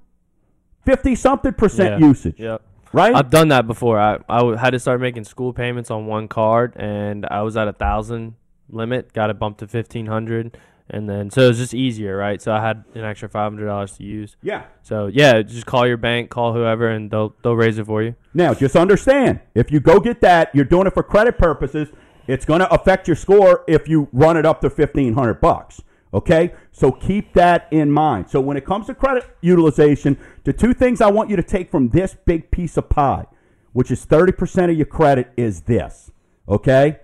50 0.84 1.14
something 1.14 1.52
percent 1.52 2.00
Yeah. 2.00 2.06
usage. 2.08 2.38
Yep. 2.40 2.62
Right? 2.92 3.14
I've 3.14 3.30
done 3.30 3.48
that 3.48 3.66
before. 3.66 3.98
I, 3.98 4.18
I 4.28 4.56
had 4.56 4.70
to 4.70 4.78
start 4.78 5.00
making 5.00 5.24
school 5.24 5.52
payments 5.52 5.90
on 5.90 6.06
one 6.06 6.28
card, 6.28 6.74
and 6.76 7.26
I 7.28 7.42
was 7.42 7.56
at 7.56 7.66
a 7.66 7.72
thousand 7.72 8.34
limit. 8.68 9.12
Got 9.12 9.30
it 9.30 9.38
bumped 9.38 9.58
to 9.60 9.66
fifteen 9.66 10.06
hundred, 10.06 10.56
and 10.90 11.08
then 11.08 11.30
so 11.30 11.42
it 11.42 11.48
was 11.48 11.58
just 11.58 11.74
easier, 11.74 12.16
right? 12.16 12.40
So 12.42 12.52
I 12.52 12.60
had 12.60 12.84
an 12.94 13.04
extra 13.04 13.28
five 13.28 13.52
hundred 13.52 13.66
dollars 13.66 13.96
to 13.98 14.04
use. 14.04 14.36
yeah. 14.42 14.64
So 14.82 15.06
yeah, 15.06 15.40
just 15.42 15.66
call 15.66 15.86
your 15.86 15.96
bank, 15.96 16.30
call 16.30 16.52
whoever, 16.52 16.88
and 16.88 17.10
they'll 17.10 17.34
they'll 17.42 17.56
raise 17.56 17.78
it 17.78 17.86
for 17.86 18.02
you. 18.02 18.14
Now, 18.34 18.52
just 18.54 18.76
understand 18.76 19.40
if 19.54 19.70
you 19.70 19.80
go 19.80 19.98
get 20.00 20.20
that, 20.20 20.50
you're 20.54 20.64
doing 20.64 20.86
it 20.86 20.94
for 20.94 21.02
credit 21.02 21.38
purposes. 21.38 21.88
It's 22.26 22.44
going 22.46 22.60
to 22.60 22.72
affect 22.72 23.06
your 23.06 23.16
score 23.16 23.64
if 23.68 23.86
you 23.88 24.08
run 24.12 24.36
it 24.36 24.46
up 24.46 24.60
to 24.62 24.70
fifteen 24.70 25.14
hundred 25.14 25.40
bucks. 25.40 25.80
Okay, 26.12 26.54
so 26.70 26.92
keep 26.92 27.32
that 27.34 27.66
in 27.72 27.90
mind. 27.90 28.30
So 28.30 28.40
when 28.40 28.56
it 28.56 28.64
comes 28.64 28.86
to 28.86 28.94
credit 28.94 29.24
utilization, 29.40 30.16
the 30.44 30.52
two 30.52 30.72
things 30.72 31.00
I 31.00 31.10
want 31.10 31.28
you 31.28 31.34
to 31.36 31.42
take 31.42 31.70
from 31.70 31.88
this 31.88 32.16
big 32.24 32.50
piece 32.52 32.76
of 32.76 32.88
pie, 32.88 33.26
which 33.72 33.90
is 33.90 34.04
thirty 34.04 34.32
percent 34.32 34.70
of 34.70 34.76
your 34.76 34.86
credit, 34.86 35.32
is 35.36 35.62
this. 35.62 36.10
Okay, 36.48 37.00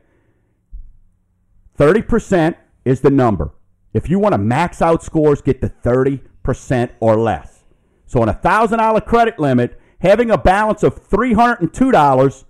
thirty 1.77 2.03
percent 2.03 2.57
is 2.85 3.01
the 3.01 3.11
number. 3.11 3.51
If 3.93 4.09
you 4.09 4.19
want 4.19 4.33
to 4.35 4.39
max 4.39 4.81
out 4.81 5.03
scores, 5.03 5.43
get 5.43 5.61
to 5.63 5.69
thirty 5.69 6.23
percent 6.43 6.93
or 7.01 7.19
less. 7.19 7.65
So 8.07 8.23
on 8.23 8.29
a 8.29 8.35
thousand 8.35 8.79
dollar 8.79 9.01
credit 9.01 9.39
limit, 9.39 9.81
having 10.01 10.31
a 10.31 10.39
balance 10.39 10.83
of 10.83 10.99
three 10.99 11.33
hundred 11.33 11.61
and 11.61 11.75
two 11.75 11.91
dollars 11.91 12.45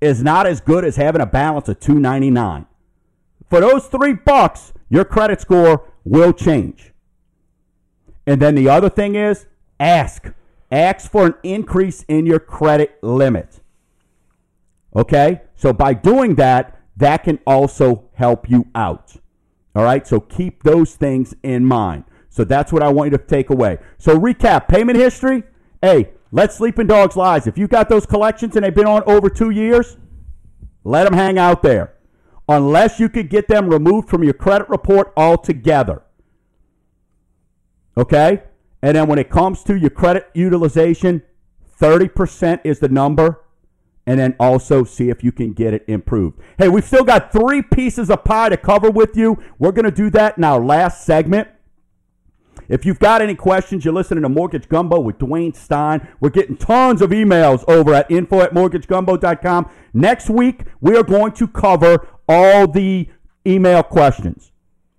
is 0.00 0.22
not 0.22 0.46
as 0.46 0.60
good 0.60 0.84
as 0.84 0.96
having 0.96 1.22
a 1.22 1.26
balance 1.26 1.68
of 1.68 1.80
two 1.80 1.98
ninety 1.98 2.30
nine. 2.30 2.66
For 3.48 3.60
those 3.60 3.86
three 3.86 4.14
bucks, 4.14 4.72
your 4.88 5.04
credit 5.04 5.40
score 5.40 5.90
will 6.04 6.32
change. 6.32 6.92
And 8.26 8.42
then 8.42 8.54
the 8.54 8.68
other 8.68 8.88
thing 8.88 9.14
is 9.14 9.46
ask. 9.78 10.32
Ask 10.70 11.10
for 11.10 11.26
an 11.26 11.34
increase 11.44 12.02
in 12.08 12.26
your 12.26 12.40
credit 12.40 12.98
limit. 13.02 13.60
Okay? 14.96 15.42
So 15.54 15.72
by 15.72 15.94
doing 15.94 16.34
that, 16.34 16.80
that 16.96 17.22
can 17.22 17.38
also 17.46 18.08
help 18.14 18.50
you 18.50 18.66
out. 18.74 19.14
All 19.76 19.84
right? 19.84 20.06
So 20.06 20.18
keep 20.18 20.62
those 20.62 20.94
things 20.94 21.34
in 21.42 21.64
mind. 21.64 22.04
So 22.30 22.44
that's 22.44 22.72
what 22.72 22.82
I 22.82 22.88
want 22.88 23.12
you 23.12 23.18
to 23.18 23.24
take 23.24 23.50
away. 23.50 23.78
So 23.98 24.18
recap 24.18 24.68
payment 24.68 24.98
history. 24.98 25.44
Hey, 25.82 26.10
let 26.32 26.52
Sleeping 26.52 26.86
Dogs 26.86 27.14
Lies. 27.14 27.46
If 27.46 27.58
you 27.58 27.68
got 27.68 27.90
those 27.90 28.06
collections 28.06 28.56
and 28.56 28.64
they've 28.64 28.74
been 28.74 28.86
on 28.86 29.02
over 29.06 29.28
two 29.28 29.50
years, 29.50 29.98
let 30.82 31.04
them 31.04 31.12
hang 31.12 31.38
out 31.38 31.62
there. 31.62 31.94
Unless 32.48 32.98
you 32.98 33.08
could 33.10 33.28
get 33.28 33.48
them 33.48 33.68
removed 33.68 34.08
from 34.08 34.24
your 34.24 34.32
credit 34.32 34.68
report 34.70 35.12
altogether. 35.16 36.02
Okay? 37.98 38.44
And 38.82 38.96
then 38.96 39.08
when 39.08 39.18
it 39.18 39.28
comes 39.28 39.62
to 39.64 39.76
your 39.76 39.90
credit 39.90 40.30
utilization, 40.32 41.22
30% 41.80 42.60
is 42.64 42.78
the 42.78 42.88
number. 42.88 43.42
And 44.06 44.20
then 44.20 44.36
also 44.38 44.84
see 44.84 45.10
if 45.10 45.24
you 45.24 45.32
can 45.32 45.52
get 45.52 45.74
it 45.74 45.84
improved. 45.88 46.38
Hey, 46.58 46.68
we've 46.68 46.84
still 46.84 47.02
got 47.02 47.32
three 47.32 47.60
pieces 47.60 48.08
of 48.08 48.22
pie 48.22 48.50
to 48.50 48.56
cover 48.56 48.88
with 48.90 49.16
you. 49.16 49.42
We're 49.58 49.72
going 49.72 49.84
to 49.84 49.90
do 49.90 50.10
that 50.10 50.38
in 50.38 50.44
our 50.44 50.64
last 50.64 51.04
segment. 51.04 51.48
If 52.68 52.84
you've 52.84 52.98
got 52.98 53.22
any 53.22 53.34
questions, 53.34 53.84
you're 53.84 53.94
listening 53.94 54.22
to 54.22 54.28
Mortgage 54.28 54.68
Gumbo 54.68 54.98
with 55.00 55.18
Dwayne 55.18 55.54
Stein. 55.54 56.06
We're 56.20 56.30
getting 56.30 56.56
tons 56.56 57.00
of 57.02 57.10
emails 57.10 57.64
over 57.68 57.94
at 57.94 58.10
info 58.10 58.40
at 58.40 58.52
mortgagegumbo.com. 58.52 59.70
Next 59.94 60.28
week, 60.28 60.62
we 60.80 60.96
are 60.96 61.04
going 61.04 61.32
to 61.32 61.46
cover 61.46 62.08
all 62.28 62.66
the 62.66 63.08
email 63.46 63.82
questions. 63.82 64.52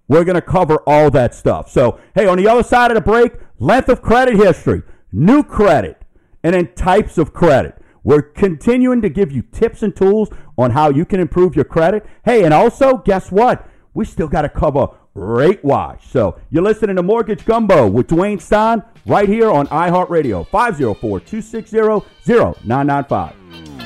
We're 0.08 0.24
going 0.24 0.36
to 0.36 0.42
cover 0.42 0.78
all 0.88 1.12
that 1.12 1.36
stuff. 1.36 1.70
So, 1.70 2.00
hey, 2.16 2.28
on 2.28 2.38
the 2.38 2.48
other 2.48 2.64
side 2.64 2.92
of 2.92 2.96
the 2.96 3.02
break, 3.02 3.34
length 3.60 3.90
of 3.90 4.02
credit 4.02 4.36
history, 4.36 4.84
new 5.12 5.44
credit, 5.44 6.02
and 6.44 6.54
then 6.54 6.74
types 6.76 7.18
of 7.18 7.34
credit. 7.34 7.77
We're 8.08 8.22
continuing 8.22 9.02
to 9.02 9.10
give 9.10 9.34
you 9.34 9.42
tips 9.42 9.84
and 9.84 9.94
tools 9.94 10.30
on 10.58 10.72
how 10.72 10.90
you 10.90 11.04
can 11.04 11.20
improve 11.20 11.58
your 11.58 11.66
credit. 11.66 12.06
Hey, 12.24 12.46
and 12.46 12.54
also, 12.54 13.00
guess 13.00 13.34
what? 13.34 13.68
We 13.94 14.06
still 14.06 14.30
got 14.30 14.44
to 14.44 14.50
cover 14.50 14.88
rate 15.14 15.62
watch. 15.62 16.08
So, 16.08 16.40
you're 16.50 16.64
listening 16.64 16.96
to 16.96 17.04
Mortgage 17.04 17.44
Gumbo 17.44 17.86
with 17.86 18.08
Dwayne 18.08 18.40
Stein 18.40 18.82
right 19.06 19.28
here 19.28 19.52
on 19.52 19.68
iHeartRadio 19.68 20.48
504 20.48 21.20
260 21.20 21.78
0995. 22.24 23.77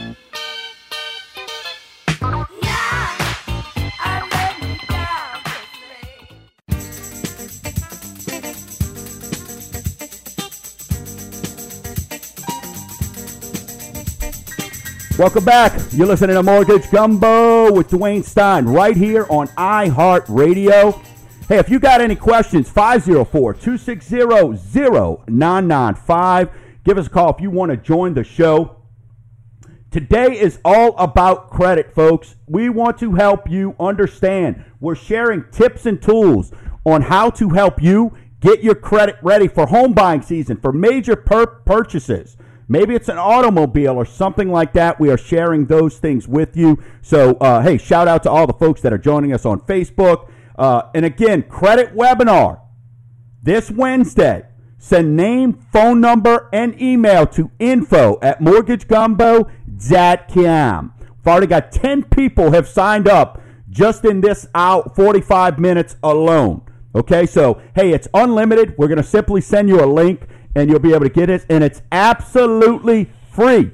Welcome 15.22 15.46
back. 15.46 15.80
You're 15.92 16.08
listening 16.08 16.36
to 16.36 16.42
Mortgage 16.42 16.90
Gumbo 16.90 17.72
with 17.72 17.92
Dwayne 17.92 18.24
Stein 18.24 18.66
right 18.66 18.98
here 18.98 19.28
on 19.30 19.50
iHeartRadio. 19.50 21.00
Hey, 21.48 21.60
if 21.60 21.70
you 21.70 21.80
got 21.80 22.02
any 22.02 22.16
questions, 22.16 22.68
504 22.72 23.54
260 23.54 24.16
0995. 25.32 26.50
Give 26.84 26.98
us 26.98 27.06
a 27.06 27.10
call 27.12 27.30
if 27.36 27.40
you 27.40 27.52
want 27.52 27.70
to 27.70 27.78
join 27.78 28.16
the 28.16 28.24
show. 28.24 28.78
Today 29.92 30.40
is 30.40 30.58
all 30.66 30.98
about 30.98 31.52
credit, 31.52 31.94
folks. 31.94 32.34
We 32.48 32.70
want 32.70 32.98
to 32.98 33.14
help 33.14 33.48
you 33.48 33.76
understand. 33.80 34.66
We're 34.80 34.96
sharing 34.96 35.46
tips 35.52 35.86
and 35.86 36.02
tools 36.02 36.52
on 36.84 37.04
how 37.04 37.30
to 37.30 37.50
help 37.50 37.80
you 37.80 38.18
get 38.40 38.64
your 38.64 38.74
credit 38.74 39.18
ready 39.22 39.48
for 39.48 39.68
home 39.68 39.94
buying 39.94 40.24
season, 40.24 40.58
for 40.58 40.74
major 40.74 41.16
pur- 41.16 41.46
purchases. 41.46 42.38
Maybe 42.72 42.96
it's 42.96 43.10
an 43.10 43.18
automobile 43.18 43.98
or 43.98 44.06
something 44.06 44.50
like 44.50 44.72
that. 44.74 44.98
We 44.98 45.10
are 45.10 45.18
sharing 45.18 45.66
those 45.66 45.98
things 45.98 46.26
with 46.26 46.56
you. 46.56 46.82
So, 47.02 47.36
uh, 47.42 47.62
hey, 47.62 47.78
shout 47.78 48.08
out 48.08 48.24
to 48.24 48.32
all 48.32 48.48
the 48.48 48.54
folks 48.54 48.80
that 48.80 48.94
are 48.94 48.98
joining 48.98 49.34
us 49.34 49.46
on 49.46 49.60
Facebook. 49.60 50.32
Uh, 50.58 50.84
and 50.96 51.04
again, 51.04 51.44
credit 51.44 51.94
webinar 51.94 52.62
this 53.44 53.70
Wednesday. 53.70 54.46
Send 54.78 55.18
name, 55.18 55.52
phone 55.74 56.00
number, 56.00 56.48
and 56.54 56.82
email 56.82 57.28
to 57.28 57.52
info 57.60 58.18
at 58.22 58.40
mortgagegumbo.com. 58.40 60.94
We've 60.98 61.28
already 61.28 61.48
got 61.48 61.74
10 61.74 62.04
people 62.04 62.54
have 62.54 62.70
signed 62.70 63.10
up 63.10 63.42
just 63.70 64.06
in 64.06 64.22
this 64.22 64.48
out 64.56 64.96
45 64.96 65.60
minutes 65.60 65.98
alone. 66.02 66.62
Okay, 66.96 67.26
so 67.26 67.62
hey, 67.76 67.92
it's 67.92 68.08
unlimited. 68.14 68.76
We're 68.78 68.88
going 68.88 68.96
to 68.96 69.04
simply 69.04 69.42
send 69.42 69.68
you 69.68 69.84
a 69.84 69.86
link 69.86 70.26
and 70.56 70.70
you'll 70.70 70.80
be 70.80 70.94
able 70.94 71.06
to 71.06 71.10
get 71.10 71.30
it, 71.30 71.46
and 71.50 71.64
it's 71.64 71.82
absolutely 71.92 73.10
free. 73.32 73.72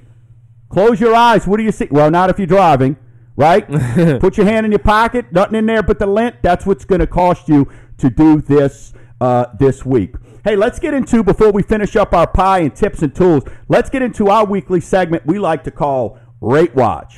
Close 0.70 1.00
your 1.00 1.16
eyes. 1.16 1.48
What 1.48 1.58
do 1.58 1.64
you 1.64 1.72
see? 1.72 1.88
Well, 1.90 2.12
not 2.12 2.30
if 2.30 2.38
you're 2.38 2.48
driving. 2.48 2.98
right? 3.36 3.68
Put 4.20 4.38
your 4.38 4.46
hand 4.46 4.66
in 4.66 4.72
your 4.72 4.80
pocket, 4.80 5.32
nothing 5.32 5.56
in 5.56 5.66
there 5.66 5.84
but 5.84 6.00
the 6.00 6.08
lint. 6.08 6.38
That's 6.42 6.66
what's 6.66 6.86
going 6.86 7.00
to 7.00 7.08
cost 7.08 7.48
you 7.48 7.70
to 8.00 8.10
do 8.10 8.42
this 8.42 8.94
uh, 9.22 9.46
this 9.60 9.86
week. 9.86 10.16
Hey, 10.44 10.56
let's 10.56 10.80
get 10.80 10.94
into 10.94 11.24
before 11.24 11.52
we 11.52 11.62
finish 11.64 11.96
up 11.96 12.14
our 12.14 12.28
pie 12.28 12.60
and 12.60 12.76
tips 12.76 13.02
and 13.02 13.14
tools. 13.14 13.44
Let's 13.68 13.90
get 13.90 14.02
into 14.02 14.30
our 14.30 14.46
weekly 14.46 14.80
segment 14.80 15.26
we 15.26 15.40
like 15.40 15.64
to 15.66 15.72
call 15.72 16.20
Rate 16.42 16.76
Watch. 16.76 17.16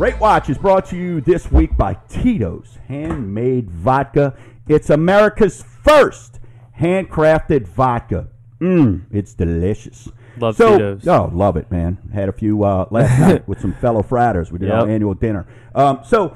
Rate 0.00 0.18
Watch 0.18 0.48
is 0.48 0.56
brought 0.56 0.86
to 0.86 0.96
you 0.96 1.20
this 1.20 1.52
week 1.52 1.76
by 1.76 1.92
Tito's 2.08 2.78
Handmade 2.88 3.70
Vodka. 3.70 4.34
It's 4.66 4.88
America's 4.88 5.62
first 5.62 6.40
handcrafted 6.80 7.68
vodka. 7.68 8.28
Mmm, 8.62 9.04
it's 9.10 9.34
delicious. 9.34 10.08
Love 10.38 10.56
so, 10.56 10.78
Tito's. 10.78 11.06
Oh, 11.06 11.30
love 11.34 11.58
it, 11.58 11.70
man. 11.70 11.98
Had 12.14 12.30
a 12.30 12.32
few 12.32 12.64
uh, 12.64 12.86
last 12.90 13.20
night 13.20 13.46
with 13.46 13.60
some 13.60 13.74
fellow 13.74 14.02
fratters. 14.02 14.50
We 14.50 14.58
did 14.58 14.70
our 14.70 14.88
annual 14.88 15.12
dinner. 15.12 15.46
Um, 15.74 16.00
so, 16.02 16.34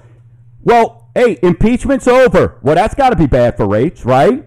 well, 0.62 1.08
hey, 1.14 1.38
impeachment's 1.42 2.06
over. 2.06 2.58
Well, 2.60 2.74
that's 2.74 2.94
got 2.94 3.10
to 3.10 3.16
be 3.16 3.26
bad 3.26 3.56
for 3.56 3.66
rates, 3.66 4.04
right? 4.04 4.46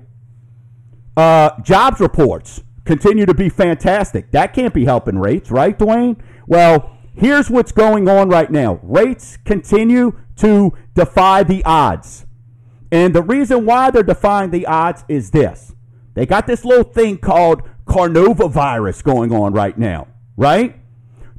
Uh, 1.17 1.59
jobs 1.63 1.99
reports 1.99 2.61
continue 2.85 3.25
to 3.25 3.33
be 3.33 3.49
fantastic. 3.49 4.29
That 4.29 4.53
can't 4.53 4.75
be 4.75 4.85
helping 4.85 5.17
rates, 5.17 5.49
right, 5.49 5.75
Dwayne? 5.75 6.19
Well, 6.45 6.96
here's 7.17 7.49
what's 7.49 7.71
going 7.71 8.07
on 8.07 8.29
right 8.29 8.49
now. 8.49 8.79
Rates 8.83 9.37
continue 9.43 10.17
to 10.37 10.73
defy 10.93 11.43
the 11.43 11.63
odds. 11.65 12.25
And 12.91 13.13
the 13.13 13.23
reason 13.23 13.65
why 13.65 13.91
they're 13.91 14.03
defying 14.03 14.51
the 14.51 14.65
odds 14.65 15.03
is 15.07 15.31
this. 15.31 15.73
They 16.13 16.25
got 16.25 16.47
this 16.47 16.63
little 16.63 16.83
thing 16.83 17.17
called 17.17 17.63
carnovavirus 17.85 19.03
going 19.03 19.33
on 19.33 19.53
right 19.53 19.77
now, 19.77 20.07
right? 20.35 20.79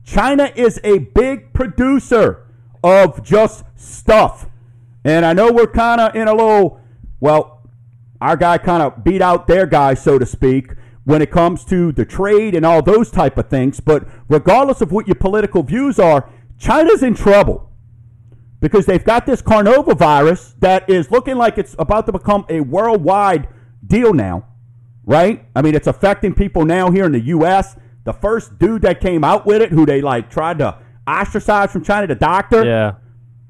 China 0.04 0.52
is 0.54 0.80
a 0.84 0.98
big 0.98 1.52
producer 1.52 2.46
of 2.82 3.22
just 3.22 3.64
stuff. 3.76 4.46
And 5.04 5.24
I 5.24 5.32
know 5.32 5.52
we're 5.52 5.66
kind 5.66 6.00
of 6.00 6.14
in 6.14 6.28
a 6.28 6.32
little, 6.32 6.80
well, 7.20 7.68
our 8.20 8.36
guy 8.36 8.58
kind 8.58 8.82
of 8.82 9.04
beat 9.04 9.22
out 9.22 9.46
their 9.46 9.66
guy, 9.66 9.94
so 9.94 10.18
to 10.18 10.26
speak, 10.26 10.72
when 11.08 11.22
it 11.22 11.30
comes 11.30 11.64
to 11.64 11.90
the 11.90 12.04
trade 12.04 12.54
and 12.54 12.66
all 12.66 12.82
those 12.82 13.10
type 13.10 13.38
of 13.38 13.48
things. 13.48 13.80
But 13.80 14.06
regardless 14.28 14.82
of 14.82 14.92
what 14.92 15.06
your 15.06 15.14
political 15.14 15.62
views 15.62 15.98
are, 15.98 16.28
China's 16.58 17.02
in 17.02 17.14
trouble 17.14 17.70
because 18.60 18.84
they've 18.84 19.02
got 19.02 19.24
this 19.24 19.40
carnovavirus 19.40 20.52
that 20.60 20.86
is 20.90 21.10
looking 21.10 21.36
like 21.36 21.56
it's 21.56 21.74
about 21.78 22.04
to 22.04 22.12
become 22.12 22.44
a 22.50 22.60
worldwide 22.60 23.48
deal 23.86 24.12
now, 24.12 24.48
right? 25.06 25.46
I 25.56 25.62
mean, 25.62 25.74
it's 25.74 25.86
affecting 25.86 26.34
people 26.34 26.66
now 26.66 26.90
here 26.90 27.06
in 27.06 27.12
the 27.12 27.20
U.S. 27.20 27.74
The 28.04 28.12
first 28.12 28.58
dude 28.58 28.82
that 28.82 29.00
came 29.00 29.24
out 29.24 29.46
with 29.46 29.62
it, 29.62 29.70
who 29.70 29.86
they 29.86 30.02
like 30.02 30.28
tried 30.28 30.58
to 30.58 30.76
ostracize 31.08 31.72
from 31.72 31.84
China, 31.84 32.06
the 32.06 32.16
doctor, 32.16 32.66
Yeah. 32.66 32.96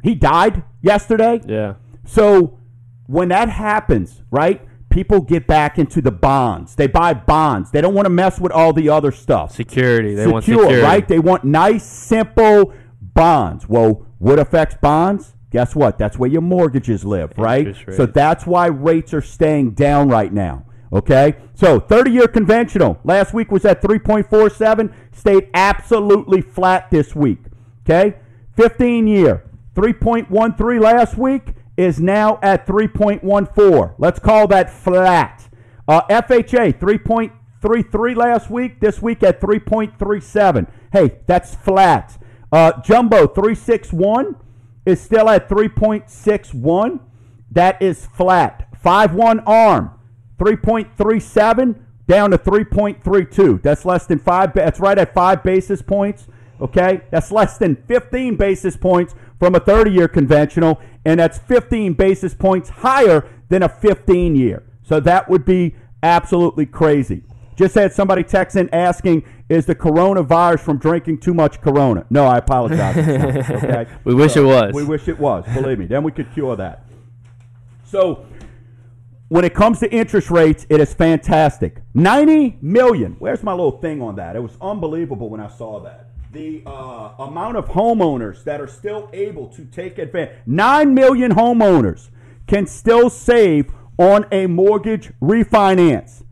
he 0.05 0.15
died 0.15 0.63
yesterday. 0.81 1.41
Yeah. 1.45 1.75
So 2.05 2.61
when 3.09 3.31
that 3.31 3.49
happens, 3.49 4.23
right? 4.31 4.65
People 4.91 5.21
get 5.21 5.47
back 5.47 5.79
into 5.79 6.01
the 6.01 6.11
bonds. 6.11 6.75
They 6.75 6.87
buy 6.87 7.13
bonds. 7.15 7.71
They 7.71 7.81
don't 7.81 7.95
want 7.95 8.07
to 8.07 8.11
mess 8.11 8.41
with 8.41 8.53
all 8.53 8.73
the 8.73 8.89
other 8.89 9.13
stuff. 9.13 9.53
Security. 9.53 10.15
They 10.15 10.23
Secure, 10.25 10.33
want 10.33 10.45
security. 10.45 10.81
right? 10.83 11.07
They 11.07 11.19
want 11.19 11.45
nice, 11.45 11.85
simple 11.85 12.73
bonds. 13.01 13.69
Well, 13.69 14.07
what 14.19 14.39
affects 14.39 14.77
bonds? 14.81 15.35
Guess 15.51 15.75
what? 15.75 15.99
That's 15.99 16.19
where 16.19 16.31
your 16.31 16.43
mortgages 16.43 17.05
live, 17.05 17.33
right? 17.37 17.75
So 17.97 18.07
that's 18.07 18.47
why 18.47 18.67
rates 18.67 19.13
are 19.15 19.23
staying 19.23 19.73
down 19.73 20.09
right 20.09 20.33
now. 20.33 20.65
Okay? 20.93 21.37
So 21.55 21.81
30 21.81 22.11
year 22.11 22.29
conventional 22.29 22.99
last 23.05 23.35
week 23.35 23.51
was 23.51 23.65
at 23.65 23.83
3.47, 23.83 24.93
stayed 25.13 25.49
absolutely 25.55 26.41
flat 26.41 26.91
this 26.91 27.15
week. 27.15 27.41
Okay? 27.85 28.17
15 28.57 29.07
year 29.07 29.45
3.13 29.75 30.81
last 30.81 31.17
week 31.17 31.55
is 31.79 32.01
now 32.01 32.41
at 32.43 32.67
3.14. 32.67 33.95
Let's 33.99 34.19
call 34.19 34.49
that 34.49 34.69
flat. 34.69 35.49
Uh, 35.87 36.03
FHA 36.11 36.79
3.33 36.79 38.17
last 38.17 38.51
week, 38.51 38.81
this 38.81 39.01
week 39.01 39.23
at 39.23 39.41
3.37. 39.41 40.67
Hey, 40.93 41.21
that's 41.27 41.55
flat. 41.55 42.21
Uh, 42.51 42.83
Jumbo 42.83 43.29
361 43.29 44.35
is 44.85 45.01
still 45.01 45.31
at 45.31 45.49
3.61. 45.49 47.01
That 47.53 47.81
is 47.81 48.07
flat. 48.07 48.69
5-1 48.85 49.45
arm 49.47 49.93
3.37 50.39 51.81
down 52.09 52.31
to 52.33 52.39
3.32. 52.39 53.63
That's 53.63 53.85
less 53.85 54.07
than 54.07 54.19
five. 54.19 54.53
That's 54.55 54.81
right 54.81 54.99
at 54.99 55.15
five 55.15 55.43
basis 55.45 55.83
points. 55.83 56.27
Okay, 56.61 57.03
that's 57.11 57.31
less 57.31 57.57
than 57.59 57.77
15 57.87 58.37
basis 58.37 58.77
points 58.77 59.15
from 59.39 59.55
a 59.55 59.61
30-year 59.61 60.09
conventional, 60.09 60.81
and 61.05 61.21
that's 61.21 61.39
15 61.39 61.95
basis 61.95 62.35
points 62.35 62.69
higher 62.69 63.29
than 63.49 63.63
a 63.63 63.69
15-year. 63.69 64.65
So 64.83 65.01
that 65.01 65.29
would 65.29 65.45
be 65.45 65.77
absolutely 66.03 66.67
crazy. 66.67 67.23
Just 67.57 67.75
had 67.75 67.93
somebody 67.93 68.23
text 68.23 68.57
in 68.57 68.73
asking, 68.73 69.25
"Is 69.49 69.67
the 69.67 69.75
coronavirus 69.75 70.61
from 70.61 70.79
drinking 70.79 71.19
too 71.19 71.35
much 71.35 71.61
Corona?" 71.61 72.07
No, 72.09 72.25
I 72.25 72.39
apologize. 72.39 72.95
Not, 72.97 73.51
okay, 73.51 73.87
We 74.05 74.15
wish 74.15 74.37
it 74.37 74.43
was. 74.43 74.73
we 74.73 74.85
wish 74.85 75.09
it 75.09 75.19
was. 75.19 75.45
Believe 75.53 75.79
me, 75.81 75.87
then 75.87 76.05
we 76.05 76.13
could 76.13 76.33
cure 76.33 76.55
that. 76.55 76.85
So 77.85 78.27
when 79.29 79.45
it 79.45 79.55
comes 79.55 79.81
to 79.81 79.93
interest 79.93 80.31
rates, 80.31 80.67
it 80.71 80.81
is 80.81 80.95
fantastic. 80.95 81.83
90 81.95 82.59
million. 82.63 83.17
Where's 83.19 83.43
my 83.43 83.53
little 83.53 83.79
thing 83.81 84.01
on 84.03 84.15
that? 84.17 84.37
It 84.37 84.41
was 84.41 84.57
unbelievable 84.61 85.29
when 85.29 85.41
I 85.41 85.49
saw 85.49 85.81
that. 85.81 86.08
The 86.33 86.63
uh, 86.67 87.15
amount 87.19 87.57
of 87.57 87.69
homeowners 87.69 88.45
that 88.45 88.61
are 88.61 88.67
still 88.67 89.09
able 89.13 89.49
to 89.49 89.65
take 89.65 89.99
advantage. 89.99 90.37
9 90.47 90.93
million 90.93 91.33
homeowners 91.33 92.11
can 92.47 92.67
still 92.67 93.09
save 93.09 93.73
on 93.99 94.27
a 94.31 94.47
mortgage 94.47 95.13
refinance. 95.21 96.23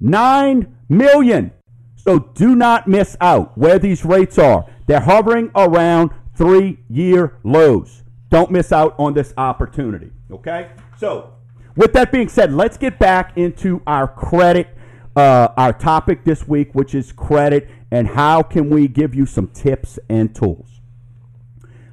9 0.00 0.76
million. 0.88 1.52
So 1.96 2.18
do 2.18 2.56
not 2.56 2.88
miss 2.88 3.16
out 3.20 3.56
where 3.56 3.78
these 3.78 4.04
rates 4.04 4.38
are. 4.38 4.66
They're 4.86 5.00
hovering 5.00 5.50
around 5.54 6.10
three 6.34 6.78
year 6.88 7.38
lows. 7.44 8.02
Don't 8.30 8.50
miss 8.50 8.72
out 8.72 8.94
on 8.98 9.14
this 9.14 9.34
opportunity. 9.36 10.10
Okay? 10.30 10.70
So, 10.98 11.34
with 11.76 11.92
that 11.92 12.10
being 12.10 12.28
said, 12.28 12.52
let's 12.52 12.76
get 12.76 12.98
back 12.98 13.36
into 13.36 13.82
our 13.86 14.08
credit, 14.08 14.68
uh, 15.14 15.48
our 15.56 15.72
topic 15.72 16.24
this 16.24 16.48
week, 16.48 16.74
which 16.74 16.94
is 16.94 17.12
credit 17.12 17.68
and 17.92 18.08
how 18.08 18.42
can 18.42 18.70
we 18.70 18.88
give 18.88 19.14
you 19.14 19.26
some 19.26 19.46
tips 19.48 19.98
and 20.08 20.34
tools. 20.34 20.80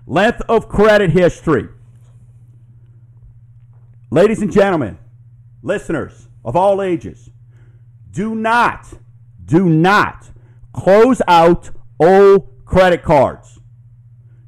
Length 0.08 0.41
of 0.47 0.70
credit 0.70 1.12
history. 1.12 1.68
Ladies 4.10 4.41
and 4.41 4.50
gentlemen, 4.50 4.97
listeners 5.62 6.30
of 6.45 6.56
all 6.56 6.82
ages, 6.82 7.30
do 8.12 8.34
not, 8.34 8.88
do 9.43 9.68
not 9.68 10.30
close 10.72 11.22
out 11.28 11.70
old 12.00 12.47
credit 12.64 13.04
cards. 13.04 13.60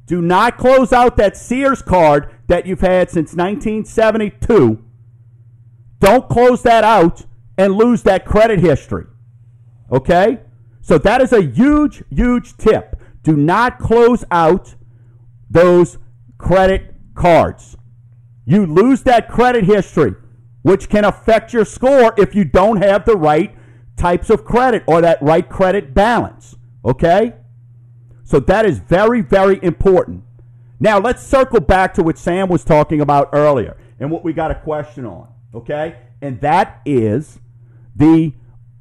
Do 0.06 0.22
not 0.22 0.56
close 0.56 0.90
out 0.90 1.18
that 1.18 1.36
Sears 1.36 1.82
card 1.82 2.34
that 2.46 2.66
you've 2.66 2.80
had 2.80 3.10
since 3.10 3.34
1972. 3.34 4.82
Don't 5.98 6.28
close 6.30 6.62
that 6.62 6.82
out 6.82 7.26
and 7.58 7.74
lose 7.74 8.04
that 8.04 8.24
credit 8.24 8.60
history. 8.60 9.04
Okay? 9.92 10.40
So 10.82 10.98
that 10.98 11.22
is 11.22 11.32
a 11.32 11.42
huge, 11.42 12.02
huge 12.10 12.56
tip. 12.56 13.00
Do 13.22 13.36
not 13.36 13.78
close 13.78 14.24
out 14.30 14.74
those 15.48 15.96
credit 16.38 16.94
cards. 17.14 17.76
You 18.44 18.66
lose 18.66 19.02
that 19.04 19.28
credit 19.28 19.64
history, 19.64 20.14
which 20.62 20.88
can 20.88 21.04
affect 21.04 21.52
your 21.52 21.64
score 21.64 22.12
if 22.18 22.34
you 22.34 22.44
don't 22.44 22.82
have 22.82 23.04
the 23.04 23.16
right 23.16 23.54
types 23.96 24.28
of 24.28 24.44
credit 24.44 24.82
or 24.86 25.00
that 25.00 25.22
right 25.22 25.48
credit 25.48 25.94
balance. 25.94 26.56
Okay? 26.84 27.34
So 28.24 28.40
that 28.40 28.66
is 28.66 28.80
very, 28.80 29.20
very 29.20 29.60
important. 29.62 30.24
Now 30.80 30.98
let's 30.98 31.22
circle 31.22 31.60
back 31.60 31.94
to 31.94 32.02
what 32.02 32.18
Sam 32.18 32.48
was 32.48 32.64
talking 32.64 33.00
about 33.00 33.28
earlier 33.32 33.76
and 34.00 34.10
what 34.10 34.24
we 34.24 34.32
got 34.32 34.50
a 34.50 34.56
question 34.56 35.06
on. 35.06 35.28
Okay? 35.54 35.96
And 36.20 36.40
that 36.40 36.80
is 36.84 37.38
the 37.94 38.32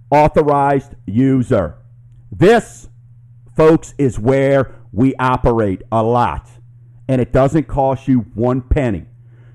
authorized 0.10 0.96
user. 1.06 1.78
This, 2.32 2.90
folks, 3.56 3.94
is 3.98 4.18
where 4.18 4.76
we 4.92 5.16
operate 5.16 5.82
a 5.92 6.02
lot. 6.02 6.50
And 7.08 7.20
it 7.20 7.34
doesn't 7.34 7.68
cost 7.68 8.08
you 8.08 8.20
one 8.34 8.62
penny. 8.62 9.06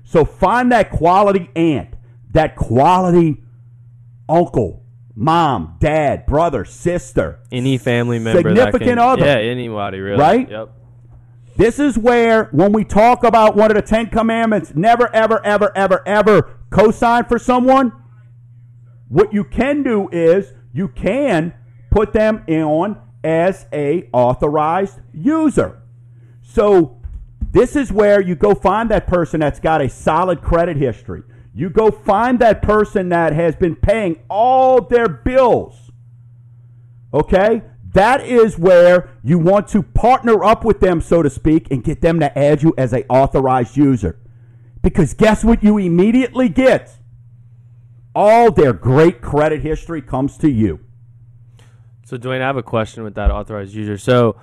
So 0.03 0.23
find 0.23 0.71
that 0.71 0.91
quality 0.91 1.49
aunt, 1.55 1.95
that 2.31 2.55
quality 2.55 3.43
uncle, 4.29 4.85
mom, 5.15 5.77
dad, 5.79 6.25
brother, 6.25 6.63
sister. 6.65 7.39
Any 7.51 7.77
family 7.77 8.19
member, 8.19 8.49
Significant 8.49 8.83
can, 8.83 8.99
other. 8.99 9.25
yeah, 9.25 9.37
anybody 9.37 9.99
really, 9.99 10.19
Right? 10.19 10.49
Yep. 10.49 10.69
This 11.57 11.79
is 11.79 11.97
where, 11.97 12.45
when 12.51 12.71
we 12.71 12.83
talk 12.83 13.23
about 13.23 13.55
one 13.55 13.71
of 13.71 13.75
the 13.75 13.81
Ten 13.81 14.07
Commandments, 14.07 14.73
never, 14.75 15.13
ever, 15.13 15.43
ever, 15.43 15.75
ever, 15.75 16.07
ever 16.07 16.57
co 16.69 16.91
sign 16.91 17.25
for 17.25 17.39
someone, 17.39 17.91
what 19.07 19.33
you 19.33 19.43
can 19.43 19.81
do 19.81 20.07
is 20.11 20.53
you 20.71 20.87
can 20.87 21.55
put 21.89 22.13
them 22.13 22.43
in 22.47 22.63
on 22.63 23.01
as 23.23 23.65
a 23.73 24.09
authorized 24.13 24.99
user. 25.13 25.81
So 26.41 26.97
this 27.51 27.75
is 27.75 27.91
where 27.91 28.21
you 28.21 28.35
go 28.35 28.53
find 28.53 28.89
that 28.91 29.07
person 29.07 29.39
that's 29.39 29.59
got 29.59 29.81
a 29.81 29.89
solid 29.89 30.41
credit 30.41 30.77
history. 30.77 31.23
You 31.53 31.69
go 31.69 31.89
find 31.89 32.39
that 32.39 32.61
person 32.61 33.09
that 33.09 33.33
has 33.33 33.55
been 33.55 33.75
paying 33.75 34.23
all 34.29 34.81
their 34.81 35.07
bills. 35.07 35.91
Okay? 37.13 37.63
That 37.93 38.21
is 38.21 38.59
where 38.59 39.09
you 39.23 39.39
want 39.39 39.67
to 39.69 39.81
partner 39.81 40.43
up 40.43 40.63
with 40.63 40.81
them, 40.81 41.01
so 41.01 41.23
to 41.23 41.29
speak, 41.29 41.71
and 41.71 41.83
get 41.83 42.01
them 42.01 42.19
to 42.19 42.37
add 42.37 42.61
you 42.61 42.73
as 42.77 42.93
a 42.93 43.07
authorized 43.07 43.75
user. 43.75 44.19
Because 44.83 45.13
guess 45.13 45.43
what 45.43 45.63
you 45.63 45.77
immediately 45.77 46.47
get? 46.47 46.95
All 48.13 48.51
their 48.51 48.73
great 48.73 49.21
credit 49.21 49.61
history 49.61 50.01
comes 50.01 50.37
to 50.37 50.49
you. 50.49 50.79
So, 52.07 52.17
Dwayne, 52.17 52.39
I 52.39 52.45
have 52.45 52.55
a 52.55 52.63
question 52.63 53.03
with 53.03 53.15
that 53.15 53.31
authorized 53.31 53.73
user. 53.73 53.97
So, 53.97 54.37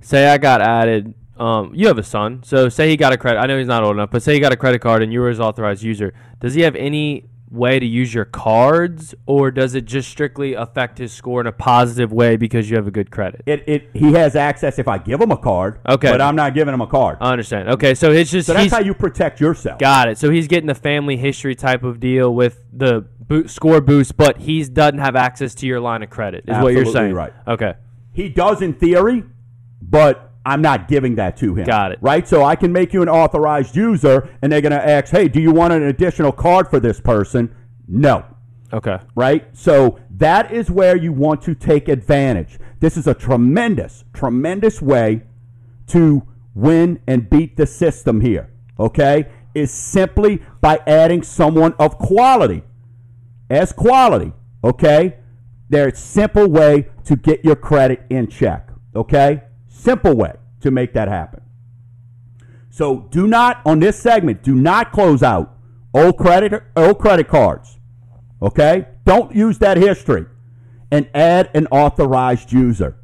say 0.00 0.26
I 0.26 0.38
got 0.38 0.62
added. 0.62 1.12
Um, 1.36 1.74
you 1.74 1.86
have 1.88 1.98
a 1.98 2.02
son. 2.02 2.42
So, 2.44 2.70
say 2.70 2.88
he 2.88 2.96
got 2.96 3.12
a 3.12 3.18
credit. 3.18 3.40
I 3.40 3.44
know 3.44 3.58
he's 3.58 3.66
not 3.66 3.84
old 3.84 3.94
enough, 3.94 4.10
but 4.10 4.22
say 4.22 4.32
he 4.32 4.40
got 4.40 4.52
a 4.52 4.56
credit 4.56 4.78
card 4.78 5.02
and 5.02 5.12
you 5.12 5.20
were 5.20 5.28
his 5.28 5.38
authorized 5.38 5.82
user. 5.82 6.14
Does 6.40 6.54
he 6.54 6.62
have 6.62 6.74
any 6.76 7.28
way 7.50 7.78
to 7.78 7.84
use 7.84 8.12
your 8.12 8.24
cards, 8.24 9.14
or 9.26 9.50
does 9.50 9.74
it 9.74 9.84
just 9.84 10.08
strictly 10.08 10.54
affect 10.54 10.96
his 10.98 11.12
score 11.12 11.40
in 11.40 11.46
a 11.46 11.52
positive 11.52 12.12
way 12.12 12.36
because 12.36 12.70
you 12.70 12.76
have 12.76 12.86
a 12.86 12.90
good 12.90 13.10
credit? 13.10 13.42
It, 13.44 13.64
it 13.66 13.90
he 13.92 14.12
has 14.14 14.34
access 14.34 14.78
if 14.78 14.88
I 14.88 14.98
give 14.98 15.20
him 15.20 15.30
a 15.30 15.36
card. 15.36 15.80
Okay. 15.86 16.10
But 16.10 16.20
I'm 16.20 16.36
not 16.36 16.54
giving 16.54 16.72
him 16.72 16.80
a 16.80 16.86
card. 16.86 17.18
I 17.20 17.32
understand. 17.32 17.68
Okay, 17.68 17.94
so 17.94 18.10
it's 18.12 18.30
just 18.30 18.46
so 18.46 18.54
that's 18.54 18.72
how 18.72 18.80
you 18.80 18.94
protect 18.94 19.40
yourself. 19.40 19.78
got 19.78 20.08
it. 20.08 20.18
So 20.18 20.30
he's 20.30 20.48
getting 20.48 20.66
the 20.66 20.74
family 20.74 21.16
history 21.16 21.54
type 21.54 21.84
of 21.84 22.00
deal 22.00 22.34
with 22.34 22.64
the 22.72 23.06
bo- 23.28 23.46
score 23.46 23.80
boost, 23.80 24.16
but 24.16 24.38
he 24.38 24.64
doesn't 24.64 24.98
have 24.98 25.16
access 25.16 25.54
to 25.56 25.66
your 25.66 25.80
line 25.80 26.02
of 26.02 26.10
credit. 26.10 26.44
Is 26.46 26.56
what 26.62 26.72
you're 26.72 26.86
saying? 26.86 27.14
right. 27.14 27.32
Okay. 27.46 27.74
He 28.12 28.28
does 28.28 28.62
in 28.62 28.74
theory, 28.74 29.24
but 29.82 30.32
I'm 30.46 30.62
not 30.62 30.88
giving 30.88 31.16
that 31.16 31.36
to 31.38 31.54
him. 31.54 31.64
Got 31.64 31.92
it. 31.92 31.98
Right? 32.00 32.26
So 32.28 32.44
I 32.44 32.54
can 32.56 32.72
make 32.72 32.92
you 32.92 33.02
an 33.02 33.08
authorized 33.08 33.74
user, 33.74 34.28
and 34.42 34.52
they're 34.52 34.60
going 34.60 34.72
to 34.72 34.88
ask, 34.88 35.10
hey, 35.10 35.28
do 35.28 35.40
you 35.40 35.52
want 35.52 35.72
an 35.72 35.82
additional 35.82 36.32
card 36.32 36.68
for 36.68 36.78
this 36.80 37.00
person? 37.00 37.54
No. 37.88 38.24
Okay. 38.72 38.98
Right? 39.14 39.46
So 39.56 39.98
that 40.10 40.52
is 40.52 40.70
where 40.70 40.96
you 40.96 41.12
want 41.12 41.42
to 41.42 41.54
take 41.54 41.88
advantage. 41.88 42.58
This 42.80 42.96
is 42.96 43.06
a 43.06 43.14
tremendous, 43.14 44.04
tremendous 44.12 44.82
way 44.82 45.22
to 45.88 46.22
win 46.54 47.00
and 47.06 47.28
beat 47.30 47.56
the 47.56 47.66
system 47.66 48.20
here. 48.20 48.50
Okay? 48.78 49.26
Is 49.54 49.72
simply 49.72 50.42
by 50.60 50.80
adding 50.86 51.22
someone 51.22 51.74
of 51.78 51.96
quality 51.98 52.64
as 53.50 53.72
quality. 53.72 54.32
Okay? 54.62 55.18
There's 55.68 55.94
a 55.94 55.96
simple 55.96 56.48
way 56.48 56.88
to 57.04 57.16
get 57.16 57.44
your 57.44 57.56
credit 57.56 58.04
in 58.10 58.28
check. 58.28 58.70
Okay? 58.94 59.42
Simple 59.68 60.14
way 60.14 60.34
to 60.60 60.70
make 60.70 60.92
that 60.94 61.08
happen. 61.08 61.42
So 62.70 63.06
do 63.10 63.26
not 63.26 63.60
on 63.64 63.80
this 63.80 63.98
segment, 63.98 64.42
do 64.42 64.54
not 64.54 64.90
close 64.90 65.22
out 65.22 65.56
old 65.94 66.18
credit 66.18 66.62
old 66.76 66.98
credit 66.98 67.28
cards. 67.28 67.78
Okay? 68.42 68.88
Don't 69.04 69.34
use 69.34 69.58
that 69.58 69.76
history 69.76 70.26
and 70.90 71.08
add 71.14 71.50
an 71.54 71.66
authorized 71.68 72.52
user. 72.52 72.96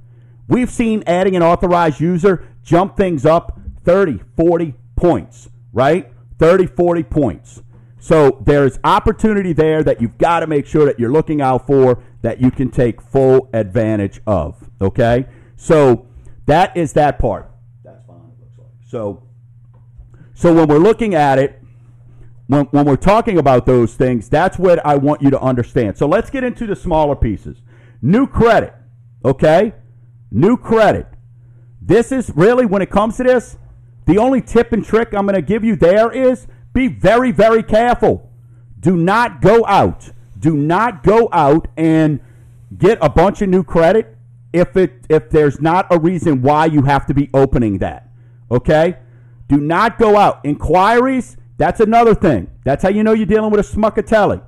We've 0.49 0.71
seen 0.71 1.05
adding 1.07 1.37
an 1.37 1.43
authorized 1.43 2.01
user 2.01 2.49
jump 2.63 2.97
things 2.97 3.25
up 3.25 3.59
30, 3.85 4.21
40 4.37 4.75
points, 4.97 5.49
right? 5.73 6.13
30, 6.39 6.67
40 6.67 7.03
points. 7.05 7.63
So 8.01 8.43
there's 8.45 8.79
opportunity 8.83 9.53
there 9.53 9.85
that 9.85 10.01
you've 10.01 10.19
got 10.19 10.41
to 10.41 10.47
make 10.47 10.67
sure 10.67 10.87
that 10.87 10.99
you're 10.99 11.13
looking 11.13 11.41
out 11.41 11.67
for 11.67 12.03
that 12.23 12.41
you 12.41 12.51
can 12.51 12.71
take 12.71 13.01
full 13.01 13.49
advantage 13.53 14.21
of. 14.27 14.69
Okay? 14.81 15.27
So 15.57 16.07
that 16.47 16.77
is 16.77 16.95
that 16.95 17.19
part. 17.19 17.51
That's 17.85 18.05
fine, 18.07 18.17
it 18.17 18.41
looks 18.41 18.59
like. 18.59 18.89
So 18.89 19.23
so 20.41 20.55
when 20.55 20.69
we're 20.69 20.79
looking 20.79 21.15
at 21.15 21.39
it, 21.39 21.61
when, 22.47 22.65
when 22.67 22.87
we're 22.87 22.97
talking 22.97 23.39
about 23.39 23.67
those 23.67 23.95
things, 23.95 24.31
that's 24.31 24.59
what 24.59 24.85
I 24.87 24.97
want 24.97 25.21
you 25.21 25.29
to 25.29 25.39
understand. 25.39 25.99
So 25.99 26.09
let's 26.09 26.31
get 26.31 26.43
into 26.43 26.67
the 26.67 26.75
smaller 26.75 27.15
pieces. 27.15 27.61
New 28.01 28.27
credit, 28.27 28.75
okay? 29.23 29.75
New 30.31 30.57
credit. 30.57 31.07
This 31.83 32.11
is 32.11 32.33
really, 32.35 32.65
when 32.65 32.81
it 32.81 32.91
comes 32.91 33.19
to 33.19 33.25
this, 33.25 33.59
the 34.07 34.17
only 34.17 34.41
tip 34.41 34.73
and 34.73 34.83
trick 34.83 35.13
I'm 35.13 35.27
going 35.27 35.35
to 35.35 35.43
give 35.43 35.63
you 35.63 35.77
there 35.77 36.11
is 36.11 36.47
be 36.73 36.89
very, 36.89 37.33
very 37.33 37.63
careful. 37.63 38.31
Do 38.79 38.97
not 38.97 39.41
go 39.41 39.65
out. 39.67 40.11
Do 40.39 40.57
not 40.57 41.03
go 41.03 41.29
out 41.33 41.69
and 41.77 42.21
get 42.77 42.99
a 43.03 43.11
bunch 43.11 43.43
of 43.43 43.49
new 43.49 43.63
credit 43.63 44.17
if 44.53 44.77
it 44.77 45.05
if 45.09 45.31
there's 45.31 45.61
not 45.61 45.87
a 45.91 45.99
reason 45.99 46.43
why 46.43 46.67
you 46.67 46.83
have 46.83 47.07
to 47.07 47.15
be 47.15 47.29
opening 47.35 47.79
that. 47.79 48.09
Okay? 48.51 48.97
Do 49.49 49.59
not 49.59 49.99
go 49.99 50.17
out. 50.17 50.41
Inquiries, 50.45 51.37
that's 51.57 51.81
another 51.81 52.15
thing. 52.15 52.51
That's 52.65 52.83
how 52.83 52.89
you 52.89 53.03
know 53.03 53.13
you're 53.13 53.27
dealing 53.27 53.51
with 53.51 53.61
a 53.61 53.77
smuckatelli. 53.77 54.43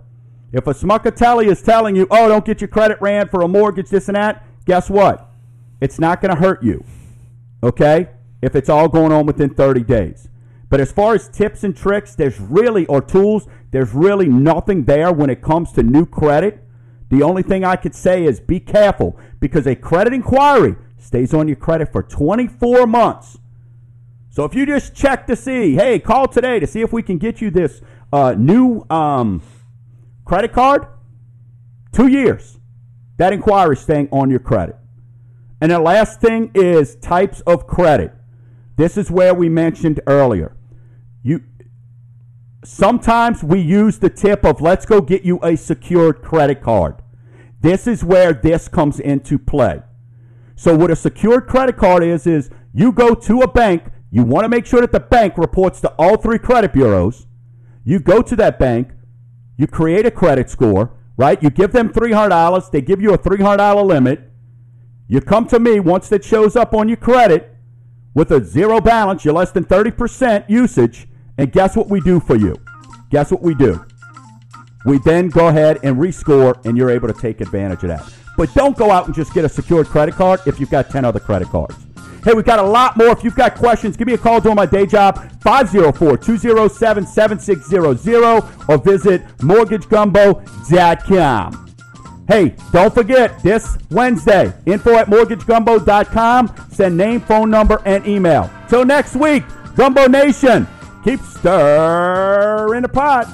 If 0.53 0.67
a 0.67 0.75
smuckatelli 0.75 1.47
is 1.47 1.63
telling 1.63 1.97
you, 1.97 2.07
oh, 2.11 2.29
don't 2.29 2.45
get 2.45 2.61
your 2.61 2.69
credit 2.69 3.01
ran 3.01 3.29
for 3.29 3.43
a 3.43 3.49
mortgage, 3.49 3.89
this 3.89 4.09
and 4.09 4.17
that, 4.17 4.47
guess 4.65 4.91
what? 4.91 5.31
It's 5.81 5.99
not 5.99 6.21
going 6.21 6.35
to 6.35 6.41
hurt 6.41 6.63
you. 6.63 6.85
Okay? 7.63 8.09
If 8.43 8.55
it's 8.55 8.69
all 8.69 8.89
going 8.89 9.13
on 9.13 9.27
within 9.27 9.51
30 9.51 9.83
days. 9.83 10.29
But 10.73 10.81
as 10.81 10.91
far 10.91 11.15
as 11.15 11.29
tips 11.29 11.65
and 11.65 11.77
tricks, 11.77 12.15
there's 12.15 12.41
really, 12.41 12.87
or 12.87 13.03
tools, 13.03 13.47
there's 13.73 13.93
really 13.93 14.27
nothing 14.27 14.85
there 14.85 15.13
when 15.13 15.29
it 15.29 15.43
comes 15.43 15.71
to 15.73 15.83
new 15.83 16.07
credit. 16.07 16.65
The 17.11 17.23
only 17.23 17.43
thing 17.43 17.63
I 17.63 17.77
could 17.77 17.95
say 17.95 18.25
is 18.25 18.41
be 18.41 18.59
careful 18.59 19.21
because 19.39 19.67
a 19.67 19.77
credit 19.77 20.15
inquiry 20.15 20.77
stays 20.97 21.35
on 21.35 21.47
your 21.47 21.59
credit 21.59 21.93
for 21.93 22.03
24 22.03 22.87
months. 22.87 23.39
So 24.31 24.47
if 24.47 24.55
you 24.55 24.65
just 24.65 24.95
check 24.95 25.27
to 25.27 25.37
see, 25.37 25.75
hey, 25.75 25.99
call 25.99 26.27
today 26.27 26.59
to 26.59 26.67
see 26.67 26.81
if 26.81 26.91
we 26.91 27.03
can 27.03 27.19
get 27.19 27.43
you 27.43 27.51
this 27.51 27.83
uh, 28.11 28.35
new 28.39 28.87
um, 28.89 29.43
credit 30.25 30.55
card, 30.55 30.87
two 31.93 32.07
years. 32.07 32.59
That 33.19 33.35
inquiry 33.35 33.77
staying 33.77 34.09
on 34.11 34.31
your 34.31 34.41
credit. 34.41 34.77
And 35.61 35.71
the 35.71 35.81
last 35.81 36.23
thing 36.23 36.51
is 36.55 36.97
types 36.97 37.43
of 37.43 37.67
credit. 37.67 38.15
This 38.77 38.97
is 38.97 39.11
where 39.11 39.35
we 39.35 39.51
mentioned 39.51 40.01
earlier. 40.07 40.57
You 41.23 41.45
sometimes 42.65 43.43
we 43.43 43.61
use 43.61 43.99
the 43.99 44.11
tip 44.11 44.45
of 44.45 44.61
let's 44.61 44.87
go 44.87 45.01
get 45.01 45.23
you 45.23 45.39
a 45.43 45.57
secured 45.57 46.23
credit 46.23 46.63
card. 46.63 46.97
This 47.61 47.87
is 47.87 48.05
where 48.05 48.33
this 48.33 48.69
comes 48.69 48.99
into 48.99 49.39
play. 49.39 49.83
So 50.57 50.77
what 50.77 50.91
a 50.91 50.97
secured 50.97 51.47
credit 51.47 51.77
card 51.77 52.05
is 52.05 52.27
is 52.27 52.51
you 52.73 52.93
go 52.93 53.15
to 53.15 53.41
a 53.41 53.49
bank, 53.49 53.85
you 54.11 54.25
want 54.25 54.45
to 54.45 54.49
make 54.49 54.67
sure 54.67 54.81
that 54.81 54.93
the 54.93 55.01
bank 55.01 55.39
reports 55.39 55.81
to 55.81 55.89
all 55.99 56.17
three 56.17 56.39
credit 56.39 56.73
bureaus. 56.73 57.27
You 57.85 57.99
go 57.99 58.23
to 58.23 58.37
that 58.37 58.59
bank, 58.59 58.91
you 59.57 59.67
create 59.67 60.07
a 60.07 60.11
credit 60.11 60.51
score, 60.51 60.93
right? 61.17 61.43
You 61.43 61.51
give 61.51 61.73
them 61.73 61.93
$300, 61.93 62.71
they 62.71 62.81
give 62.81 63.01
you 63.01 63.13
a 63.13 63.19
$300 63.19 63.85
limit. 63.85 64.31
You 65.09 65.21
come 65.21 65.47
to 65.49 65.59
me 65.59 65.81
once 65.81 66.09
that 66.09 66.25
shows 66.25 66.57
up 66.57 66.75
on 66.75 66.89
your 66.89 66.97
credit 66.97 67.57
with 68.15 68.31
a 68.31 68.45
zero 68.45 68.81
balance, 68.81 69.25
you're 69.25 69.35
less 69.35 69.51
than 69.51 69.65
30% 69.65 70.49
usage, 70.49 71.09
and 71.39 71.53
guess 71.53 71.77
what 71.77 71.89
we 71.89 72.01
do 72.01 72.21
for 72.21 72.37
you? 72.37 72.57
Guess 73.11 73.31
what 73.31 73.43
we 73.43 73.55
do? 73.55 73.85
We 74.85 74.99
then 74.99 75.29
go 75.29 75.49
ahead 75.49 75.79
and 75.83 75.97
rescore, 75.97 76.63
and 76.65 76.77
you're 76.77 76.91
able 76.91 77.09
to 77.09 77.15
take 77.15 77.41
advantage 77.41 77.83
of 77.85 77.89
that. 77.89 78.13
But 78.37 78.53
don't 78.55 78.77
go 78.77 78.91
out 78.91 79.07
and 79.07 79.15
just 79.15 79.33
get 79.35 79.45
a 79.45 79.49
secured 79.49 79.87
credit 79.87 80.15
card 80.15 80.41
if 80.47 80.59
you've 80.59 80.71
got 80.71 80.91
10 80.91 81.05
other 81.05 81.21
credit 81.21 81.49
cards. 81.49 81.77
Hey, 82.25 82.33
we've 82.35 82.45
got 82.45 82.59
a 82.61 82.63
lot 82.63 82.97
more. 82.97 83.09
If 83.09 83.25
you've 83.25 83.35
got 83.35 83.57
questions, 83.57 83.97
give 83.97 84.07
me 84.07 84.15
a 84.15 84.19
call 84.19 84.41
during 84.41 84.55
my 84.55 84.67
day 84.67 84.87
job, 84.87 85.17
504 85.43 86.19
207 86.19 87.05
7600, 87.07 88.45
or 88.69 88.79
visit 88.79 89.27
mortgagegumbo.com. 89.39 91.59
Hey, 92.29 92.55
don't 92.71 92.95
forget 92.95 93.43
this 93.43 93.77
Wednesday, 93.91 94.53
info 94.67 94.95
at 94.95 95.09
mortgagegumbo.com. 95.09 96.55
Send 96.71 96.97
name, 96.97 97.21
phone 97.21 97.51
number, 97.51 97.83
and 97.85 98.07
email. 98.07 98.49
Till 98.69 98.85
next 98.85 99.17
week, 99.17 99.43
Gumbo 99.75 100.07
Nation, 100.07 100.69
keep 101.05 101.21
stirring 101.21 102.83
the 102.83 102.89
pot. 102.89 103.29